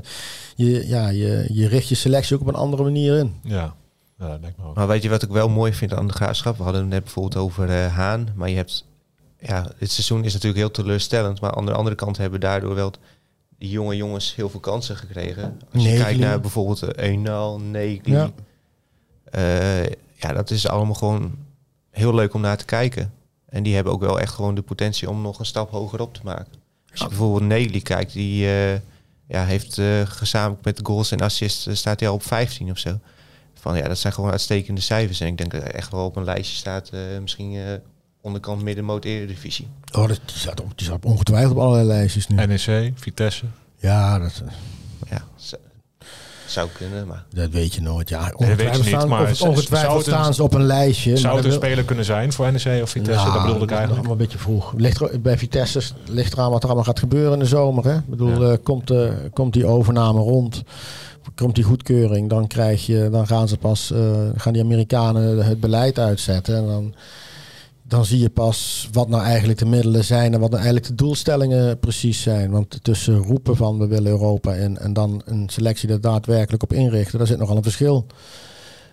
je, 0.55 0.89
ja, 0.89 1.09
je, 1.09 1.49
je 1.53 1.69
richt 1.69 1.89
je 1.89 1.95
selectie 1.95 2.35
ook 2.37 2.43
op 2.43 2.49
een 2.49 2.55
andere 2.55 2.83
manier 2.83 3.19
in. 3.19 3.35
Ja. 3.43 3.75
Ja, 4.19 4.39
denk 4.39 4.57
maar, 4.57 4.67
maar 4.75 4.87
weet 4.87 5.03
je 5.03 5.09
wat 5.09 5.23
ik 5.23 5.29
wel 5.29 5.49
mooi 5.49 5.73
vind 5.73 5.95
aan 5.95 6.07
de 6.07 6.13
graafschap? 6.13 6.57
We 6.57 6.63
hadden 6.63 6.81
het 6.81 6.91
net 6.91 7.03
bijvoorbeeld 7.03 7.37
over 7.37 7.69
uh, 7.69 7.95
Haan. 7.95 8.29
Maar 8.35 8.49
je 8.49 8.57
hebt, 8.57 8.85
ja, 9.39 9.73
dit 9.79 9.91
seizoen 9.91 10.25
is 10.25 10.33
natuurlijk 10.33 10.61
heel 10.61 10.71
teleurstellend. 10.71 11.41
Maar 11.41 11.55
aan 11.55 11.67
de 11.67 11.73
andere 11.73 11.97
kant 11.97 12.17
hebben 12.17 12.41
daardoor 12.41 12.75
wel 12.75 12.93
die 13.59 13.71
jonge 13.71 13.97
jongens 13.97 14.35
heel 14.35 14.49
veel 14.49 14.61
kansen 14.61 14.97
gekregen. 14.97 15.61
Als 15.73 15.85
je 15.85 15.97
kijkt 15.97 16.19
naar 16.19 16.41
bijvoorbeeld 16.41 16.83
uh, 16.83 16.89
Eenal, 16.97 17.61
Negli. 17.61 18.13
Ja. 18.13 18.31
Uh, 19.35 19.85
ja, 20.15 20.33
dat 20.33 20.51
is 20.51 20.69
allemaal 20.69 20.95
gewoon 20.95 21.39
heel 21.91 22.15
leuk 22.15 22.35
om 22.35 22.41
naar 22.41 22.57
te 22.57 22.65
kijken. 22.65 23.13
En 23.49 23.63
die 23.63 23.75
hebben 23.75 23.93
ook 23.93 24.01
wel 24.01 24.21
echt 24.21 24.33
gewoon 24.33 24.55
de 24.55 24.63
potentie 24.63 25.11
om 25.11 25.23
nog 25.23 25.39
een 25.39 25.47
stap 25.47 25.71
hoger 25.71 26.01
op 26.01 26.15
te 26.15 26.21
maken. 26.25 26.53
Als 26.91 27.01
je 27.01 27.09
bijvoorbeeld 27.09 27.43
Nelly 27.43 27.81
kijkt, 27.81 28.13
die 28.13 28.45
uh, 28.45 28.73
ja, 29.27 29.45
heeft 29.45 29.79
uh, 29.79 30.01
gezamenlijk 30.05 30.65
met 30.65 30.81
goals 30.83 31.11
en 31.11 31.21
assists 31.21 31.69
staat 31.73 32.01
hij 32.01 32.09
al 32.09 32.15
op 32.15 32.23
15 32.23 32.71
of 32.71 32.79
zo. 32.79 32.99
Van 33.65 33.77
ja, 33.77 33.89
dat 33.89 33.99
zijn 33.99 34.13
gewoon 34.13 34.31
uitstekende 34.31 34.81
cijfers. 34.81 35.21
En 35.21 35.27
ik 35.27 35.39
denk 35.39 35.51
dat 35.51 35.63
er 35.63 35.75
echt 35.75 35.91
wel 35.91 36.05
op 36.05 36.17
een 36.17 36.25
lijstje 36.25 36.57
staat, 36.57 36.91
misschien 37.21 37.81
onderkant 38.21 38.63
middenmoot 38.63 39.05
eredivisie. 39.05 39.69
Oh, 39.93 40.09
dat 40.09 40.21
die 40.27 40.37
staat, 40.37 40.61
op, 40.61 40.73
die 40.75 40.87
staat 40.87 41.05
ongetwijfeld 41.05 41.53
op 41.53 41.59
allerlei 41.59 41.87
lijstjes 41.87 42.27
nu. 42.27 42.47
NEC, 42.47 42.93
Vitesse. 42.95 43.45
Ja, 43.77 44.19
dat... 44.19 44.43
Ja, 45.09 45.25
zou 46.47 46.69
kunnen, 46.73 47.07
maar... 47.07 47.25
Dat 47.31 47.51
weet 47.51 47.75
je 47.75 47.83
nooit, 47.83 48.09
ja. 48.09 48.19
Ongetwijfeld, 48.19 48.59
nee, 48.59 48.67
weet 48.67 48.77
je 48.77 48.83
niet, 48.83 49.01
staan, 49.01 49.09
maar 49.09 49.37
ongetwijfeld 49.41 50.03
staan 50.03 50.35
ze 50.35 50.43
op 50.43 50.55
een 50.55 50.67
lijstje. 50.67 51.17
Zou 51.17 51.37
het 51.37 51.45
een 51.45 51.53
speler 51.53 51.85
kunnen 51.85 52.05
zijn 52.05 52.33
voor 52.33 52.53
NEC 52.53 52.83
of 52.83 52.91
Vitesse? 52.91 53.25
dat 53.25 53.43
bedoelde 53.43 53.65
ik 53.65 53.71
eigenlijk. 53.71 53.91
allemaal 53.91 54.13
een 54.13 54.17
beetje 54.17 54.39
vroeg. 54.39 54.73
Ligt 54.77 55.23
bij 55.23 55.39
Vitesse 55.39 55.81
ligt 56.07 56.33
eraan 56.33 56.51
wat 56.51 56.63
er 56.63 56.67
allemaal 56.67 56.85
gaat 56.85 56.99
gebeuren 56.99 57.33
in 57.33 57.39
de 57.39 57.47
zomer. 57.47 57.85
Hè? 57.85 57.97
Ik 57.97 58.07
bedoel, 58.07 58.43
ja. 58.43 58.51
uh, 58.51 58.57
komt, 58.63 58.91
uh, 58.91 59.11
komt 59.33 59.53
die 59.53 59.67
overname 59.67 60.21
rond, 60.21 60.63
komt 61.35 61.55
die 61.55 61.65
goedkeuring, 61.65 62.29
dan, 62.29 62.47
krijg 62.47 62.87
je, 62.87 63.09
dan 63.11 63.27
gaan 63.27 63.49
ze 63.49 63.57
pas, 63.57 63.91
uh, 63.91 64.29
gaan 64.37 64.53
die 64.53 64.63
Amerikanen 64.63 65.47
het 65.47 65.61
beleid 65.61 65.99
uitzetten. 65.99 66.57
En 66.57 66.67
dan 66.67 66.95
dan 67.87 68.05
zie 68.05 68.19
je 68.19 68.31
pas 68.31 68.89
wat 68.93 69.09
nou 69.09 69.23
eigenlijk 69.23 69.59
de 69.59 69.67
middelen 69.67 70.05
zijn 70.05 70.35
en 70.35 70.41
wat 70.41 70.51
nou 70.51 70.63
eigenlijk 70.63 70.87
de 70.87 71.05
doelstellingen 71.05 71.79
precies 71.79 72.23
zijn. 72.23 72.51
Want 72.51 72.85
tussen 72.85 73.17
roepen 73.17 73.57
van 73.57 73.79
we 73.79 73.87
willen 73.87 74.11
Europa 74.11 74.55
in 74.55 74.79
en 74.79 74.93
dan 74.93 75.23
een 75.25 75.49
selectie 75.49 75.89
er 75.89 76.01
daadwerkelijk 76.01 76.63
op 76.63 76.73
inrichten, 76.73 77.19
daar 77.19 77.27
zit 77.27 77.39
nogal 77.39 77.57
een 77.57 77.63
verschil. 77.63 78.07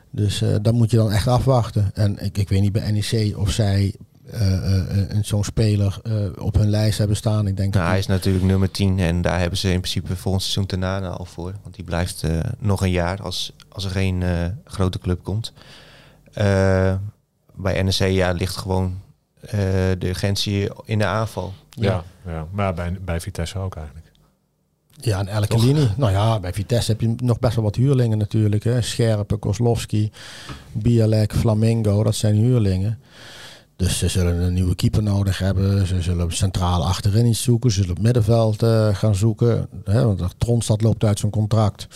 Dus 0.10 0.42
uh, 0.42 0.56
dat 0.62 0.74
moet 0.74 0.92
je 0.92 0.98
dan 0.98 1.12
echt 1.12 1.28
afwachten. 1.28 1.92
En 1.94 2.18
ik, 2.24 2.38
ik 2.38 2.50
weet 2.50 2.62
niet 2.62 2.72
bij 2.72 2.92
NEC 2.92 3.38
of 3.38 3.52
zij 3.52 3.96
zo'n 5.22 5.44
speler 5.44 6.02
op 6.40 6.56
hun 6.56 6.70
lijst 6.70 6.98
hebben 6.98 7.18
staan. 7.18 7.48
Ik 7.48 7.58
denk 7.58 7.74
nou, 7.74 7.88
hij 7.88 7.98
is 7.98 8.08
natuurlijk 8.08 8.46
nummer 8.46 8.72
10 8.72 9.00
en 9.00 9.22
daar 9.22 9.40
hebben 9.40 9.58
ze 9.58 9.72
in 9.72 9.80
principe 9.80 10.16
volgend 10.16 10.44
seizoen 10.44 10.66
Tenane 10.66 11.08
al 11.08 11.26
voor. 11.26 11.54
Want 11.64 11.76
die 11.76 11.84
blijft 11.84 12.24
nog 12.60 12.82
een 12.82 12.92
jaar 12.92 13.22
als, 13.22 13.54
als 13.70 13.86
er 13.86 13.92
geen 13.92 14.24
grote 14.66 15.00
club 15.00 15.24
komt 15.24 15.54
bij 17.62 17.84
NEC 17.84 17.94
ja, 17.94 18.32
ligt 18.32 18.56
gewoon 18.56 19.00
uh, 19.46 19.52
de 19.52 20.08
urgentie 20.08 20.70
in 20.86 20.98
de 20.98 21.06
aanval. 21.06 21.54
Ja, 21.70 22.04
ja. 22.26 22.48
maar 22.52 22.74
bij, 22.74 22.98
bij 23.02 23.20
Vitesse 23.20 23.58
ook 23.58 23.76
eigenlijk. 23.76 24.06
Ja, 24.92 25.20
in 25.20 25.28
elke 25.28 25.48
Toch? 25.48 25.64
linie. 25.64 25.90
Nou 25.98 26.12
ja, 26.12 26.40
bij 26.40 26.54
Vitesse 26.54 26.92
heb 26.92 27.02
je 27.02 27.16
nog 27.18 27.40
best 27.40 27.56
wel 27.56 27.64
wat 27.64 27.76
huurlingen 27.76 28.18
natuurlijk. 28.18 28.64
Hè. 28.64 28.82
Scherpen, 28.82 29.40
Kozlowski, 29.40 30.12
Bialek, 30.72 31.34
Flamingo, 31.34 32.04
dat 32.04 32.16
zijn 32.16 32.36
huurlingen. 32.36 33.00
Dus 33.76 33.98
ze 33.98 34.08
zullen 34.08 34.42
een 34.42 34.54
nieuwe 34.54 34.76
keeper 34.76 35.04
nodig 35.04 35.38
hebben. 35.38 35.88
Ze 35.88 36.02
zullen 36.02 36.32
centraal 36.32 36.86
achterin 36.86 37.26
iets 37.26 37.44
zoeken. 37.44 37.72
Ze 37.72 37.80
zullen 37.82 37.98
op 37.98 38.02
middenveld 38.02 38.64
uh, 38.64 38.96
gaan 38.96 39.16
zoeken. 39.16 39.68
Hè, 39.84 40.06
want 40.06 40.24
Tronstad 40.38 40.82
loopt 40.82 41.04
uit 41.04 41.20
zijn 41.20 41.32
contract. 41.32 41.88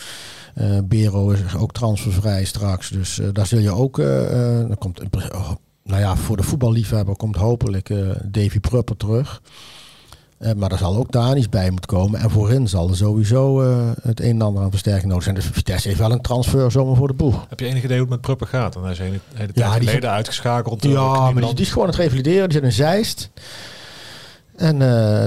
Uh, 0.54 0.78
Bero 0.84 1.30
is 1.30 1.54
ook 1.56 1.72
transfervrij 1.72 2.44
straks. 2.44 2.90
Dus 2.90 3.18
uh, 3.18 3.28
daar 3.32 3.46
zul 3.46 3.58
je 3.58 3.70
ook. 3.70 3.96
dan 3.96 4.76
komt, 4.78 5.00
oh, 5.34 5.50
nou 5.82 6.00
ja, 6.00 6.16
voor 6.16 6.36
de 6.36 6.42
voetballiefhebber 6.42 7.16
komt 7.16 7.36
hopelijk 7.36 7.94
Davy 8.24 8.60
Prupper 8.60 8.96
terug. 8.96 9.42
Maar 10.56 10.72
er 10.72 10.78
zal 10.78 10.96
ook 10.96 11.12
daar 11.12 11.36
iets 11.36 11.48
bij 11.48 11.70
moeten 11.70 11.90
komen. 11.90 12.20
En 12.20 12.30
voorin 12.30 12.68
zal 12.68 12.88
er 12.88 12.96
sowieso 12.96 13.62
het 14.02 14.20
een 14.20 14.30
en 14.30 14.42
ander 14.42 14.62
aan 14.62 14.70
versterking 14.70 15.06
nodig 15.06 15.22
zijn. 15.22 15.34
Dus 15.34 15.44
Vitesse 15.44 15.88
heeft 15.88 16.00
wel 16.00 16.12
een 16.12 16.20
transfer 16.20 16.70
zomaar 16.70 16.96
voor 16.96 17.08
de 17.08 17.14
boeg. 17.14 17.46
Heb 17.48 17.60
je 17.60 17.66
enig 17.66 17.82
idee 17.82 17.98
hoe 17.98 18.06
het 18.06 18.08
met 18.08 18.20
Prupper 18.20 18.46
gaat? 18.46 18.74
Want 18.74 18.86
hij 18.86 18.94
is 18.94 18.98
een 18.98 19.04
hele 19.04 19.20
tijd 19.52 19.52
ja, 19.54 19.70
geleden 19.70 20.10
uitgeschakeld. 20.10 20.82
Ja, 20.82 21.30
maar 21.30 21.42
die, 21.42 21.54
die, 21.54 21.64
is 21.64 21.68
gewoon 21.68 21.84
aan 21.84 21.90
het 21.94 22.00
revalideren. 22.00 22.48
Die 22.48 22.58
zit 22.58 22.66
in 22.66 22.72
Zeist. 22.72 23.30
En 24.56 24.78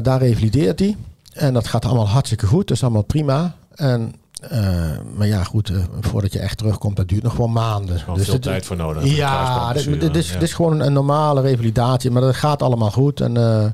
daar 0.03 0.19
revalideert 0.19 0.79
hij. 0.79 0.95
En 1.33 1.53
dat 1.53 1.67
gaat 1.67 1.85
allemaal 1.85 2.07
hartstikke 2.07 2.45
goed. 2.45 2.67
Dat 2.67 2.77
is 2.77 2.83
allemaal 2.83 3.01
prima. 3.01 3.55
En 3.75 4.13
uh, 4.51 4.97
maar 5.15 5.27
ja, 5.27 5.43
goed, 5.43 5.69
uh, 5.69 5.83
voordat 5.99 6.33
je 6.33 6.39
echt 6.39 6.57
terugkomt, 6.57 6.95
dat 6.95 7.07
duurt 7.07 7.23
nog 7.23 7.35
wel 7.35 7.47
maanden. 7.47 7.95
Er 7.95 8.13
dus 8.13 8.23
veel 8.23 8.33
dit, 8.33 8.41
tijd 8.41 8.65
voor 8.65 8.75
nodig. 8.75 9.15
Ja, 9.15 9.73
dit, 9.73 9.99
dit, 9.99 10.15
is, 10.15 10.31
dit 10.31 10.41
is 10.41 10.53
gewoon 10.53 10.79
een 10.79 10.93
normale 10.93 11.41
revalidatie, 11.41 12.11
maar 12.11 12.21
dat 12.21 12.35
gaat 12.35 12.61
allemaal 12.61 12.91
goed. 12.91 13.21
En 13.21 13.37
uh, 13.37 13.65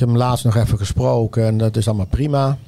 heb 0.00 0.08
hem 0.08 0.18
laatst 0.18 0.44
nog 0.44 0.56
even 0.56 0.78
gesproken 0.78 1.44
en 1.46 1.58
dat 1.58 1.76
is 1.76 1.88
allemaal 1.88 2.06
prima. 2.06 2.58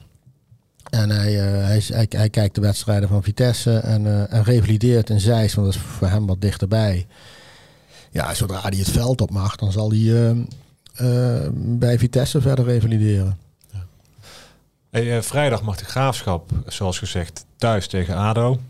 En 0.91 1.11
hij, 1.11 1.33
hij, 1.33 1.83
hij, 2.09 2.29
kijkt 2.29 2.55
de 2.55 2.61
wedstrijden 2.61 3.09
van 3.09 3.23
Vitesse 3.23 3.79
en, 3.79 4.31
en 4.31 4.43
revalideert 4.43 5.11
in 5.11 5.21
Zeist, 5.21 5.55
want 5.55 5.67
dat 5.67 5.77
is 5.77 5.83
voor 5.83 6.09
hem 6.09 6.27
wat 6.27 6.41
dichterbij. 6.41 7.07
Ja, 8.11 8.35
zodra 8.35 8.61
hij 8.61 8.79
het 8.79 8.91
veld 8.91 9.21
op 9.21 9.31
mag, 9.31 9.57
dan 9.57 9.73
zal 9.73 9.91
hij 9.91 10.47
bij 11.55 11.99
Vitesse 11.99 12.41
verder 12.41 12.65
revalideren. 12.65 13.39
Uh, 14.91 15.21
vrijdag 15.21 15.63
mag 15.63 15.77
de 15.77 15.85
graafschap, 15.85 16.51
zoals 16.67 16.99
gezegd, 16.99 17.45
thuis 17.57 17.87
tegen 17.87 18.17
ADO. 18.17 18.61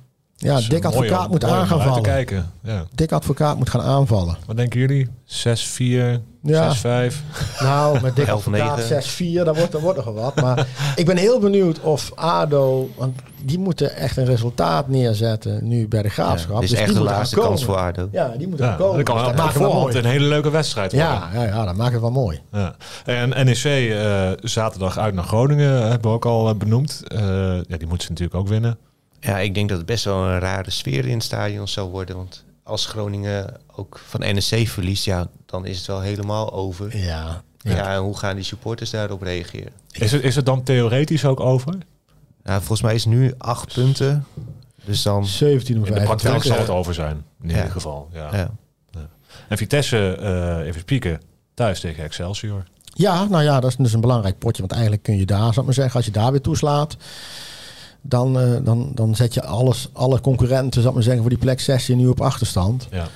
Ja, 0.43 0.57
Dus, 0.57 0.69
Dick 0.69 0.83
mooi 0.83 0.95
Advocaat 0.97 1.25
om- 1.25 1.31
moet 1.31 1.45
aan 1.45 1.67
gaan 1.67 1.83
vallen. 1.83 2.03
kijken. 2.03 2.51
Ja. 2.63 2.85
Dick 2.95 3.13
Advocaat 3.13 3.57
moet 3.57 3.71
gaan 3.71 3.81
aanvallen. 3.83 4.37
Wat 4.47 4.57
denken 4.57 4.81
jullie? 4.81 5.09
6-4, 5.25 6.21
Ja. 6.43 6.71
6-5? 6.75 7.23
Nou, 7.61 8.01
met 8.01 8.17
Dick 8.17 8.27
11-9. 8.27 8.31
Advocaat 8.31 8.81
6-4, 8.81 9.45
dat 9.45 9.57
wordt, 9.57 9.73
dat 9.73 9.81
wordt 9.81 10.05
nog 10.05 10.15
wat. 10.15 10.41
Maar 10.41 10.67
ik 10.97 11.07
ben 11.07 11.17
heel 11.17 11.39
benieuwd 11.41 11.81
of 11.81 12.13
ADO... 12.15 12.91
Want 12.97 13.21
die 13.45 13.59
moeten 13.59 13.97
echt 13.97 14.17
een 14.17 14.25
resultaat 14.25 14.89
neerzetten 14.89 15.69
nu 15.69 15.89
bij 15.89 16.03
de 16.03 16.09
Ja, 16.09 16.15
Graafschap. 16.15 16.55
dit 16.55 16.63
is 16.63 16.71
Dus 16.71 16.79
echt 16.79 16.89
die 16.89 16.99
de 16.99 17.05
laatste 17.05 17.37
kans 17.37 17.65
voor 17.65 17.77
ADO. 17.77 18.09
Ja, 18.13 18.29
die 18.39 18.49
moeten 18.49 18.67
Ja, 18.67 18.75
komen. 18.75 18.97
dat 18.97 19.05
kan 19.05 19.17
Dus 19.17 19.27
dat 19.27 19.37
maakt 19.37 19.49
het 19.49 19.59
wel 19.59 19.71
voorhand 19.71 19.93
mooi. 19.93 20.05
een 20.05 20.11
hele 20.11 20.25
leuke 20.27 20.51
wedstrijd 20.51 20.93
worden. 20.93 21.11
Ja, 21.11 21.31
ja, 21.35 21.43
ja, 21.45 21.65
dat 21.65 21.77
maakt 21.77 21.93
het 21.93 22.01
wel 22.01 22.11
mooi. 22.11 22.41
Ja. 22.53 22.75
En 23.05 23.29
NEC 23.29 23.65
eh, 23.65 24.31
zaterdag 24.41 24.99
uit 24.99 25.15
naar 25.15 25.25
Groningen 25.25 25.73
hebben 25.83 26.01
we 26.11 26.17
ook 26.17 26.25
al 26.27 26.49
eh, 26.49 26.55
benoemd. 26.55 27.03
Eh, 27.07 27.19
ja, 27.55 27.77
die 27.79 27.87
moeten 27.87 28.01
ze 28.07 28.09
natuurlijk 28.11 28.35
ook 28.35 28.49
winnen. 28.49 28.79
Ja, 29.25 29.39
ik 29.39 29.55
denk 29.55 29.69
dat 29.69 29.79
het 29.79 29.87
best 29.87 30.05
wel 30.05 30.25
een 30.25 30.39
rare 30.39 30.71
sfeer 30.71 31.07
in 31.07 31.13
het 31.15 31.23
stadion 31.23 31.69
zou 31.69 31.91
worden. 31.91 32.17
Want 32.17 32.45
als 32.63 32.87
Groningen 32.87 33.57
ook 33.75 34.01
van 34.07 34.21
NEC 34.21 34.69
verliest, 34.69 35.05
ja, 35.05 35.27
dan 35.47 35.67
is 35.67 35.77
het 35.79 35.87
wel 35.87 36.01
helemaal 36.01 36.53
over. 36.53 36.97
Ja. 36.99 37.43
Ja, 37.59 37.93
en 37.95 38.01
hoe 38.01 38.19
gaan 38.19 38.35
die 38.35 38.45
supporters 38.45 38.91
daarop 38.91 39.23
reageren? 39.23 39.73
Is 39.91 40.13
het, 40.13 40.23
is 40.23 40.37
het 40.37 40.47
dan 40.47 40.63
theoretisch 40.63 41.25
ook 41.25 41.41
over? 41.41 41.75
Ja, 42.45 42.59
volgens 42.59 42.83
mij 42.83 42.95
is 42.95 43.05
het 43.05 43.13
nu 43.15 43.35
acht 43.39 43.73
punten. 43.75 44.27
Dus 44.85 45.03
dan... 45.03 45.27
17 45.27 45.81
of 45.81 45.87
In 45.89 45.95
de 45.95 46.01
praktijk 46.03 46.21
25. 46.21 46.45
zal 46.45 46.59
het 46.59 46.69
over 46.81 46.95
zijn, 46.95 47.25
in 47.43 47.49
Ja. 47.49 47.55
ieder 47.57 47.71
geval. 47.71 48.09
Ja. 48.13 48.37
Ja. 48.37 48.51
En 49.49 49.57
Vitesse, 49.57 50.17
eh, 50.17 50.67
even 50.67 50.81
spieken, 50.81 51.21
thuis 51.55 51.81
tegen 51.81 52.05
Excelsior. 52.05 52.63
Ja, 52.85 53.25
nou 53.25 53.43
ja, 53.43 53.61
dat 53.61 53.71
is 53.71 53.77
dus 53.77 53.93
een 53.93 54.01
belangrijk 54.01 54.39
potje. 54.39 54.61
Want 54.61 54.73
eigenlijk 54.73 55.03
kun 55.03 55.17
je 55.17 55.27
daar, 55.27 55.39
zou 55.39 55.57
ik 55.59 55.65
maar 55.65 55.75
zeggen, 55.75 55.95
als 55.97 56.05
je 56.05 56.11
daar 56.11 56.31
weer 56.31 56.41
toeslaat, 56.41 56.97
dan, 58.03 58.41
eh, 58.41 58.51
dan, 58.65 58.91
dan 58.95 59.15
zet 59.17 59.35
je 59.35 59.45
alles, 59.45 59.89
alle 59.93 60.21
concurrenten, 60.21 60.73
zou 60.73 60.87
ik 60.89 60.95
maar 60.95 61.03
zeggen, 61.03 61.21
voor 61.23 61.31
die 61.31 61.39
plek 61.39 61.61
16 61.61 61.97
nu 61.97 62.07
op 62.07 62.21
achterstand. 62.21 62.89
Ja. 62.91 63.07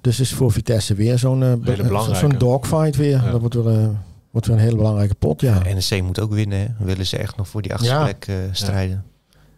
Dus 0.00 0.20
is 0.20 0.32
voor 0.32 0.52
Vitesse 0.52 0.94
weer 0.94 1.18
zo'n 1.18 1.42
eh, 1.42 1.52
belangrijke. 1.54 2.14
zo'n 2.14 2.38
dogfight 2.38 2.96
weer. 2.96 3.22
Ja. 3.24 3.30
Dat 3.30 3.40
wordt 3.40 3.54
weer, 3.54 3.68
eh, 3.68 3.88
wordt 4.30 4.46
weer 4.46 4.56
een 4.56 4.62
hele 4.62 4.76
belangrijke 4.76 5.14
pot, 5.14 5.40
ja. 5.40 5.62
NEC 5.62 6.02
moet 6.02 6.20
ook 6.20 6.32
winnen. 6.32 6.58
Hè. 6.58 6.84
Willen 6.84 7.06
ze 7.06 7.16
echt 7.16 7.36
nog 7.36 7.48
voor 7.48 7.62
die 7.62 7.72
achtste 7.72 7.90
Ja. 7.92 8.02
plek 8.02 8.24
eh, 8.28 8.34
strijden. 8.52 9.04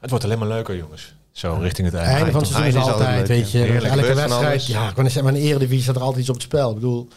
Het 0.01 0.11
wordt 0.11 0.25
alleen 0.25 0.38
maar 0.38 0.49
leuker, 0.49 0.77
jongens. 0.77 1.14
Zo, 1.33 1.59
richting 1.61 1.87
het 1.90 1.96
einde. 1.96 2.14
einde 2.14 2.31
van 2.31 2.40
het 2.40 2.51
seizoen 2.51 2.81
is 2.81 2.88
altijd, 2.88 3.29
weet 3.29 3.51
je, 3.51 3.59
ja. 3.59 3.81
elke 3.81 4.14
wedstrijd. 4.14 4.66
Ja, 4.66 4.88
ik 4.88 4.94
kan 4.94 5.05
zeggen, 5.05 5.25
maar 5.25 5.35
in 5.35 5.40
de 5.40 5.46
Eredivisie 5.46 5.83
staat 5.83 5.96
er 5.96 6.01
altijd 6.01 6.20
iets 6.20 6.29
op 6.29 6.35
het 6.35 6.44
spel. 6.44 6.68
Ik 6.68 6.75
bedoel, 6.75 7.09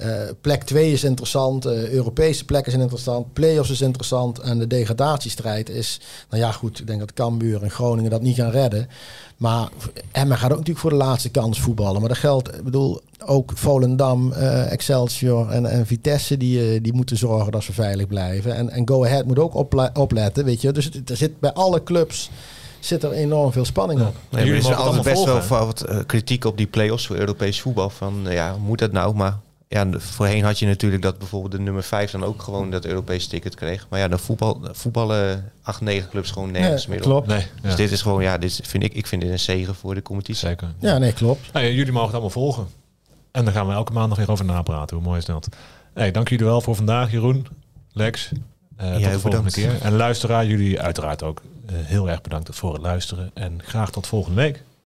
eh, 0.00 0.28
plek 0.40 0.62
2 0.62 0.92
is 0.92 1.04
interessant, 1.04 1.64
eh, 1.64 1.88
Europese 1.90 2.44
plekken 2.44 2.70
zijn 2.70 2.82
interessant, 2.82 3.32
play-offs 3.32 3.70
is 3.70 3.80
interessant 3.80 4.38
en 4.38 4.58
de 4.58 4.66
degradatiestrijd 4.66 5.68
is, 5.68 6.00
nou 6.30 6.42
ja 6.42 6.52
goed, 6.52 6.80
ik 6.80 6.86
denk 6.86 6.98
dat 6.98 7.12
Cambuur 7.12 7.62
en 7.62 7.70
Groningen 7.70 8.10
dat 8.10 8.22
niet 8.22 8.36
gaan 8.36 8.50
redden. 8.50 8.88
Maar 9.36 9.68
Emma 10.12 10.34
gaat 10.34 10.50
ook 10.50 10.56
natuurlijk 10.56 10.78
voor 10.78 10.90
de 10.90 10.96
laatste 10.96 11.28
kans 11.28 11.60
voetballen. 11.60 12.00
Maar 12.00 12.08
dat 12.08 12.18
geldt, 12.18 12.54
ik 12.54 12.64
bedoel, 12.64 13.00
ook 13.26 13.52
Volendam, 13.54 14.32
eh, 14.32 14.72
Excelsior 14.72 15.48
en, 15.48 15.66
en 15.66 15.86
Vitesse, 15.86 16.36
die, 16.36 16.80
die 16.80 16.92
moeten 16.92 17.16
zorgen 17.16 17.52
dat 17.52 17.62
ze 17.62 17.72
veilig 17.72 18.06
blijven. 18.06 18.54
En, 18.54 18.70
en 18.70 18.88
Go 18.88 19.04
Ahead 19.04 19.26
moet 19.26 19.38
ook 19.38 19.54
ople- 19.54 19.90
opletten, 19.94 20.44
weet 20.44 20.60
je. 20.60 20.72
Dus 20.72 20.84
het, 20.84 21.10
er 21.10 21.16
zit 21.16 21.40
bij 21.40 21.52
alle 21.52 21.82
clubs 21.82 22.30
zit 22.80 23.02
er 23.02 23.12
enorm 23.12 23.52
veel 23.52 23.64
spanning 23.64 24.00
op. 24.00 24.14
Jullie 24.30 24.50
er 24.50 24.56
is 24.56 24.74
altijd 24.74 25.02
best 25.02 25.24
wel 25.24 25.66
wat 25.66 25.84
kritiek 26.06 26.44
op 26.44 26.56
die 26.56 26.66
play-offs 26.66 27.06
voor 27.06 27.16
Europees 27.16 27.60
voetbal. 27.60 27.90
Van 27.90 28.26
ja, 28.28 28.56
moet 28.56 28.78
dat 28.78 28.92
nou? 28.92 29.14
Maar 29.14 29.38
ja, 29.72 29.86
voorheen 29.98 30.44
had 30.44 30.58
je 30.58 30.66
natuurlijk 30.66 31.02
dat 31.02 31.18
bijvoorbeeld 31.18 31.52
de 31.52 31.58
nummer 31.60 31.82
5 31.82 32.10
dan 32.10 32.24
ook 32.24 32.42
gewoon 32.42 32.70
dat 32.70 32.84
Europese 32.84 33.28
ticket 33.28 33.54
kreeg. 33.54 33.86
Maar 33.88 33.98
ja, 34.00 34.08
dan 34.08 34.18
voetbal, 34.18 34.60
voetballen 34.72 35.52
8, 35.62 35.80
9 35.80 36.08
clubs 36.10 36.30
gewoon 36.30 36.50
nergens 36.50 36.82
Ja, 36.82 36.88
meer 36.88 36.98
op. 36.98 37.04
klopt. 37.04 37.26
Nee, 37.26 37.38
ja, 37.38 37.46
Dus 37.62 37.76
dit 37.76 37.90
is 37.90 38.02
gewoon, 38.02 38.22
ja, 38.22 38.38
dit 38.38 38.60
vind 38.64 38.82
ik, 38.82 38.94
ik 38.94 39.06
vind 39.06 39.22
dit 39.22 39.30
een 39.30 39.38
zegen 39.38 39.74
voor 39.74 39.94
de 39.94 40.02
competitie. 40.02 40.48
zeker. 40.48 40.68
Ja, 40.78 40.98
nee, 40.98 41.12
klopt. 41.12 41.52
Nou 41.52 41.64
ja, 41.66 41.70
jullie 41.72 41.92
mogen 41.92 42.06
het 42.06 42.12
allemaal 42.12 42.30
volgen. 42.30 42.66
En 43.30 43.44
dan 43.44 43.52
gaan 43.54 43.66
we 43.66 43.72
elke 43.72 43.92
maandag 43.92 44.18
weer 44.18 44.30
over 44.30 44.44
napraten. 44.44 44.96
Hoe 44.96 45.04
mooi 45.06 45.18
is 45.18 45.24
dat? 45.24 45.48
Hey, 45.94 46.10
dank 46.10 46.28
jullie 46.28 46.44
wel 46.46 46.60
voor 46.60 46.74
vandaag, 46.76 47.10
Jeroen, 47.10 47.46
Lex. 47.92 48.30
Eh, 48.76 48.92
tot 48.92 49.00
Jij 49.00 49.10
de 49.12 49.18
volgende 49.20 49.50
bedankt. 49.50 49.78
keer. 49.78 49.86
En 49.86 49.96
luisteraar, 49.96 50.46
jullie 50.46 50.80
uiteraard 50.80 51.22
ook 51.22 51.42
eh, 51.66 51.74
heel 51.78 52.08
erg 52.10 52.20
bedankt 52.20 52.48
voor 52.56 52.72
het 52.72 52.82
luisteren. 52.82 53.30
En 53.34 53.60
graag 53.64 53.90
tot 53.90 54.06
volgende 54.06 54.36
week. 54.40 54.62